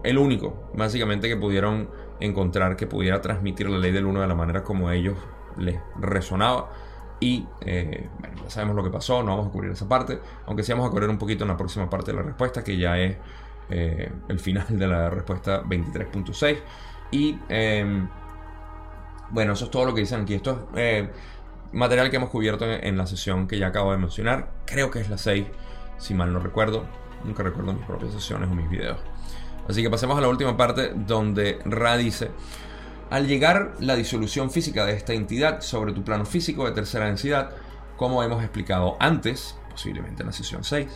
el 0.04 0.18
único, 0.18 0.70
básicamente, 0.74 1.28
que 1.28 1.38
pudieron 1.38 1.90
encontrar 2.20 2.76
que 2.76 2.88
pudiera 2.88 3.22
transmitir 3.22 3.70
la 3.70 3.78
ley 3.78 3.92
del 3.92 4.06
uno 4.06 4.22
de 4.22 4.28
la 4.28 4.36
manera 4.36 4.64
como 4.64 4.88
a 4.88 4.96
ellos 4.96 5.18
les 5.58 5.80
resonaba. 6.00 6.70
Y 7.20 7.48
eh, 7.62 8.10
bueno, 8.20 8.36
ya 8.44 8.50
sabemos 8.50 8.76
lo 8.76 8.84
que 8.84 8.90
pasó, 8.90 9.24
no 9.24 9.32
vamos 9.32 9.48
a 9.48 9.52
cubrir 9.52 9.72
esa 9.72 9.88
parte, 9.88 10.20
aunque 10.46 10.64
sí 10.64 10.74
vamos 10.74 10.88
a 10.88 10.92
cubrir 10.92 11.10
un 11.10 11.18
poquito 11.18 11.44
en 11.44 11.50
la 11.50 11.58
próxima 11.58 11.90
parte 11.90 12.12
de 12.12 12.18
la 12.18 12.24
respuesta, 12.24 12.64
que 12.64 12.78
ya 12.78 12.98
es 12.98 13.18
eh, 13.70 14.12
el 14.28 14.40
final 14.40 14.66
de 14.70 14.88
la 14.88 15.10
respuesta 15.10 15.64
23.6. 15.64 16.58
Y 17.12 17.38
em, 17.50 18.08
bueno, 19.30 19.54
eso 19.54 19.66
es 19.66 19.72
todo 19.72 19.86
lo 19.86 19.94
que 19.94 20.02
dicen 20.02 20.22
aquí. 20.22 20.34
Esto 20.34 20.70
es 20.74 20.78
eh, 20.78 21.10
material 21.72 22.10
que 22.10 22.18
hemos 22.18 22.30
cubierto 22.30 22.66
en, 22.66 22.86
en, 22.86 22.98
la 22.98 23.06
sesión 23.08 23.48
que 23.48 23.58
ya 23.58 23.68
acabo 23.68 23.92
de 23.92 23.98
mencionar. 23.98 24.52
Creo 24.66 24.92
que 24.92 25.00
es 25.00 25.10
la 25.10 25.18
6, 25.18 25.46
si 25.98 26.14
mal 26.14 26.34
no 26.34 26.40
recuerdo. 26.40 26.86
Nunca 27.24 27.44
recuerdo 27.44 27.74
mis 27.74 27.86
propias 27.86 28.14
sesiones 28.14 28.50
o 28.50 28.54
mis 28.54 28.70
videos. 28.70 29.00
Así 29.68 29.82
que 29.82 29.90
pasemos 29.90 30.18
a 30.18 30.22
la 30.22 30.28
última 30.28 30.58
parte 30.58 30.92
donde 30.94 31.60
Ra 31.66 31.96
dice, 31.96 32.32
al 33.10 33.28
llegar 33.28 33.76
la 33.80 33.96
disolución 33.96 34.52
física 34.52 34.86
de 34.86 34.94
esta 34.94 35.14
entidad 35.14 35.62
sobre 35.62 35.94
tu 35.94 36.04
plano 36.04 36.26
físico 36.26 36.66
de 36.66 36.72
tercera 36.72 37.06
densidad, 37.06 37.52
como 37.96 38.24
hemos 38.24 38.44
explicado 38.44 38.98
antes, 39.00 39.58
posiblemente 39.70 40.24
en 40.24 40.28
la 40.28 40.34
sesión 40.34 40.64
6, 40.64 40.88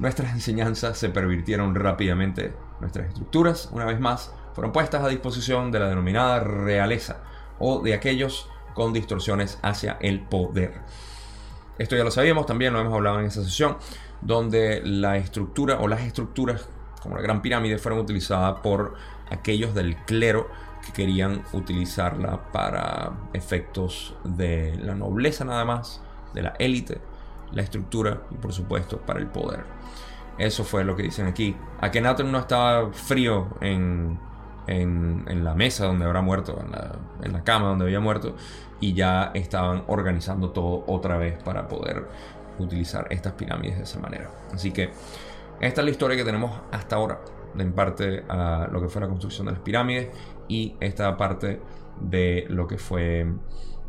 nuestras 0.00 0.32
enseñanzas 0.32 0.98
se 0.98 1.10
pervirtieron 1.10 1.74
rápidamente, 1.76 2.52
nuestras 2.80 3.08
estructuras, 3.08 3.68
una 3.72 3.84
vez 3.84 4.00
más, 4.00 4.34
fueron 4.54 4.72
puestas 4.72 5.04
a 5.04 5.08
disposición 5.08 5.70
de 5.70 5.78
la 5.78 5.88
denominada 5.88 6.40
realeza 6.40 7.22
o 7.60 7.80
de 7.80 7.94
aquellos 7.94 8.48
con 8.74 8.92
distorsiones 8.92 9.58
hacia 9.62 9.98
el 10.00 10.20
poder. 10.20 10.80
Esto 11.78 11.96
ya 11.96 12.02
lo 12.02 12.10
sabíamos, 12.10 12.46
también 12.46 12.72
lo 12.72 12.80
hemos 12.80 12.92
hablado 12.92 13.20
en 13.20 13.26
esa 13.26 13.44
sesión, 13.44 13.76
donde 14.20 14.82
la 14.84 15.16
estructura 15.16 15.78
o 15.80 15.86
las 15.86 16.00
estructuras 16.00 16.66
como 17.00 17.16
la 17.16 17.22
Gran 17.22 17.42
Pirámide, 17.42 17.78
fueron 17.78 18.00
utilizadas 18.00 18.60
por 18.60 18.94
aquellos 19.30 19.74
del 19.74 19.96
clero 19.96 20.48
que 20.84 20.92
querían 20.92 21.42
utilizarla 21.52 22.52
para 22.52 23.12
efectos 23.32 24.14
de 24.24 24.76
la 24.76 24.94
nobleza 24.94 25.44
nada 25.44 25.64
más, 25.64 26.00
de 26.34 26.42
la 26.42 26.54
élite, 26.58 27.00
la 27.52 27.62
estructura 27.62 28.22
y 28.30 28.34
por 28.34 28.52
supuesto 28.52 28.98
para 28.98 29.20
el 29.20 29.26
poder. 29.26 29.64
Eso 30.38 30.64
fue 30.64 30.84
lo 30.84 30.96
que 30.96 31.02
dicen 31.02 31.26
aquí. 31.26 31.56
Akenaten 31.80 32.30
no 32.30 32.38
estaba 32.38 32.92
frío 32.92 33.48
en, 33.60 34.18
en, 34.66 35.44
la 35.44 35.54
mesa 35.54 35.86
donde 35.86 36.04
habrá 36.04 36.22
muerto, 36.22 36.58
en 36.64 36.70
la, 36.70 36.92
en 37.22 37.32
la 37.32 37.44
cama 37.44 37.68
donde 37.68 37.84
había 37.84 38.00
muerto, 38.00 38.36
y 38.80 38.94
ya 38.94 39.32
estaban 39.34 39.84
organizando 39.88 40.50
todo 40.50 40.84
otra 40.86 41.18
vez 41.18 41.42
para 41.42 41.68
poder 41.68 42.08
utilizar 42.58 43.06
estas 43.10 43.34
pirámides 43.34 43.76
de 43.76 43.82
esa 43.84 44.00
manera. 44.00 44.30
Así 44.52 44.70
que 44.70 44.90
esta 45.60 45.80
es 45.80 45.84
la 45.84 45.90
historia 45.90 46.16
que 46.16 46.24
tenemos 46.24 46.58
hasta 46.72 46.96
ahora, 46.96 47.20
en 47.58 47.72
parte 47.72 48.24
a 48.28 48.68
lo 48.70 48.80
que 48.80 48.88
fue 48.88 49.02
la 49.02 49.08
construcción 49.08 49.46
de 49.46 49.52
las 49.52 49.60
pirámides 49.60 50.08
y 50.48 50.74
esta 50.80 51.16
parte 51.16 51.60
de 52.00 52.46
lo 52.48 52.66
que 52.66 52.78
fue 52.78 53.26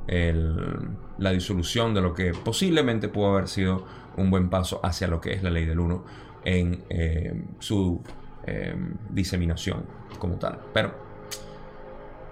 la 0.08 1.32
disolución 1.32 1.94
de 1.94 2.02
lo 2.02 2.14
que 2.14 2.34
posiblemente 2.34 3.08
pudo 3.08 3.32
haber 3.34 3.48
sido 3.48 3.86
un 4.18 4.30
buen 4.30 4.50
paso 4.50 4.80
hacia 4.84 5.08
lo 5.08 5.22
que 5.22 5.34
es 5.34 5.44
la 5.44 5.50
ley 5.50 5.66
del 5.66 5.80
1 5.80 6.04
en 6.44 6.84
eh, 6.90 7.46
su 7.60 8.02
eh, 8.46 8.76
diseminación 9.10 9.86
como 10.20 10.36
tal. 10.36 10.60
Pero 10.74 10.94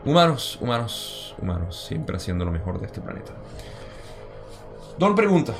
humanos, 0.06 0.58
humanos, 0.62 1.36
humanos, 1.40 1.86
siempre 1.88 2.18
haciendo 2.18 2.46
lo 2.46 2.52
mejor 2.52 2.80
de 2.80 2.88
este 2.88 3.02
planeta. 3.02 3.34
Don 4.98 5.16
pregunta, 5.16 5.54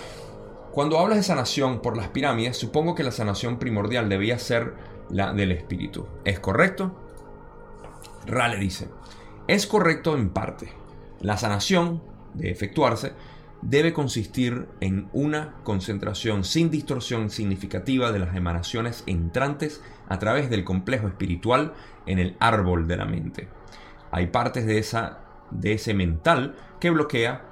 cuando 0.72 1.00
hablas 1.00 1.18
de 1.18 1.24
sanación 1.24 1.82
por 1.82 1.96
las 1.96 2.10
pirámides, 2.10 2.58
supongo 2.58 2.96
que 2.96 3.04
la 3.04 3.12
sanación 3.12 3.58
primordial 3.58 4.10
debía 4.10 4.38
ser 4.38 4.74
la 5.10 5.34
del 5.34 5.52
espíritu. 5.52 6.08
¿Es 6.26 6.40
correcto? 6.40 6.94
Rale 8.26 8.58
dice, 8.58 8.90
es 9.48 9.66
correcto 9.66 10.16
en 10.16 10.30
parte. 10.30 10.79
La 11.22 11.38
sanación, 11.38 12.02
de 12.34 12.52
efectuarse, 12.52 13.14
debe 13.62 13.92
consistir 13.92 14.68
en 14.80 15.10
una 15.12 15.56
concentración 15.64 16.44
sin 16.44 16.72
distorsión 16.72 17.30
significativa 17.30 18.12
de 18.12 18.20
las 18.20 18.36
emanaciones 18.36 19.04
entrantes 19.06 19.82
a 20.08 20.18
través 20.20 20.50
del 20.50 20.64
complejo 20.64 21.08
espiritual 21.08 21.74
en 22.06 22.20
el 22.20 22.38
árbol 22.40 22.88
de 22.88 22.98
la 22.98 23.06
mente. 23.06 23.50
Hay 24.12 24.28
partes 24.28 24.66
de, 24.66 24.78
esa, 24.78 25.20
de 25.52 25.74
ese 25.74 25.94
mental 25.94 26.56
que, 26.80 26.90
bloquea, 26.90 27.46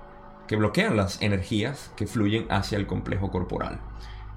que 0.48 0.56
bloquean 0.56 0.96
las 0.96 1.22
energías 1.22 1.92
que 1.98 2.08
fluyen 2.08 2.46
hacia 2.50 2.78
el 2.78 2.88
complejo 2.88 3.32
corporal. 3.32 3.82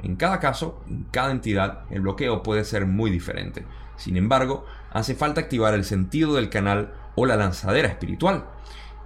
En 0.03 0.17
cada 0.17 0.41
caso, 0.41 0.83
en 0.89 1.05
cada 1.11 1.31
entidad, 1.31 1.85
el 1.91 2.01
bloqueo 2.01 2.43
puede 2.43 2.65
ser 2.65 2.87
muy 2.87 3.11
diferente. 3.11 3.65
Sin 3.97 4.17
embargo, 4.17 4.65
hace 4.91 5.15
falta 5.15 5.43
activar 5.43 5.75
el 5.75 5.85
sentido 5.85 6.35
del 6.35 6.49
canal 6.49 6.95
o 7.15 7.27
la 7.27 7.37
lanzadera 7.37 7.89
espiritual. 7.89 8.47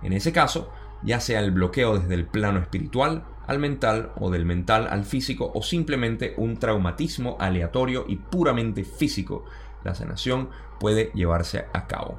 En 0.05 0.13
ese 0.13 0.33
caso, 0.33 0.71
ya 1.03 1.21
sea 1.21 1.41
el 1.41 1.51
bloqueo 1.51 1.99
desde 1.99 2.15
el 2.15 2.27
plano 2.27 2.61
espiritual 2.61 3.25
al 3.47 3.59
mental 3.59 4.13
o 4.19 4.31
del 4.31 4.45
mental 4.45 4.87
al 4.89 5.05
físico 5.05 5.51
o 5.55 5.63
simplemente 5.63 6.35
un 6.37 6.59
traumatismo 6.59 7.37
aleatorio 7.41 8.05
y 8.07 8.17
puramente 8.17 8.85
físico, 8.85 9.45
la 9.83 9.95
sanación 9.95 10.49
puede 10.79 11.11
llevarse 11.15 11.67
a 11.73 11.87
cabo. 11.87 12.19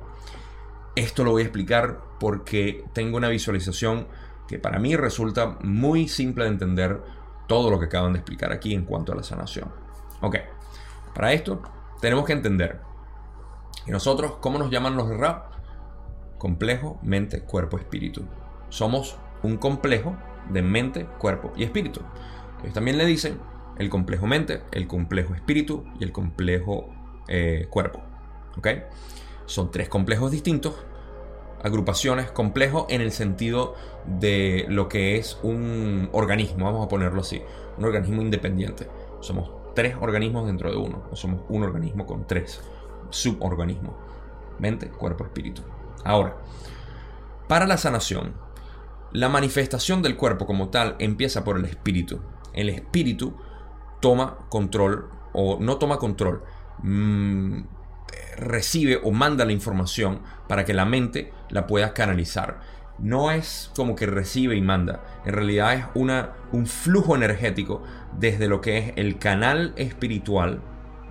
Esto 0.96 1.24
lo 1.24 1.32
voy 1.32 1.42
a 1.42 1.46
explicar 1.46 2.00
porque 2.20 2.86
tengo 2.94 3.18
una 3.18 3.30
visualización 3.30 4.08
que 4.48 4.60
para 4.60 4.80
mí 4.80 4.96
resulta 4.96 5.58
muy 5.62 6.08
simple 6.08 6.44
de 6.44 6.52
entender 6.52 7.02
todo 7.48 7.70
lo 7.70 7.80
que 7.80 7.86
acaban 7.86 8.14
de 8.14 8.20
explicar 8.20 8.52
aquí 8.52 8.74
en 8.74 8.86
cuanto 8.86 9.12
a 9.12 9.16
la 9.16 9.24
sanación. 9.24 9.72
Ok, 10.22 10.38
para 11.14 11.34
esto 11.34 11.62
tenemos 12.00 12.26
que 12.26 12.34
entender 12.34 12.82
y 13.86 13.92
nosotros, 13.92 14.38
¿cómo 14.40 14.58
nos 14.58 14.72
llaman 14.72 14.96
los 14.96 15.10
rap? 15.10 15.55
Complejo, 16.46 17.00
mente, 17.02 17.42
cuerpo, 17.42 17.80
espíritu 17.80 18.22
somos 18.70 19.18
un 19.42 19.58
complejo 19.58 20.16
de 20.52 20.62
mente, 20.62 21.08
cuerpo 21.18 21.52
y 21.58 21.64
espíritu. 21.64 22.02
Ellos 22.62 22.76
también 22.76 23.00
le 23.00 23.06
dicen 23.08 23.40
el 23.80 23.90
complejo 23.90 24.28
mente, 24.28 24.62
el 24.72 24.86
complejo 24.86 25.34
espíritu 25.34 25.86
y 26.00 26.04
el 26.04 26.12
complejo 26.12 26.94
eh, 27.28 27.66
cuerpo. 27.72 28.04
Son 29.48 29.72
tres 29.72 29.90
complejos 29.90 30.30
distintos, 30.30 30.76
agrupaciones, 31.64 32.30
complejos 32.30 32.86
en 32.90 33.02
el 33.02 33.12
sentido 33.12 33.74
de 34.06 34.68
lo 34.70 34.88
que 34.88 35.18
es 35.18 35.40
un 35.42 36.10
organismo, 36.12 36.66
vamos 36.66 36.86
a 36.86 36.90
ponerlo 36.90 37.22
así, 37.22 37.42
un 37.80 37.86
organismo 37.86 38.22
independiente. 38.22 38.88
Somos 39.20 39.50
tres 39.74 39.96
organismos 40.00 40.46
dentro 40.46 40.70
de 40.70 40.78
uno, 40.78 41.06
no 41.10 41.16
somos 41.16 41.42
un 41.50 41.64
organismo 41.64 42.06
con 42.06 42.28
tres 42.28 42.62
suborganismos, 43.10 43.96
mente, 44.60 44.90
cuerpo, 44.90 45.24
espíritu. 45.24 45.64
Ahora, 46.06 46.38
para 47.50 47.66
la 47.66 47.78
sanación, 47.78 48.36
la 49.12 49.28
manifestación 49.28 50.04
del 50.04 50.16
cuerpo 50.16 50.46
como 50.46 50.70
tal 50.70 50.96
empieza 51.00 51.44
por 51.44 51.58
el 51.58 51.66
espíritu. 51.66 52.22
El 52.54 52.70
espíritu 52.70 53.36
toma 54.02 54.38
control 54.50 55.10
o 55.34 55.58
no 55.60 55.78
toma 55.78 55.98
control, 55.98 56.44
mm, 56.84 57.62
recibe 58.38 59.02
o 59.04 59.12
manda 59.12 59.46
la 59.46 59.52
información 59.52 60.22
para 60.48 60.64
que 60.64 60.76
la 60.76 60.86
mente 60.86 61.34
la 61.50 61.66
pueda 61.66 61.94
canalizar. 61.94 62.62
No 63.00 63.32
es 63.32 63.72
como 63.76 63.96
que 63.96 64.06
recibe 64.06 64.56
y 64.56 64.62
manda, 64.62 65.04
en 65.26 65.34
realidad 65.34 65.74
es 65.74 65.86
una, 65.96 66.34
un 66.52 66.68
flujo 66.68 67.16
energético 67.16 67.82
desde 68.18 68.48
lo 68.48 68.62
que 68.62 68.78
es 68.78 68.94
el 68.96 69.18
canal 69.18 69.74
espiritual 69.76 70.62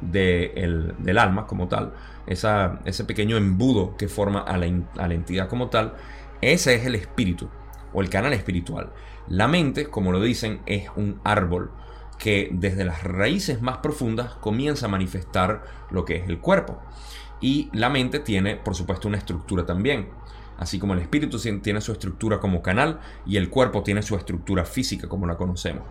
del 0.00 1.18
alma 1.18 1.46
como 1.46 1.68
tal, 1.68 1.94
ese 2.26 3.04
pequeño 3.04 3.36
embudo 3.36 3.96
que 3.96 4.08
forma 4.08 4.40
a 4.40 4.56
la, 4.56 4.66
entidad 5.14 5.48
como 5.48 5.68
tal, 5.68 5.94
ese 6.40 6.74
es 6.74 6.86
el 6.86 6.94
espíritu 6.94 7.48
o 7.92 8.00
el 8.00 8.08
canal 8.08 8.32
espiritual. 8.32 8.92
La 9.28 9.48
mente, 9.48 9.86
como 9.86 10.12
lo 10.12 10.20
dicen, 10.20 10.60
es 10.66 10.88
un 10.96 11.20
árbol 11.24 11.70
que 12.18 12.50
desde 12.52 12.84
las 12.84 13.02
raíces 13.02 13.60
más 13.62 13.78
profundas 13.78 14.34
comienza 14.34 14.86
a 14.86 14.90
manifestar 14.90 15.64
lo 15.90 16.04
que 16.04 16.16
es 16.16 16.28
el 16.28 16.38
cuerpo. 16.38 16.80
Y 17.40 17.68
la 17.72 17.88
mente 17.88 18.20
tiene, 18.20 18.56
por 18.56 18.74
supuesto, 18.74 19.08
una 19.08 19.18
estructura 19.18 19.66
también. 19.66 20.08
Así 20.58 20.78
como 20.78 20.94
el 20.94 21.00
espíritu 21.00 21.38
tiene 21.38 21.80
su 21.80 21.92
estructura 21.92 22.38
como 22.38 22.62
canal 22.62 23.00
y 23.26 23.36
el 23.36 23.50
cuerpo 23.50 23.82
tiene 23.82 24.02
su 24.02 24.14
estructura 24.14 24.64
física 24.64 25.08
como 25.08 25.26
la 25.26 25.36
conocemos. 25.36 25.82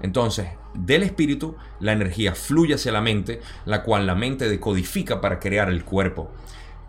Entonces, 0.00 0.48
del 0.74 1.02
espíritu, 1.02 1.56
la 1.80 1.92
energía 1.92 2.34
fluye 2.34 2.74
hacia 2.74 2.92
la 2.92 3.00
mente, 3.00 3.40
la 3.64 3.82
cual 3.82 4.06
la 4.06 4.14
mente 4.14 4.48
decodifica 4.48 5.20
para 5.20 5.38
crear 5.38 5.68
el 5.68 5.84
cuerpo. 5.84 6.30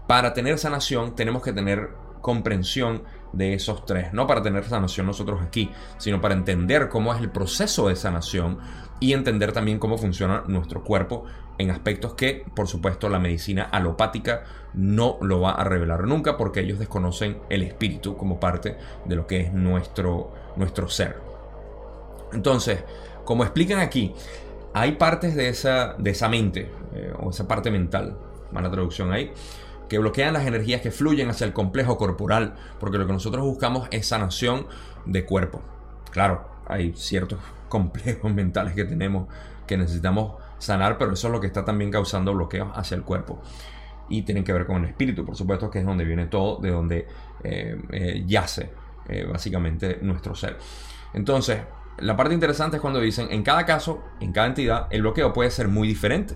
Para 0.07 0.33
tener 0.33 0.57
sanación 0.57 1.15
tenemos 1.15 1.41
que 1.41 1.53
tener 1.53 1.89
comprensión 2.21 3.03
de 3.33 3.53
esos 3.53 3.85
tres. 3.85 4.13
No 4.13 4.25
para 4.25 4.41
tener 4.41 4.63
sanación 4.63 5.05
nosotros 5.05 5.41
aquí, 5.41 5.69
sino 5.97 6.21
para 6.21 6.33
entender 6.33 6.89
cómo 6.89 7.13
es 7.13 7.21
el 7.21 7.29
proceso 7.29 7.87
de 7.87 7.95
sanación 7.95 8.59
y 8.99 9.13
entender 9.13 9.51
también 9.51 9.77
cómo 9.77 9.97
funciona 9.97 10.43
nuestro 10.47 10.83
cuerpo 10.83 11.25
en 11.57 11.71
aspectos 11.71 12.13
que, 12.15 12.45
por 12.55 12.67
supuesto, 12.67 13.09
la 13.09 13.19
medicina 13.19 13.63
alopática 13.63 14.43
no 14.73 15.17
lo 15.21 15.41
va 15.41 15.51
a 15.51 15.63
revelar 15.63 16.05
nunca 16.05 16.37
porque 16.37 16.61
ellos 16.61 16.79
desconocen 16.79 17.37
el 17.49 17.61
espíritu 17.61 18.17
como 18.17 18.39
parte 18.39 18.77
de 19.05 19.15
lo 19.15 19.27
que 19.27 19.41
es 19.41 19.53
nuestro, 19.53 20.33
nuestro 20.55 20.89
ser. 20.89 21.24
Entonces, 22.35 22.83
como 23.23 23.43
explican 23.43 23.79
aquí, 23.79 24.13
hay 24.73 24.93
partes 24.93 25.35
de 25.35 25.47
esa, 25.47 25.95
de 25.97 26.15
mente, 26.29 26.69
eh, 26.93 27.13
o 27.17 27.29
esa 27.29 27.47
parte 27.47 27.71
mental, 27.71 28.17
mala 28.51 28.69
traducción 28.69 29.13
ahí, 29.13 29.31
que 29.87 29.99
bloquean 29.99 30.33
las 30.33 30.45
energías 30.45 30.81
que 30.81 30.91
fluyen 30.91 31.29
hacia 31.29 31.47
el 31.47 31.53
complejo 31.53 31.97
corporal, 31.97 32.55
porque 32.77 32.97
lo 32.97 33.07
que 33.07 33.13
nosotros 33.13 33.45
buscamos 33.45 33.87
es 33.91 34.07
sanación 34.07 34.67
de 35.05 35.23
cuerpo. 35.23 35.61
Claro, 36.11 36.45
hay 36.67 36.93
ciertos 36.95 37.39
complejos 37.69 38.33
mentales 38.33 38.73
que 38.73 38.83
tenemos 38.83 39.27
que 39.65 39.77
necesitamos 39.77 40.33
sanar, 40.59 40.97
pero 40.97 41.13
eso 41.13 41.27
es 41.27 41.33
lo 41.33 41.39
que 41.39 41.47
está 41.47 41.63
también 41.63 41.89
causando 41.89 42.33
bloqueos 42.33 42.69
hacia 42.75 42.95
el 42.95 43.03
cuerpo. 43.03 43.41
Y 44.09 44.23
tienen 44.23 44.43
que 44.43 44.51
ver 44.51 44.65
con 44.65 44.83
el 44.83 44.89
espíritu, 44.89 45.25
por 45.25 45.37
supuesto, 45.37 45.71
que 45.71 45.79
es 45.79 45.85
donde 45.85 46.03
viene 46.03 46.27
todo, 46.27 46.59
de 46.61 46.69
donde 46.69 47.07
eh, 47.43 47.81
eh, 47.91 48.23
yace 48.27 48.71
básicamente 49.31 49.99
nuestro 50.01 50.33
ser. 50.35 50.57
Entonces, 51.13 51.59
la 51.97 52.17
parte 52.17 52.33
interesante 52.33 52.77
es 52.77 52.81
cuando 52.81 52.99
dicen, 52.99 53.27
en 53.31 53.43
cada 53.43 53.65
caso, 53.65 54.03
en 54.19 54.33
cada 54.33 54.47
entidad, 54.47 54.87
el 54.89 55.01
bloqueo 55.01 55.31
puede 55.33 55.49
ser 55.51 55.67
muy 55.67 55.87
diferente. 55.87 56.35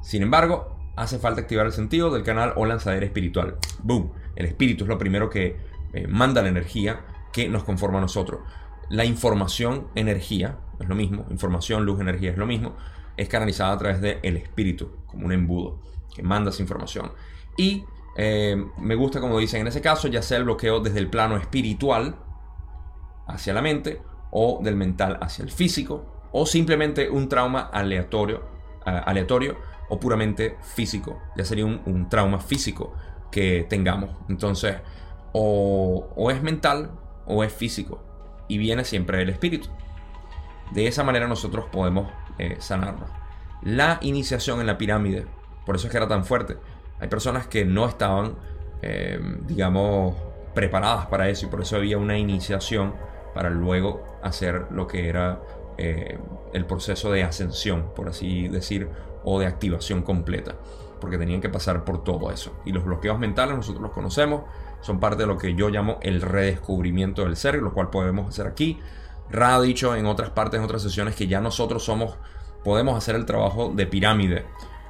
Sin 0.00 0.22
embargo, 0.22 0.76
hace 0.96 1.18
falta 1.18 1.42
activar 1.42 1.66
el 1.66 1.72
sentido 1.72 2.10
del 2.10 2.22
canal 2.22 2.54
o 2.56 2.64
lanzadera 2.64 3.04
espiritual. 3.04 3.56
Boom. 3.82 4.12
El 4.36 4.46
espíritu 4.46 4.84
es 4.84 4.88
lo 4.88 4.98
primero 4.98 5.28
que 5.28 5.56
eh, 5.92 6.06
manda 6.06 6.42
la 6.42 6.48
energía 6.48 7.00
que 7.32 7.48
nos 7.48 7.64
conforma 7.64 7.98
a 7.98 8.00
nosotros. 8.00 8.40
La 8.88 9.04
información, 9.04 9.88
energía, 9.94 10.58
es 10.80 10.88
lo 10.88 10.94
mismo. 10.94 11.26
Información, 11.30 11.84
luz, 11.84 12.00
energía 12.00 12.30
es 12.30 12.38
lo 12.38 12.46
mismo. 12.46 12.74
Es 13.16 13.28
canalizada 13.28 13.72
a 13.72 13.78
través 13.78 14.00
del 14.00 14.36
espíritu, 14.36 14.90
como 15.06 15.26
un 15.26 15.32
embudo 15.32 15.78
que 16.14 16.22
manda 16.22 16.50
esa 16.50 16.62
información. 16.62 17.12
Y 17.56 17.84
eh, 18.16 18.56
me 18.78 18.94
gusta 18.94 19.20
como 19.20 19.38
dicen 19.38 19.60
en 19.60 19.66
ese 19.66 19.82
caso, 19.82 20.08
ya 20.08 20.22
sea 20.22 20.38
el 20.38 20.44
bloqueo 20.44 20.80
desde 20.80 20.98
el 20.98 21.08
plano 21.08 21.36
espiritual 21.36 22.16
hacia 23.26 23.52
la 23.52 23.62
mente 23.62 24.00
o 24.30 24.60
del 24.62 24.76
mental 24.76 25.18
hacia 25.20 25.44
el 25.44 25.50
físico 25.50 26.28
o 26.32 26.46
simplemente 26.46 27.10
un 27.10 27.28
trauma 27.28 27.62
aleatorio, 27.72 28.42
aleatorio 28.84 29.56
o 29.88 29.98
puramente 29.98 30.56
físico. 30.62 31.20
Ya 31.36 31.44
sería 31.44 31.66
un, 31.66 32.08
trauma 32.08 32.38
físico 32.38 32.94
que 33.30 33.66
tengamos. 33.68 34.10
Entonces, 34.28 34.76
o, 35.32 36.30
es 36.30 36.42
mental 36.42 36.92
o 37.26 37.44
es 37.44 37.52
físico. 37.52 38.02
Y 38.48 38.58
viene 38.58 38.84
siempre 38.84 39.18
del 39.18 39.30
espíritu. 39.30 39.68
De 40.72 40.86
esa 40.86 41.02
manera 41.02 41.26
nosotros 41.26 41.66
podemos 41.70 42.10
eh, 42.38 42.56
sanarnos. 42.60 43.10
La 43.62 43.98
iniciación 44.00 44.60
en 44.60 44.66
la 44.66 44.78
pirámide, 44.78 45.26
por 45.66 45.76
eso 45.76 45.86
es 45.86 45.90
que 45.90 45.96
era 45.96 46.08
tan 46.08 46.24
fuerte. 46.24 46.56
Hay 47.00 47.08
personas 47.08 47.46
que 47.46 47.64
no 47.64 47.86
estaban, 47.86 48.36
eh, 48.82 49.20
digamos, 49.46 50.14
preparadas 50.54 51.06
para 51.06 51.28
eso 51.28 51.46
y 51.46 51.48
por 51.48 51.60
eso 51.60 51.76
había 51.76 51.98
una 51.98 52.18
iniciación 52.18 52.94
para 53.34 53.50
luego 53.50 54.02
hacer 54.22 54.66
lo 54.70 54.86
que 54.86 55.08
era 55.08 55.40
eh, 55.78 56.18
el 56.52 56.66
proceso 56.66 57.10
de 57.10 57.22
ascensión, 57.22 57.92
por 57.94 58.08
así 58.08 58.48
decir, 58.48 58.88
o 59.24 59.38
de 59.38 59.46
activación 59.46 60.02
completa. 60.02 60.56
porque 61.00 61.16
tenían 61.16 61.40
que 61.40 61.48
pasar 61.48 61.82
por 61.82 62.04
todo 62.04 62.30
eso. 62.30 62.52
Y 62.66 62.72
los 62.72 62.84
bloqueos 62.84 63.18
mentales 63.18 63.56
nosotros 63.56 63.80
los 63.80 63.92
conocemos, 63.92 64.42
son 64.82 65.00
parte 65.00 65.22
de 65.22 65.26
lo 65.26 65.38
que 65.38 65.54
yo 65.54 65.70
llamo 65.70 65.98
el 66.02 66.20
redescubrimiento 66.20 67.24
del 67.24 67.36
ser, 67.36 67.54
lo 67.54 67.72
cual 67.72 67.88
podemos 67.88 68.28
hacer 68.28 68.46
aquí. 68.46 68.78
Ra 69.30 69.54
ha 69.54 69.60
dicho 69.62 69.96
en 69.96 70.04
otras 70.04 70.28
partes, 70.28 70.58
en 70.58 70.64
otras 70.64 70.82
sesiones, 70.82 71.14
que 71.14 71.26
ya 71.26 71.40
nosotros 71.40 71.84
somos, 71.84 72.18
podemos 72.64 72.98
hacer 72.98 73.14
el 73.14 73.24
trabajo 73.24 73.72
de 73.74 73.86
pirámide, 73.86 74.44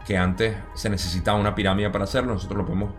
que 0.05 0.18
antes 0.18 0.57
se 0.74 0.90
necesitaba 0.90 1.38
una 1.38 1.55
pirámide 1.55 1.90
para 1.90 2.03
hacerlo, 2.03 2.35
nosotros 2.35 2.59
lo 2.59 2.66
podemos 2.66 2.92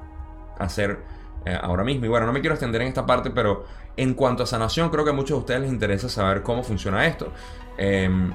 hacer 0.58 1.00
eh, 1.46 1.58
ahora 1.60 1.84
mismo. 1.84 2.06
Y 2.06 2.10
bueno, 2.10 2.26
no 2.26 2.34
me 2.34 2.42
quiero 2.42 2.54
extender 2.54 2.82
en 2.82 2.88
esta 2.90 3.06
parte, 3.06 3.32
pero 3.32 3.66
en 3.98 4.14
cuanto 4.14 4.44
a 4.44 4.46
sanación, 4.46 4.90
creo 4.90 5.04
que 5.04 5.10
a 5.10 5.14
muchos 5.14 5.38
de 5.38 5.40
ustedes 5.40 5.62
les 5.62 5.72
interesa 5.72 6.10
saber 6.10 6.44
cómo 6.44 6.64
funciona 6.64 7.06
esto. 7.08 7.32
Em, 7.78 8.32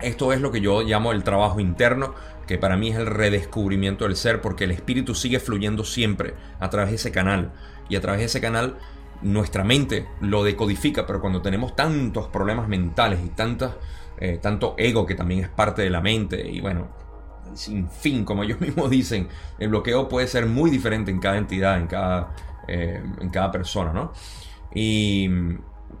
esto 0.00 0.32
es 0.32 0.40
lo 0.40 0.52
que 0.52 0.60
yo 0.60 0.82
llamo 0.82 1.12
el 1.12 1.24
trabajo 1.24 1.60
interno, 1.60 2.14
que 2.46 2.58
para 2.58 2.76
mí 2.76 2.90
es 2.90 2.98
el 2.98 3.06
redescubrimiento 3.06 4.04
del 4.04 4.16
ser, 4.16 4.40
porque 4.40 4.64
el 4.64 4.70
espíritu 4.70 5.14
sigue 5.14 5.40
fluyendo 5.40 5.84
siempre 5.84 6.34
a 6.60 6.68
través 6.68 6.90
de 6.90 6.96
ese 6.96 7.10
canal. 7.10 7.52
Y 7.88 7.96
a 7.96 8.00
través 8.00 8.20
de 8.20 8.26
ese 8.26 8.40
canal 8.40 8.76
nuestra 9.22 9.64
mente 9.64 10.06
lo 10.20 10.44
decodifica, 10.44 11.06
pero 11.06 11.20
cuando 11.20 11.40
tenemos 11.40 11.74
tantos 11.74 12.28
problemas 12.28 12.68
mentales 12.68 13.20
y 13.24 13.28
tantas, 13.30 13.72
eh, 14.18 14.38
tanto 14.42 14.74
ego 14.76 15.06
que 15.06 15.14
también 15.14 15.40
es 15.40 15.48
parte 15.48 15.82
de 15.82 15.90
la 15.90 16.02
mente, 16.02 16.46
y 16.46 16.60
bueno, 16.60 16.88
sin 17.56 17.88
fin, 17.88 18.24
como 18.24 18.42
ellos 18.42 18.60
mismos 18.62 18.90
dicen, 18.90 19.28
el 19.58 19.68
bloqueo 19.68 20.08
puede 20.08 20.26
ser 20.26 20.46
muy 20.46 20.70
diferente 20.70 21.10
en 21.10 21.20
cada 21.20 21.36
entidad, 21.36 21.78
en 21.78 21.86
cada, 21.86 22.34
eh, 22.68 23.02
en 23.20 23.30
cada 23.30 23.50
persona, 23.50 23.92
¿no? 23.92 24.12
Y 24.74 25.28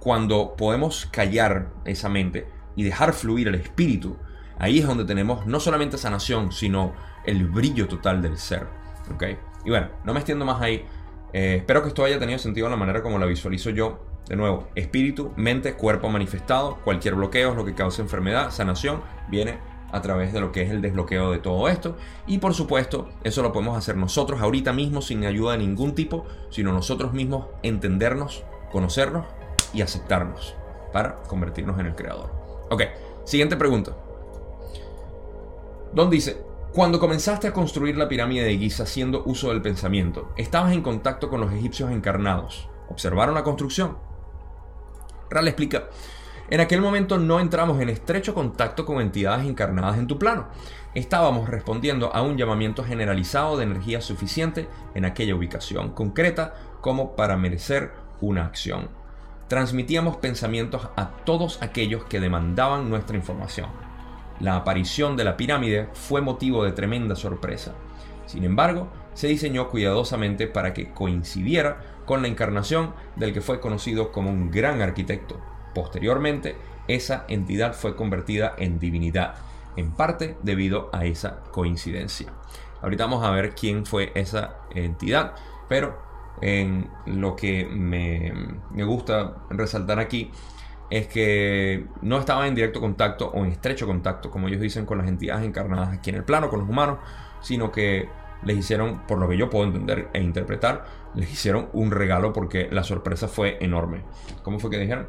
cuando 0.00 0.54
podemos 0.56 1.06
callar 1.06 1.70
esa 1.84 2.08
mente 2.08 2.46
y 2.76 2.82
dejar 2.82 3.12
fluir 3.12 3.48
el 3.48 3.54
espíritu, 3.54 4.16
ahí 4.58 4.80
es 4.80 4.86
donde 4.86 5.04
tenemos 5.04 5.46
no 5.46 5.60
solamente 5.60 5.96
sanación, 5.96 6.52
sino 6.52 6.92
el 7.24 7.46
brillo 7.46 7.88
total 7.88 8.20
del 8.20 8.36
ser. 8.36 8.66
¿ok? 9.12 9.24
Y 9.64 9.70
bueno, 9.70 9.88
no 10.04 10.12
me 10.12 10.20
extiendo 10.20 10.44
más 10.44 10.60
ahí. 10.60 10.84
Eh, 11.32 11.56
espero 11.58 11.82
que 11.82 11.88
esto 11.88 12.04
haya 12.04 12.18
tenido 12.18 12.38
sentido 12.38 12.66
en 12.66 12.72
la 12.72 12.76
manera 12.76 13.02
como 13.02 13.18
la 13.18 13.26
visualizo 13.26 13.70
yo. 13.70 14.04
De 14.28 14.36
nuevo, 14.36 14.68
espíritu, 14.74 15.32
mente, 15.36 15.74
cuerpo 15.74 16.08
manifestado, 16.08 16.78
cualquier 16.82 17.14
bloqueo 17.14 17.50
es 17.50 17.56
lo 17.56 17.64
que 17.64 17.74
causa 17.74 18.00
enfermedad, 18.00 18.50
sanación, 18.50 19.02
viene 19.28 19.58
a 19.94 20.02
través 20.02 20.32
de 20.32 20.40
lo 20.40 20.50
que 20.50 20.62
es 20.62 20.70
el 20.70 20.82
desbloqueo 20.82 21.30
de 21.30 21.38
todo 21.38 21.68
esto. 21.68 21.96
Y 22.26 22.38
por 22.38 22.52
supuesto, 22.52 23.08
eso 23.22 23.42
lo 23.42 23.52
podemos 23.52 23.78
hacer 23.78 23.96
nosotros 23.96 24.40
ahorita 24.40 24.72
mismo 24.72 25.00
sin 25.00 25.24
ayuda 25.24 25.52
de 25.52 25.58
ningún 25.58 25.94
tipo, 25.94 26.26
sino 26.50 26.72
nosotros 26.72 27.12
mismos 27.12 27.46
entendernos, 27.62 28.42
conocernos 28.72 29.24
y 29.72 29.82
aceptarnos 29.82 30.56
para 30.92 31.22
convertirnos 31.22 31.78
en 31.78 31.86
el 31.86 31.94
creador. 31.94 32.32
Ok, 32.70 32.82
siguiente 33.24 33.56
pregunta. 33.56 33.92
Don 35.92 36.10
dice, 36.10 36.42
cuando 36.72 36.98
comenzaste 36.98 37.46
a 37.46 37.52
construir 37.52 37.96
la 37.96 38.08
pirámide 38.08 38.42
de 38.42 38.58
Giza 38.58 38.82
haciendo 38.82 39.22
uso 39.26 39.50
del 39.50 39.62
pensamiento, 39.62 40.32
estabas 40.36 40.72
en 40.72 40.82
contacto 40.82 41.30
con 41.30 41.40
los 41.40 41.52
egipcios 41.52 41.92
encarnados. 41.92 42.68
¿Observaron 42.88 43.36
la 43.36 43.44
construcción? 43.44 43.96
Ral 45.30 45.46
explica, 45.46 45.84
en 46.54 46.60
aquel 46.60 46.80
momento 46.80 47.18
no 47.18 47.40
entramos 47.40 47.80
en 47.80 47.88
estrecho 47.88 48.32
contacto 48.32 48.86
con 48.86 49.00
entidades 49.00 49.44
encarnadas 49.44 49.98
en 49.98 50.06
tu 50.06 50.20
plano. 50.20 50.46
Estábamos 50.94 51.48
respondiendo 51.48 52.14
a 52.14 52.22
un 52.22 52.36
llamamiento 52.36 52.84
generalizado 52.84 53.56
de 53.56 53.64
energía 53.64 54.00
suficiente 54.00 54.68
en 54.94 55.04
aquella 55.04 55.34
ubicación 55.34 55.90
concreta 55.90 56.54
como 56.80 57.16
para 57.16 57.36
merecer 57.36 57.90
una 58.20 58.46
acción. 58.46 58.88
Transmitíamos 59.48 60.18
pensamientos 60.18 60.88
a 60.94 61.08
todos 61.24 61.60
aquellos 61.60 62.04
que 62.04 62.20
demandaban 62.20 62.88
nuestra 62.88 63.16
información. 63.16 63.70
La 64.38 64.54
aparición 64.54 65.16
de 65.16 65.24
la 65.24 65.36
pirámide 65.36 65.88
fue 65.92 66.20
motivo 66.20 66.62
de 66.62 66.70
tremenda 66.70 67.16
sorpresa. 67.16 67.74
Sin 68.26 68.44
embargo, 68.44 68.86
se 69.14 69.26
diseñó 69.26 69.70
cuidadosamente 69.70 70.46
para 70.46 70.72
que 70.72 70.92
coincidiera 70.92 71.80
con 72.04 72.22
la 72.22 72.28
encarnación 72.28 72.94
del 73.16 73.32
que 73.32 73.40
fue 73.40 73.58
conocido 73.58 74.12
como 74.12 74.30
un 74.30 74.52
gran 74.52 74.82
arquitecto, 74.82 75.40
Posteriormente, 75.74 76.56
esa 76.88 77.24
entidad 77.28 77.74
fue 77.74 77.96
convertida 77.96 78.54
en 78.58 78.78
divinidad, 78.78 79.34
en 79.76 79.90
parte 79.92 80.36
debido 80.42 80.90
a 80.92 81.04
esa 81.04 81.40
coincidencia. 81.50 82.32
Ahorita 82.82 83.04
vamos 83.04 83.24
a 83.24 83.30
ver 83.30 83.54
quién 83.54 83.86
fue 83.86 84.12
esa 84.14 84.56
entidad, 84.74 85.34
pero 85.68 85.96
lo 87.06 87.36
que 87.36 87.64
me, 87.64 88.84
gusta 88.84 89.34
resaltar 89.50 89.98
aquí 89.98 90.30
es 90.90 91.06
que 91.06 91.86
no 92.02 92.18
estaba 92.18 92.46
en 92.46 92.54
directo 92.54 92.80
contacto 92.80 93.30
o 93.30 93.44
en 93.44 93.52
estrecho 93.52 93.86
contacto, 93.86 94.30
como 94.30 94.48
ellos 94.48 94.60
dicen, 94.60 94.84
con 94.84 94.98
las 94.98 95.08
entidades 95.08 95.44
encarnadas 95.44 95.96
aquí 95.96 96.10
en 96.10 96.16
el 96.16 96.24
plano, 96.24 96.50
con 96.50 96.60
los 96.60 96.68
humanos, 96.68 96.98
sino 97.40 97.72
que 97.72 98.08
les 98.44 98.58
hicieron, 98.58 99.06
por 99.06 99.18
lo 99.18 99.28
que 99.28 99.38
yo 99.38 99.48
puedo 99.48 99.64
entender 99.64 100.10
e 100.12 100.20
interpretar, 100.20 100.84
les 101.14 101.32
hicieron 101.32 101.68
un 101.72 101.90
regalo 101.90 102.32
porque 102.32 102.68
la 102.70 102.84
sorpresa 102.84 103.28
fue 103.28 103.56
enorme. 103.60 104.02
¿Cómo 104.42 104.58
fue 104.58 104.70
que 104.70 104.78
dijeron? 104.78 105.08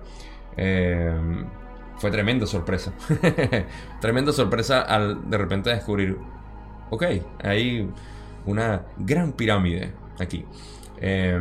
Eh, 0.57 1.13
fue 1.97 2.11
tremenda 2.11 2.45
sorpresa. 2.45 2.93
tremenda 4.01 4.31
sorpresa 4.31 4.81
al 4.81 5.29
de 5.29 5.37
repente 5.37 5.69
descubrir, 5.69 6.17
ok, 6.89 7.03
hay 7.43 7.89
una 8.45 8.83
gran 8.97 9.33
pirámide 9.33 9.93
aquí. 10.19 10.45
Eh, 10.97 11.39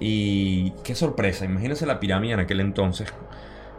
y 0.00 0.70
qué 0.84 0.94
sorpresa, 0.94 1.44
imagínense 1.44 1.86
la 1.86 1.98
pirámide 2.00 2.34
en 2.34 2.40
aquel 2.40 2.60
entonces, 2.60 3.12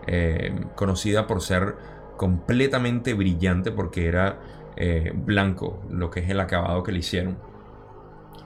eh, 0.08 0.54
conocida 0.76 1.28
por 1.28 1.42
ser 1.42 1.76
completamente 2.18 3.14
brillante 3.14 3.72
porque 3.72 4.08
era 4.08 4.40
blanco, 5.14 5.84
lo 5.90 6.10
que 6.10 6.22
es 6.22 6.30
el 6.30 6.40
acabado 6.40 6.84
que 6.84 6.94
le 6.94 7.00
hicieron. 7.00 7.38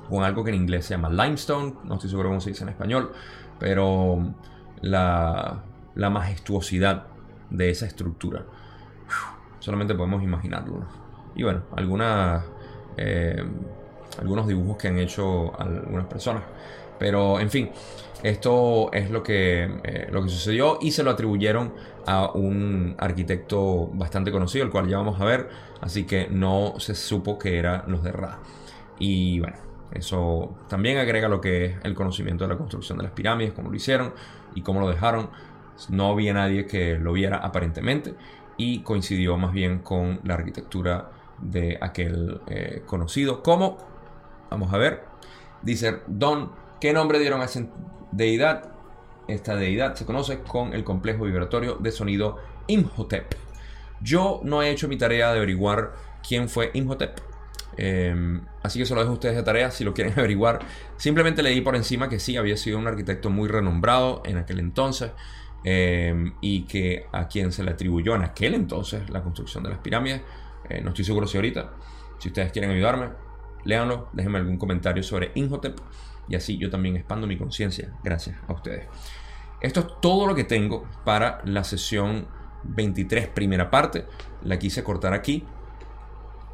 Con 0.10 0.24
algo 0.24 0.44
que 0.44 0.50
en 0.50 0.56
inglés 0.56 0.86
se 0.86 0.96
llama 0.96 1.10
limestone, 1.10 1.76
no 1.84 1.94
estoy 1.94 2.10
seguro 2.10 2.30
cómo 2.30 2.42
se 2.42 2.50
dice 2.50 2.64
en 2.64 2.70
español, 2.70 3.12
pero 3.60 4.34
la, 4.82 5.64
la 5.96 6.10
majestuosidad 6.10 7.08
de 7.50 7.70
esa 7.70 7.86
estructura. 7.86 8.46
solamente 9.60 9.96
podemos 9.96 10.24
imaginarlo. 10.24 10.86
Y 11.36 11.44
bueno, 11.44 11.64
eh, 12.98 13.44
algunos 14.20 14.48
dibujos 14.48 14.78
que 14.78 14.88
han 14.90 15.00
hecho 15.00 15.60
algunas 15.60 16.08
personas. 16.08 16.44
Pero 17.00 17.40
en 17.40 17.50
fin, 17.50 17.70
esto 18.22 18.92
es 18.94 19.10
lo 19.10 19.24
que, 19.24 19.64
eh, 19.84 20.08
lo 20.12 20.24
que 20.24 20.30
sucedió 20.30 20.78
y 20.82 20.92
se 20.92 21.04
lo 21.04 21.12
atribuyeron 21.12 21.74
a 22.06 22.32
un 22.32 22.96
arquitecto 22.98 23.88
bastante 23.94 24.32
conocido, 24.32 24.66
el 24.66 24.72
cual 24.72 24.88
ya 24.88 24.98
vamos 24.98 25.20
a 25.20 25.26
ver. 25.26 25.50
Así 25.82 26.06
que 26.06 26.28
no 26.30 26.76
se 26.78 26.96
supo 26.96 27.38
que 27.38 27.58
eran 27.58 27.84
los 27.88 28.04
de 28.04 28.12
Ra. 28.12 28.40
Y 29.00 29.40
bueno, 29.40 29.58
eso 29.92 30.56
también 30.70 30.98
agrega 30.98 31.28
lo 31.28 31.42
que 31.42 31.66
es 31.66 31.76
el 31.84 31.94
conocimiento 31.94 32.46
de 32.46 32.52
la 32.52 32.58
construcción 32.58 32.98
de 32.98 33.04
las 33.04 33.14
pirámides, 33.14 33.54
cómo 33.54 33.70
lo 33.70 33.76
hicieron 33.76 34.14
y 34.56 34.62
cómo 34.62 34.80
lo 34.80 34.90
dejaron. 34.90 35.30
No 35.90 36.12
había 36.12 36.34
nadie 36.34 36.66
que 36.66 36.98
lo 36.98 37.14
viera 37.14 37.38
aparentemente 37.38 38.14
y 38.58 38.82
coincidió 38.82 39.38
más 39.38 39.54
bien 39.54 39.80
con 39.80 40.20
la 40.24 40.36
arquitectura 40.36 41.10
de 41.40 41.78
aquel 41.82 42.42
eh, 42.48 42.84
conocido 42.86 43.44
como, 43.44 43.78
vamos 44.50 44.72
a 44.74 44.78
ver, 44.78 45.04
dice 45.62 46.00
Don, 46.08 46.52
¿qué 46.80 46.94
nombre 46.94 47.20
dieron 47.20 47.42
a 47.42 47.46
esa 47.46 47.66
deidad? 48.12 48.72
Esta 49.28 49.56
deidad 49.56 49.96
se 49.96 50.06
conoce 50.06 50.40
con 50.40 50.74
el 50.74 50.84
complejo 50.84 51.26
vibratorio 51.26 51.76
de 51.76 51.92
sonido 51.92 52.38
Imhotep. 52.68 53.36
Yo 54.02 54.42
no 54.44 54.62
he 54.62 54.70
hecho 54.70 54.88
mi 54.88 54.98
tarea 54.98 55.32
de 55.32 55.38
averiguar 55.38 55.94
quién 56.28 56.50
fue 56.50 56.72
Imhotep. 56.74 57.20
Em, 57.76 58.42
así 58.62 58.78
que 58.78 58.86
se 58.86 58.94
lo 58.94 59.02
dejo 59.02 59.12
a 59.12 59.16
ustedes 59.16 59.36
de 59.36 59.44
tarea 59.44 59.72
si 59.72 59.84
lo 59.84 59.94
quieren 59.94 60.14
averiguar. 60.18 60.60
Simplemente 60.98 61.42
leí 61.42 61.62
por 61.62 61.76
encima 61.76 62.10
que 62.10 62.20
sí, 62.20 62.38
había 62.38 62.58
sido 62.58 62.78
un 62.78 62.88
arquitecto 62.88 63.30
muy 63.30 63.48
renombrado 63.48 64.22
en 64.26 64.38
aquel 64.38 64.60
entonces. 64.60 65.12
Em, 65.66 66.34
y 66.42 66.64
que 66.64 67.06
a 67.12 67.28
quien 67.28 67.54
se 67.54 67.64
le 67.64 67.72
atribuyó 67.72 68.16
en 68.16 68.24
aquel 68.24 68.54
entonces 68.54 69.10
la 69.10 69.24
construcción 69.24 69.64
de 69.64 69.70
las 69.70 69.80
pirámides. 69.80 70.22
Eh, 70.70 70.82
no 70.82 70.90
estoy 70.90 71.06
seguro 71.06 71.26
si 71.26 71.38
ahorita. 71.38 71.72
Si 72.20 72.28
ustedes 72.30 72.52
quieren 72.52 72.72
ayudarme, 72.72 73.10
léanlo, 73.64 74.10
déjenme 74.12 74.40
algún 74.40 74.58
comentario 74.58 75.04
sobre 75.04 75.32
Inhotep 75.36 75.80
y 76.28 76.36
así 76.36 76.58
yo 76.58 76.70
también 76.70 76.98
expando 76.98 77.28
mi 77.28 77.38
conciencia 77.38 77.94
gracias 78.04 78.38
a 78.48 78.54
ustedes. 78.54 78.88
Esto 79.62 79.80
es 79.80 79.88
todo 80.02 80.28
lo 80.28 80.36
que 80.36 80.44
tengo 80.44 80.86
para 81.06 81.42
la 81.46 81.64
sesión 81.64 82.28
23, 82.64 83.28
primera 83.30 83.70
parte. 83.72 84.06
La 84.44 84.60
quise 84.60 84.84
cortar 84.84 85.14
aquí 85.14 85.46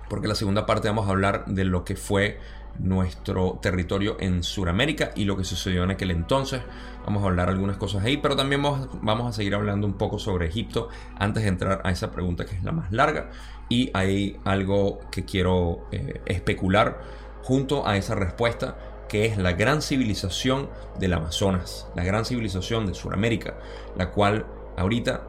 porque 0.10 0.28
la 0.28 0.36
segunda 0.36 0.66
parte 0.66 0.88
vamos 0.88 1.08
a 1.08 1.12
hablar 1.12 1.46
de 1.46 1.66
lo 1.66 1.86
que 1.86 1.96
fue 1.96 2.40
nuestro 2.80 3.60
territorio 3.62 4.18
en 4.20 4.44
Sudamérica 4.44 5.12
y 5.16 5.26
lo 5.26 5.36
que 5.38 5.44
sucedió 5.44 5.84
en 5.84 5.92
aquel 5.92 6.12
entonces. 6.12 6.62
Vamos 7.06 7.24
a 7.24 7.28
hablar 7.28 7.50
algunas 7.50 7.78
cosas 7.78 8.04
ahí, 8.04 8.18
pero 8.18 8.36
también 8.36 8.62
vamos, 8.62 9.28
a 9.28 9.34
seguir 9.34 9.56
hablando 9.56 9.88
un 9.88 9.94
poco 9.94 10.20
sobre 10.20 10.48
Egipto 10.48 10.90
antes 11.18 11.44
de 11.44 11.50
entrar 11.50 11.82
a 11.84 11.92
esa 11.92 12.12
pregunta 12.12 12.46
que 12.46 12.56
es 12.56 12.64
la 12.64 12.72
más 12.72 12.92
larga. 12.92 13.32
Y 13.70 13.92
hay 13.94 14.40
algo 14.46 15.00
que 15.12 15.26
quiero 15.26 15.88
eh, 15.92 16.22
especular 16.26 17.02
junto 17.44 17.88
a 17.88 17.98
esa 17.98 18.16
respuesta, 18.16 18.78
que 19.08 19.26
es 19.26 19.38
la 19.38 19.54
gran 19.54 19.82
civilización 19.82 20.70
del 21.00 21.14
Amazonas, 21.14 21.88
la 21.96 22.04
gran 22.04 22.26
civilización 22.26 22.86
de 22.86 22.94
Sudamérica, 22.94 23.56
la 23.98 24.12
cual 24.12 24.46
ahorita 24.78 25.24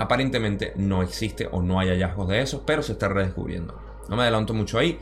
aparentemente 0.00 0.72
no 0.76 1.02
existe 1.02 1.46
o 1.52 1.60
no 1.60 1.78
hay 1.78 1.90
hallazgos 1.90 2.26
de 2.26 2.40
eso, 2.40 2.64
pero 2.64 2.82
se 2.82 2.92
está 2.92 3.08
redescubriendo. 3.08 3.78
No 4.08 4.16
me 4.16 4.22
adelanto 4.22 4.54
mucho 4.54 4.78
ahí. 4.78 4.98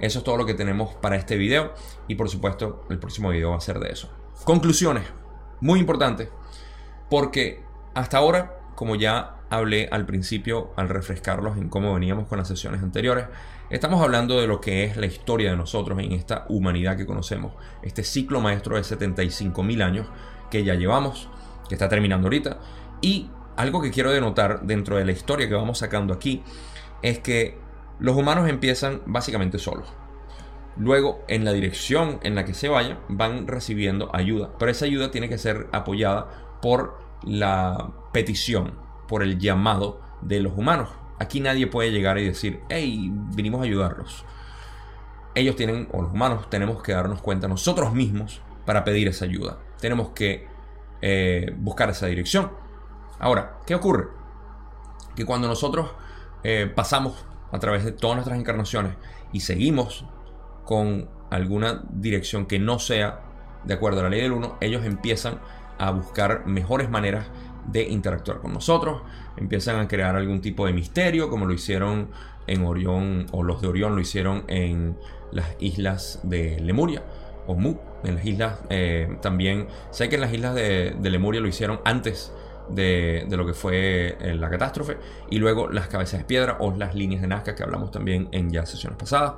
eso 0.00 0.18
es 0.18 0.24
todo 0.24 0.36
lo 0.36 0.44
que 0.44 0.54
tenemos 0.54 0.94
para 0.96 1.14
este 1.14 1.36
video 1.36 1.72
y 2.08 2.16
por 2.16 2.28
supuesto 2.28 2.84
el 2.90 2.98
próximo 2.98 3.30
video 3.30 3.50
va 3.50 3.56
a 3.56 3.60
ser 3.60 3.78
de 3.78 3.90
eso. 3.90 4.10
Conclusiones, 4.44 5.04
muy 5.60 5.78
importante, 5.78 6.28
porque 7.08 7.62
hasta 7.94 8.18
ahora, 8.18 8.58
como 8.74 8.96
ya 8.96 9.36
hablé 9.48 9.88
al 9.92 10.06
principio 10.06 10.72
al 10.74 10.88
refrescarlos 10.88 11.56
en 11.56 11.68
cómo 11.68 11.94
veníamos 11.94 12.26
con 12.26 12.38
las 12.38 12.48
sesiones 12.48 12.82
anteriores, 12.82 13.26
estamos 13.70 14.02
hablando 14.02 14.40
de 14.40 14.48
lo 14.48 14.60
que 14.60 14.82
es 14.82 14.96
la 14.96 15.06
historia 15.06 15.52
de 15.52 15.56
nosotros 15.56 16.00
en 16.00 16.10
esta 16.10 16.46
humanidad 16.48 16.96
que 16.96 17.06
conocemos, 17.06 17.52
este 17.82 18.02
ciclo 18.02 18.40
maestro 18.40 18.76
de 18.76 18.82
75 18.82 19.62
mil 19.62 19.82
años 19.82 20.08
que 20.50 20.64
ya 20.64 20.74
llevamos, 20.74 21.28
que 21.68 21.76
está 21.76 21.88
terminando 21.88 22.26
ahorita, 22.26 22.58
y 23.00 23.30
algo 23.56 23.82
que 23.82 23.90
quiero 23.90 24.10
denotar 24.10 24.62
dentro 24.62 24.96
de 24.96 25.04
la 25.04 25.12
historia 25.12 25.48
que 25.48 25.54
vamos 25.54 25.78
sacando 25.78 26.12
aquí 26.12 26.42
es 27.02 27.18
que 27.18 27.58
los 27.98 28.16
humanos 28.16 28.48
empiezan 28.48 29.02
básicamente 29.06 29.58
solos. 29.58 29.88
Luego, 30.76 31.24
en 31.28 31.44
la 31.44 31.52
dirección 31.52 32.20
en 32.22 32.34
la 32.34 32.44
que 32.44 32.52
se 32.52 32.68
vayan, 32.68 32.98
van 33.08 33.46
recibiendo 33.46 34.14
ayuda. 34.14 34.50
Pero 34.58 34.70
esa 34.70 34.84
ayuda 34.84 35.10
tiene 35.10 35.28
que 35.28 35.38
ser 35.38 35.68
apoyada 35.72 36.58
por 36.60 36.98
la 37.22 37.92
petición, 38.12 38.74
por 39.08 39.22
el 39.22 39.38
llamado 39.38 40.00
de 40.20 40.40
los 40.40 40.52
humanos. 40.56 40.90
Aquí 41.18 41.40
nadie 41.40 41.66
puede 41.66 41.92
llegar 41.92 42.18
y 42.18 42.26
decir, 42.26 42.60
hey, 42.68 43.10
vinimos 43.34 43.62
a 43.62 43.64
ayudarlos. 43.64 44.24
Ellos 45.34 45.56
tienen, 45.56 45.88
o 45.92 46.02
los 46.02 46.12
humanos, 46.12 46.50
tenemos 46.50 46.82
que 46.82 46.92
darnos 46.92 47.22
cuenta 47.22 47.48
nosotros 47.48 47.94
mismos 47.94 48.42
para 48.66 48.84
pedir 48.84 49.08
esa 49.08 49.24
ayuda. 49.24 49.58
Tenemos 49.80 50.10
que 50.10 50.46
eh, 51.00 51.54
buscar 51.56 51.88
esa 51.88 52.06
dirección. 52.06 52.50
Ahora, 53.18 53.58
¿qué 53.66 53.74
ocurre? 53.74 54.08
Que 55.14 55.24
cuando 55.24 55.48
nosotros 55.48 55.90
eh, 56.42 56.70
pasamos 56.74 57.24
a 57.52 57.58
través 57.58 57.84
de 57.84 57.92
todas 57.92 58.16
nuestras 58.16 58.38
encarnaciones 58.38 58.94
y 59.32 59.40
seguimos 59.40 60.04
con 60.64 61.08
alguna 61.30 61.82
dirección 61.90 62.46
que 62.46 62.58
no 62.58 62.78
sea 62.78 63.20
de 63.64 63.74
acuerdo 63.74 64.00
a 64.00 64.04
la 64.04 64.10
ley 64.10 64.20
del 64.20 64.32
1, 64.32 64.58
ellos 64.60 64.84
empiezan 64.84 65.40
a 65.78 65.90
buscar 65.90 66.46
mejores 66.46 66.88
maneras 66.90 67.26
de 67.66 67.82
interactuar 67.82 68.38
con 68.40 68.52
nosotros, 68.52 69.02
empiezan 69.36 69.80
a 69.80 69.88
crear 69.88 70.14
algún 70.16 70.40
tipo 70.40 70.66
de 70.66 70.72
misterio, 70.72 71.28
como 71.28 71.46
lo 71.46 71.52
hicieron 71.52 72.10
en 72.46 72.64
Orión, 72.64 73.26
o 73.32 73.42
los 73.42 73.60
de 73.60 73.68
Orión 73.68 73.94
lo 73.94 74.00
hicieron 74.00 74.44
en 74.46 74.96
las 75.32 75.56
islas 75.58 76.20
de 76.22 76.60
Lemuria, 76.60 77.02
o 77.46 77.54
Mu, 77.54 77.76
en 78.04 78.16
las 78.16 78.24
islas 78.24 78.60
eh, 78.70 79.16
también, 79.20 79.66
sé 79.90 80.08
que 80.08 80.16
en 80.16 80.20
las 80.20 80.32
islas 80.32 80.54
de, 80.54 80.96
Lemuria 81.02 81.40
lo 81.40 81.48
hicieron 81.48 81.80
antes 81.84 82.32
de, 82.68 83.26
lo 83.30 83.46
que 83.46 83.54
fue 83.54 84.16
eh, 84.20 84.34
la 84.34 84.50
catástrofe, 84.50 84.98
y 85.30 85.38
luego 85.38 85.68
las 85.68 85.88
cabezas 85.88 86.20
de 86.20 86.24
piedra 86.24 86.56
o 86.60 86.74
las 86.74 86.94
líneas 86.94 87.22
de 87.22 87.28
Nazca 87.28 87.54
que 87.54 87.62
hablamos 87.62 87.90
también 87.90 88.28
en 88.32 88.50
ya 88.50 88.66
sesiones 88.66 88.98
pasadas. 88.98 89.34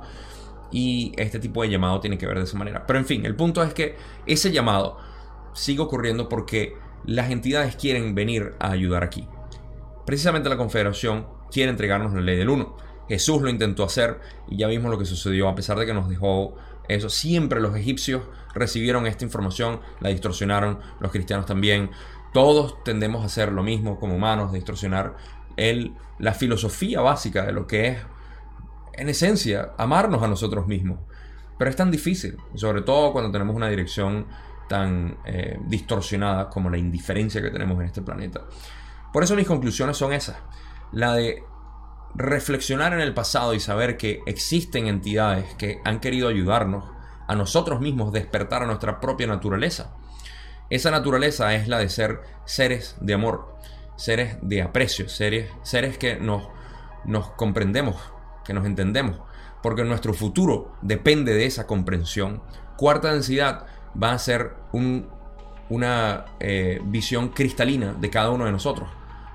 Y 0.71 1.13
este 1.17 1.39
tipo 1.39 1.63
de 1.63 1.69
llamado 1.69 1.99
tiene 1.99 2.17
que 2.17 2.27
ver 2.27 2.37
de 2.37 2.43
esa 2.43 2.57
manera. 2.57 2.85
Pero 2.85 2.99
en 2.99 3.05
fin, 3.05 3.25
el 3.25 3.35
punto 3.35 3.63
es 3.63 3.73
que 3.73 3.95
ese 4.27 4.51
llamado 4.51 4.97
sigue 5.53 5.81
ocurriendo 5.81 6.29
porque 6.29 6.75
las 7.05 7.31
entidades 7.31 7.75
quieren 7.75 8.13
venir 8.13 8.53
a 8.59 8.71
ayudar 8.71 9.03
aquí. 9.03 9.27
Precisamente 10.05 10.49
la 10.49 10.57
Confederación 10.57 11.27
quiere 11.51 11.71
entregarnos 11.71 12.13
la 12.13 12.21
ley 12.21 12.37
del 12.37 12.49
1. 12.49 12.77
Jesús 13.07 13.41
lo 13.41 13.49
intentó 13.49 13.83
hacer 13.83 14.19
y 14.47 14.57
ya 14.57 14.67
vimos 14.67 14.91
lo 14.91 14.99
que 14.99 15.05
sucedió 15.05 15.47
a 15.49 15.55
pesar 15.55 15.79
de 15.79 15.85
que 15.85 15.93
nos 15.93 16.09
dejó 16.09 16.55
eso. 16.87 17.09
Siempre 17.09 17.59
los 17.59 17.75
egipcios 17.75 18.23
recibieron 18.53 19.07
esta 19.07 19.23
información, 19.23 19.79
la 19.99 20.09
distorsionaron, 20.09 20.79
los 20.99 21.11
cristianos 21.11 21.45
también. 21.45 21.91
Todos 22.33 22.83
tendemos 22.83 23.23
a 23.23 23.25
hacer 23.25 23.51
lo 23.51 23.63
mismo 23.63 23.99
como 23.99 24.15
humanos, 24.15 24.51
distorsionar 24.51 25.15
el, 25.57 25.95
la 26.19 26.33
filosofía 26.33 27.01
básica 27.01 27.45
de 27.45 27.51
lo 27.51 27.67
que 27.67 27.87
es, 27.87 27.97
en 28.93 29.09
esencia, 29.09 29.71
amarnos 29.77 30.21
a 30.23 30.27
nosotros 30.27 30.67
mismos. 30.67 30.99
Pero 31.57 31.69
es 31.69 31.75
tan 31.75 31.91
difícil, 31.91 32.37
sobre 32.55 32.81
todo 32.81 33.11
cuando 33.11 33.31
tenemos 33.31 33.55
una 33.55 33.67
dirección 33.67 34.27
tan 34.67 35.17
eh, 35.25 35.59
distorsionadas 35.65 36.47
como 36.47 36.69
la 36.69 36.77
indiferencia 36.77 37.41
que 37.41 37.49
tenemos 37.49 37.79
en 37.79 37.87
este 37.87 38.01
planeta. 38.01 38.41
Por 39.11 39.23
eso 39.23 39.35
mis 39.35 39.47
conclusiones 39.47 39.97
son 39.97 40.13
esas. 40.13 40.37
La 40.91 41.13
de 41.13 41.43
reflexionar 42.15 42.93
en 42.93 43.01
el 43.01 43.13
pasado 43.13 43.53
y 43.53 43.59
saber 43.59 43.97
que 43.97 44.21
existen 44.25 44.87
entidades 44.87 45.53
que 45.55 45.81
han 45.83 45.99
querido 45.99 46.29
ayudarnos 46.29 46.85
a 47.27 47.35
nosotros 47.35 47.81
mismos 47.81 48.11
despertar 48.11 48.63
a 48.63 48.65
nuestra 48.65 48.99
propia 48.99 49.27
naturaleza. 49.27 49.95
Esa 50.69 50.91
naturaleza 50.91 51.55
es 51.55 51.67
la 51.67 51.79
de 51.79 51.89
ser 51.89 52.21
seres 52.45 52.95
de 53.01 53.15
amor, 53.15 53.55
seres 53.95 54.37
de 54.41 54.61
aprecio, 54.61 55.09
seres, 55.09 55.49
seres 55.63 55.97
que 55.97 56.17
nos, 56.17 56.47
nos 57.05 57.31
comprendemos, 57.31 57.95
que 58.45 58.53
nos 58.53 58.65
entendemos, 58.65 59.19
porque 59.63 59.83
nuestro 59.83 60.13
futuro 60.13 60.75
depende 60.81 61.33
de 61.33 61.45
esa 61.45 61.65
comprensión. 61.65 62.43
Cuarta 62.77 63.11
densidad, 63.11 63.65
va 64.01 64.11
a 64.11 64.19
ser 64.19 64.53
una 65.69 66.25
eh, 66.39 66.79
visión 66.85 67.29
cristalina 67.29 67.93
de 67.93 68.09
cada 68.09 68.29
uno 68.29 68.45
de 68.45 68.51
nosotros. 68.51 68.89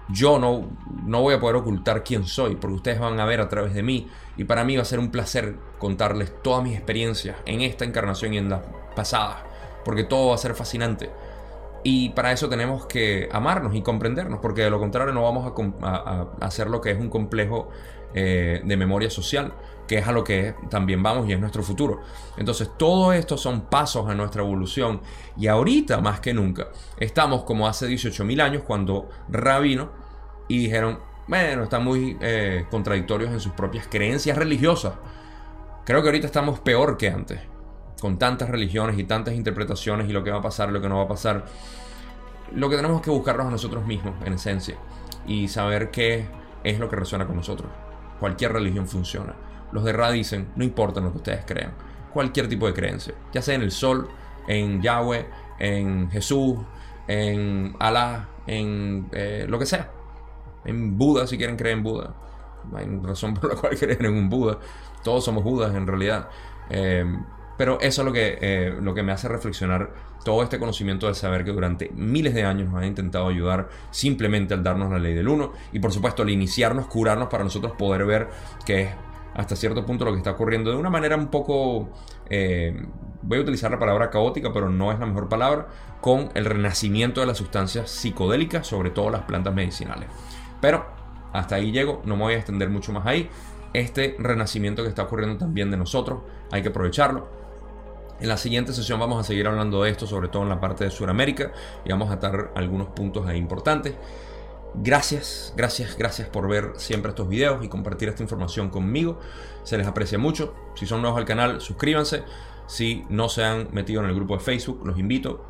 Yo 0.09 0.39
no, 0.39 0.71
no 1.05 1.23
voy 1.23 1.35
a 1.35 1.41
poder 1.41 1.57
ocultar 1.57 2.05
quién 2.05 2.25
soy, 2.27 2.57
porque 2.57 2.77
ustedes 2.77 3.01
van 3.01 3.19
a 3.19 3.25
ver 3.25 3.41
a 3.41 3.49
través 3.49 3.75
de 3.75 3.83
mí. 3.83 4.09
Y 4.37 4.45
para 4.45 4.65
mí 4.65 4.77
va 4.77 4.83
a 4.83 4.87
ser 4.87 4.99
un 4.99 5.11
placer 5.11 5.57
contarles 5.79 6.43
todas 6.43 6.63
mis 6.63 6.75
experiencias 6.75 7.37
en 7.45 7.63
esta 7.63 7.85
encarnación 7.85 8.35
y 8.35 8.39
en 8.39 8.51
la 8.51 8.63
pasada, 8.95 9.45
porque 9.85 10.05
todo 10.05 10.29
va 10.29 10.35
a 10.37 10.39
ser 10.39 10.55
fascinante. 10.55 11.11
Y 11.85 12.09
para 12.11 12.33
eso 12.33 12.49
tenemos 12.49 12.87
que 12.87 13.29
amarnos 13.31 13.75
y 13.75 13.83
comprendernos, 13.83 14.41
porque 14.41 14.63
de 14.63 14.71
lo 14.71 14.81
contrario 14.81 15.13
no 15.13 15.23
vamos 15.23 15.53
a, 15.83 16.27
hacer 16.41 16.69
lo 16.69 16.81
que 16.81 16.91
es 16.91 16.99
un 16.99 17.11
complejo 17.11 17.69
eh, 18.15 18.63
de 18.65 18.77
memoria 18.77 19.11
social 19.11 19.53
que 19.87 19.99
es 19.99 20.07
a 20.09 20.13
lo 20.13 20.25
que 20.25 20.55
también 20.71 21.03
vamos 21.03 21.29
y 21.29 21.33
es 21.33 21.41
nuestro 21.41 21.63
futuro. 21.63 22.01
Entonces, 22.37 22.71
todo 22.79 23.13
esto 23.13 23.37
son 23.37 23.63
pasos 23.63 24.09
a 24.09 24.15
nuestra 24.15 24.43
evolución 24.43 25.01
y 25.37 25.47
ahorita 25.47 26.01
más 26.01 26.21
que 26.21 26.33
nunca 26.33 26.69
estamos 26.97 27.45
como 27.45 27.69
hace 27.69 27.87
18.000 27.87 28.41
años 28.41 28.63
cuando 28.67 29.09
Rabino 29.29 29.91
y 30.49 30.59
dijeron, 30.59 31.01
bueno, 31.27 31.65
están 31.65 31.85
muy 31.85 32.17
eh, 32.21 32.67
contradictorios 32.71 33.31
en 33.31 33.41
sus 33.41 33.53
propias 33.53 33.87
creencias 33.89 34.37
religiosas. 34.37 34.95
Creo 35.85 36.03
que 36.03 36.09
ahorita 36.09 36.27
estamos 36.27 36.61
peor 36.61 36.97
que 36.97 37.09
antes, 37.09 37.41
con 38.05 38.19
tantas 38.19 38.51
religiones 38.51 38.99
y 38.99 39.05
tantas 39.05 39.33
interpretaciones 39.33 40.11
y 40.11 40.13
lo 40.13 40.23
que 40.23 40.31
va 40.31 40.37
a 40.37 40.43
pasar, 40.43 40.71
lo 40.71 40.83
que 40.83 40.91
no 40.91 40.99
va 40.99 41.05
a 41.05 41.09
pasar. 41.09 41.47
Lo 42.53 42.69
que 42.69 42.77
tenemos 42.77 43.01
que 43.01 43.09
buscarnos 43.09 43.47
a 43.47 43.51
nosotros 43.51 43.87
mismos, 43.87 44.15
en 44.27 44.35
esencia, 44.35 44.77
y 45.27 45.49
saber 45.49 45.91
qué 45.91 46.27
es 46.65 46.79
lo 46.79 46.91
que 46.91 46.97
resuena 46.97 47.27
con 47.27 47.37
nosotros. 47.37 47.71
Cualquier 48.21 48.53
religión 48.53 48.87
funciona. 48.87 49.35
Los 49.73 49.85
de 49.85 49.95
Ra 49.95 50.11
dicen, 50.11 50.49
no 50.55 50.65
importa 50.65 51.01
lo 51.01 51.13
que 51.13 51.17
ustedes 51.17 51.47
crean, 51.47 51.73
cualquier 52.13 52.47
tipo 52.47 52.67
de 52.67 52.75
creencia, 52.75 53.15
ya 53.33 53.41
sea 53.41 53.55
en 53.55 53.63
el 53.63 53.71
sol, 53.71 54.07
en 54.49 54.83
Yahweh, 54.83 55.27
en 55.59 56.11
Jesús, 56.11 56.59
en 57.09 57.75
Alá, 57.79 58.29
en 58.47 59.09
eh, 59.13 59.47
lo 59.49 59.59
que 59.59 59.65
sea. 59.65 59.91
En 60.67 60.99
Buda, 60.99 61.27
si 61.27 61.39
quieren 61.39 61.57
creer 61.57 61.79
en 61.79 61.83
Buda. 61.83 62.15
Hay 62.75 62.85
razón 63.03 63.33
por 63.33 63.49
la 63.49 63.59
cual 63.59 63.75
creer 63.79 64.05
en 64.05 64.13
un 64.13 64.29
Buda. 64.29 64.59
Todos 65.03 65.25
somos 65.25 65.43
Budas 65.43 65.75
en 65.75 65.87
realidad. 65.87 66.29
Eh, 66.69 67.07
pero 67.57 67.81
eso 67.81 68.03
es 68.03 68.07
lo 68.07 68.13
que, 68.13 68.39
eh, 68.41 68.75
lo 68.81 68.95
que 68.95 69.03
me 69.03 69.13
hace 69.13 69.29
reflexionar 69.29 69.93
todo 70.25 70.43
este 70.43 70.59
conocimiento 70.59 71.07
de 71.07 71.15
saber 71.15 71.45
que 71.45 71.53
durante 71.53 71.91
miles 71.95 72.35
de 72.35 72.45
años 72.45 72.69
nos 72.69 72.79
han 72.79 72.87
intentado 72.87 73.29
ayudar 73.29 73.69
simplemente 73.91 74.55
al 74.55 74.63
darnos 74.63 74.91
la 74.91 74.99
ley 74.99 75.15
del 75.15 75.29
uno 75.29 75.53
y 75.73 75.79
por 75.79 75.93
supuesto 75.93 76.23
al 76.23 76.31
iniciarnos, 76.31 76.87
curarnos 76.87 77.29
para 77.29 77.45
nosotros 77.45 77.73
poder 77.73 78.05
ver 78.07 78.29
que 78.65 78.83
es 78.83 78.91
hasta 79.35 79.57
cierto 79.57 79.85
punto 79.85 80.05
lo 80.05 80.13
que 80.13 80.19
está 80.19 80.31
ocurriendo 80.31 80.71
de 80.71 80.77
una 80.77 80.91
manera 80.91 81.17
un 81.17 81.29
poco, 81.29 81.89
eh, 82.31 82.87
voy 83.23 83.39
a 83.39 83.41
utilizar 83.41 83.71
la 83.71 83.79
palabra 83.79 84.11
caótica, 84.11 84.53
pero 84.53 84.71
no 84.71 84.93
es 84.93 84.99
la 84.99 85.07
mejor 85.07 85.29
palabra, 85.29 85.67
con 86.01 86.31
el 86.35 86.45
renacimiento 86.45 87.21
de 87.21 87.27
las 87.27 87.39
sustancias 87.39 87.91
psicodélicas, 87.91 88.67
sobre 88.67 88.91
todo 88.91 89.11
las 89.11 89.23
plantas 89.23 89.53
medicinales. 89.53 90.09
Pero 90.61 90.87
hasta 91.33 91.57
ahí 91.57 91.73
llego, 91.73 92.01
no 92.05 92.17
me 92.17 92.23
voy 92.23 92.35
a 92.35 92.37
extender 92.37 92.71
mucho 92.71 92.93
más 92.93 93.07
ahí. 93.07 93.29
Este 93.73 94.15
renacimiento 94.21 94.85
que 94.85 94.89
está 94.89 95.03
ocurriendo 95.03 95.37
también 95.37 95.71
de 95.71 95.77
nosotros, 95.77 96.21
hay 96.53 96.63
que 96.63 96.69
aprovecharlo. 96.69 97.44
En 98.21 98.29
la 98.29 98.37
siguiente 98.37 98.73
sesión 98.73 99.01
vamos 99.01 99.21
a 99.21 99.25
seguir 99.25 99.47
hablando 99.47 99.83
de 99.83 99.91
esto, 99.91 100.07
sobre 100.07 100.29
todo 100.29 100.45
en 100.45 100.49
la 100.49 100.61
parte 100.61 100.85
de 100.85 100.91
Sudamérica, 100.91 101.53
y 101.85 101.91
vamos 101.91 102.11
a 102.11 102.15
atar 102.15 102.53
algunos 102.55 102.89
puntos 102.89 103.27
ahí 103.27 103.39
importantes. 103.39 103.95
Gracias, 104.77 105.53
gracias, 105.57 105.97
gracias 105.97 106.29
por 106.29 106.49
ver 106.49 106.73
siempre 106.77 107.11
estos 107.11 107.29
videos 107.29 107.65
y 107.65 107.69
compartir 107.69 108.09
esta 108.09 108.23
información 108.23 108.71
conmigo. 108.71 109.21
Se 109.63 109.79
les 109.79 109.87
aprecia 109.87 110.19
mucho. 110.19 110.55
Si 110.75 110.87
son 110.87 111.01
nuevos 111.01 111.19
al 111.19 111.25
canal, 111.25 111.61
suscríbanse. 111.61 112.25
Si 112.67 113.05
no 113.09 113.29
se 113.29 113.45
han 113.45 113.69
metido 113.73 114.03
en 114.03 114.09
el 114.09 114.15
grupo 114.15 114.35
de 114.35 114.41
Facebook, 114.41 114.85
los 114.85 114.99
invito. 114.99 115.45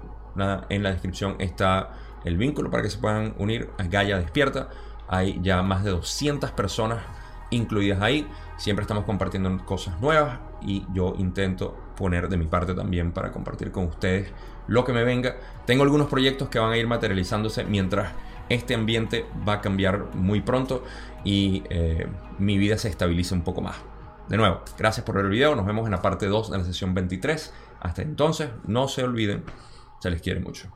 En 0.68 0.82
la 0.82 0.90
descripción 0.90 1.36
está 1.38 1.92
el 2.24 2.36
vínculo 2.36 2.70
para 2.70 2.82
que 2.82 2.90
se 2.90 2.98
puedan 2.98 3.34
unir 3.38 3.70
a 3.78 3.84
Gaia 3.84 4.18
Despierta. 4.18 4.68
Hay 5.06 5.38
ya 5.42 5.62
más 5.62 5.84
de 5.84 5.90
200 5.90 6.50
personas 6.50 7.02
incluidas 7.50 8.02
ahí. 8.02 8.28
Siempre 8.56 8.82
estamos 8.82 9.04
compartiendo 9.04 9.64
cosas 9.64 10.00
nuevas 10.00 10.40
y 10.60 10.84
yo 10.92 11.14
intento 11.18 11.76
poner 11.96 12.28
de 12.28 12.36
mi 12.36 12.46
parte 12.46 12.74
también 12.74 13.12
para 13.12 13.32
compartir 13.32 13.70
con 13.70 13.84
ustedes 13.84 14.28
lo 14.66 14.84
que 14.84 14.92
me 14.92 15.04
venga. 15.04 15.36
Tengo 15.66 15.82
algunos 15.82 16.08
proyectos 16.08 16.48
que 16.48 16.58
van 16.58 16.72
a 16.72 16.76
ir 16.76 16.86
materializándose 16.86 17.64
mientras 17.64 18.12
este 18.48 18.74
ambiente 18.74 19.24
va 19.48 19.54
a 19.54 19.60
cambiar 19.60 20.14
muy 20.14 20.40
pronto 20.40 20.84
y 21.24 21.62
eh, 21.70 22.06
mi 22.38 22.58
vida 22.58 22.76
se 22.78 22.88
estabiliza 22.88 23.34
un 23.34 23.42
poco 23.42 23.60
más. 23.60 23.76
De 24.28 24.36
nuevo, 24.36 24.62
gracias 24.78 25.04
por 25.04 25.16
ver 25.16 25.26
el 25.26 25.30
video. 25.30 25.54
Nos 25.54 25.66
vemos 25.66 25.84
en 25.84 25.92
la 25.92 26.02
parte 26.02 26.26
2 26.26 26.50
de 26.50 26.58
la 26.58 26.64
sesión 26.64 26.94
23. 26.94 27.52
Hasta 27.80 28.02
entonces, 28.02 28.50
no 28.66 28.88
se 28.88 29.02
olviden, 29.02 29.44
se 30.00 30.10
les 30.10 30.22
quiere 30.22 30.40
mucho. 30.40 30.70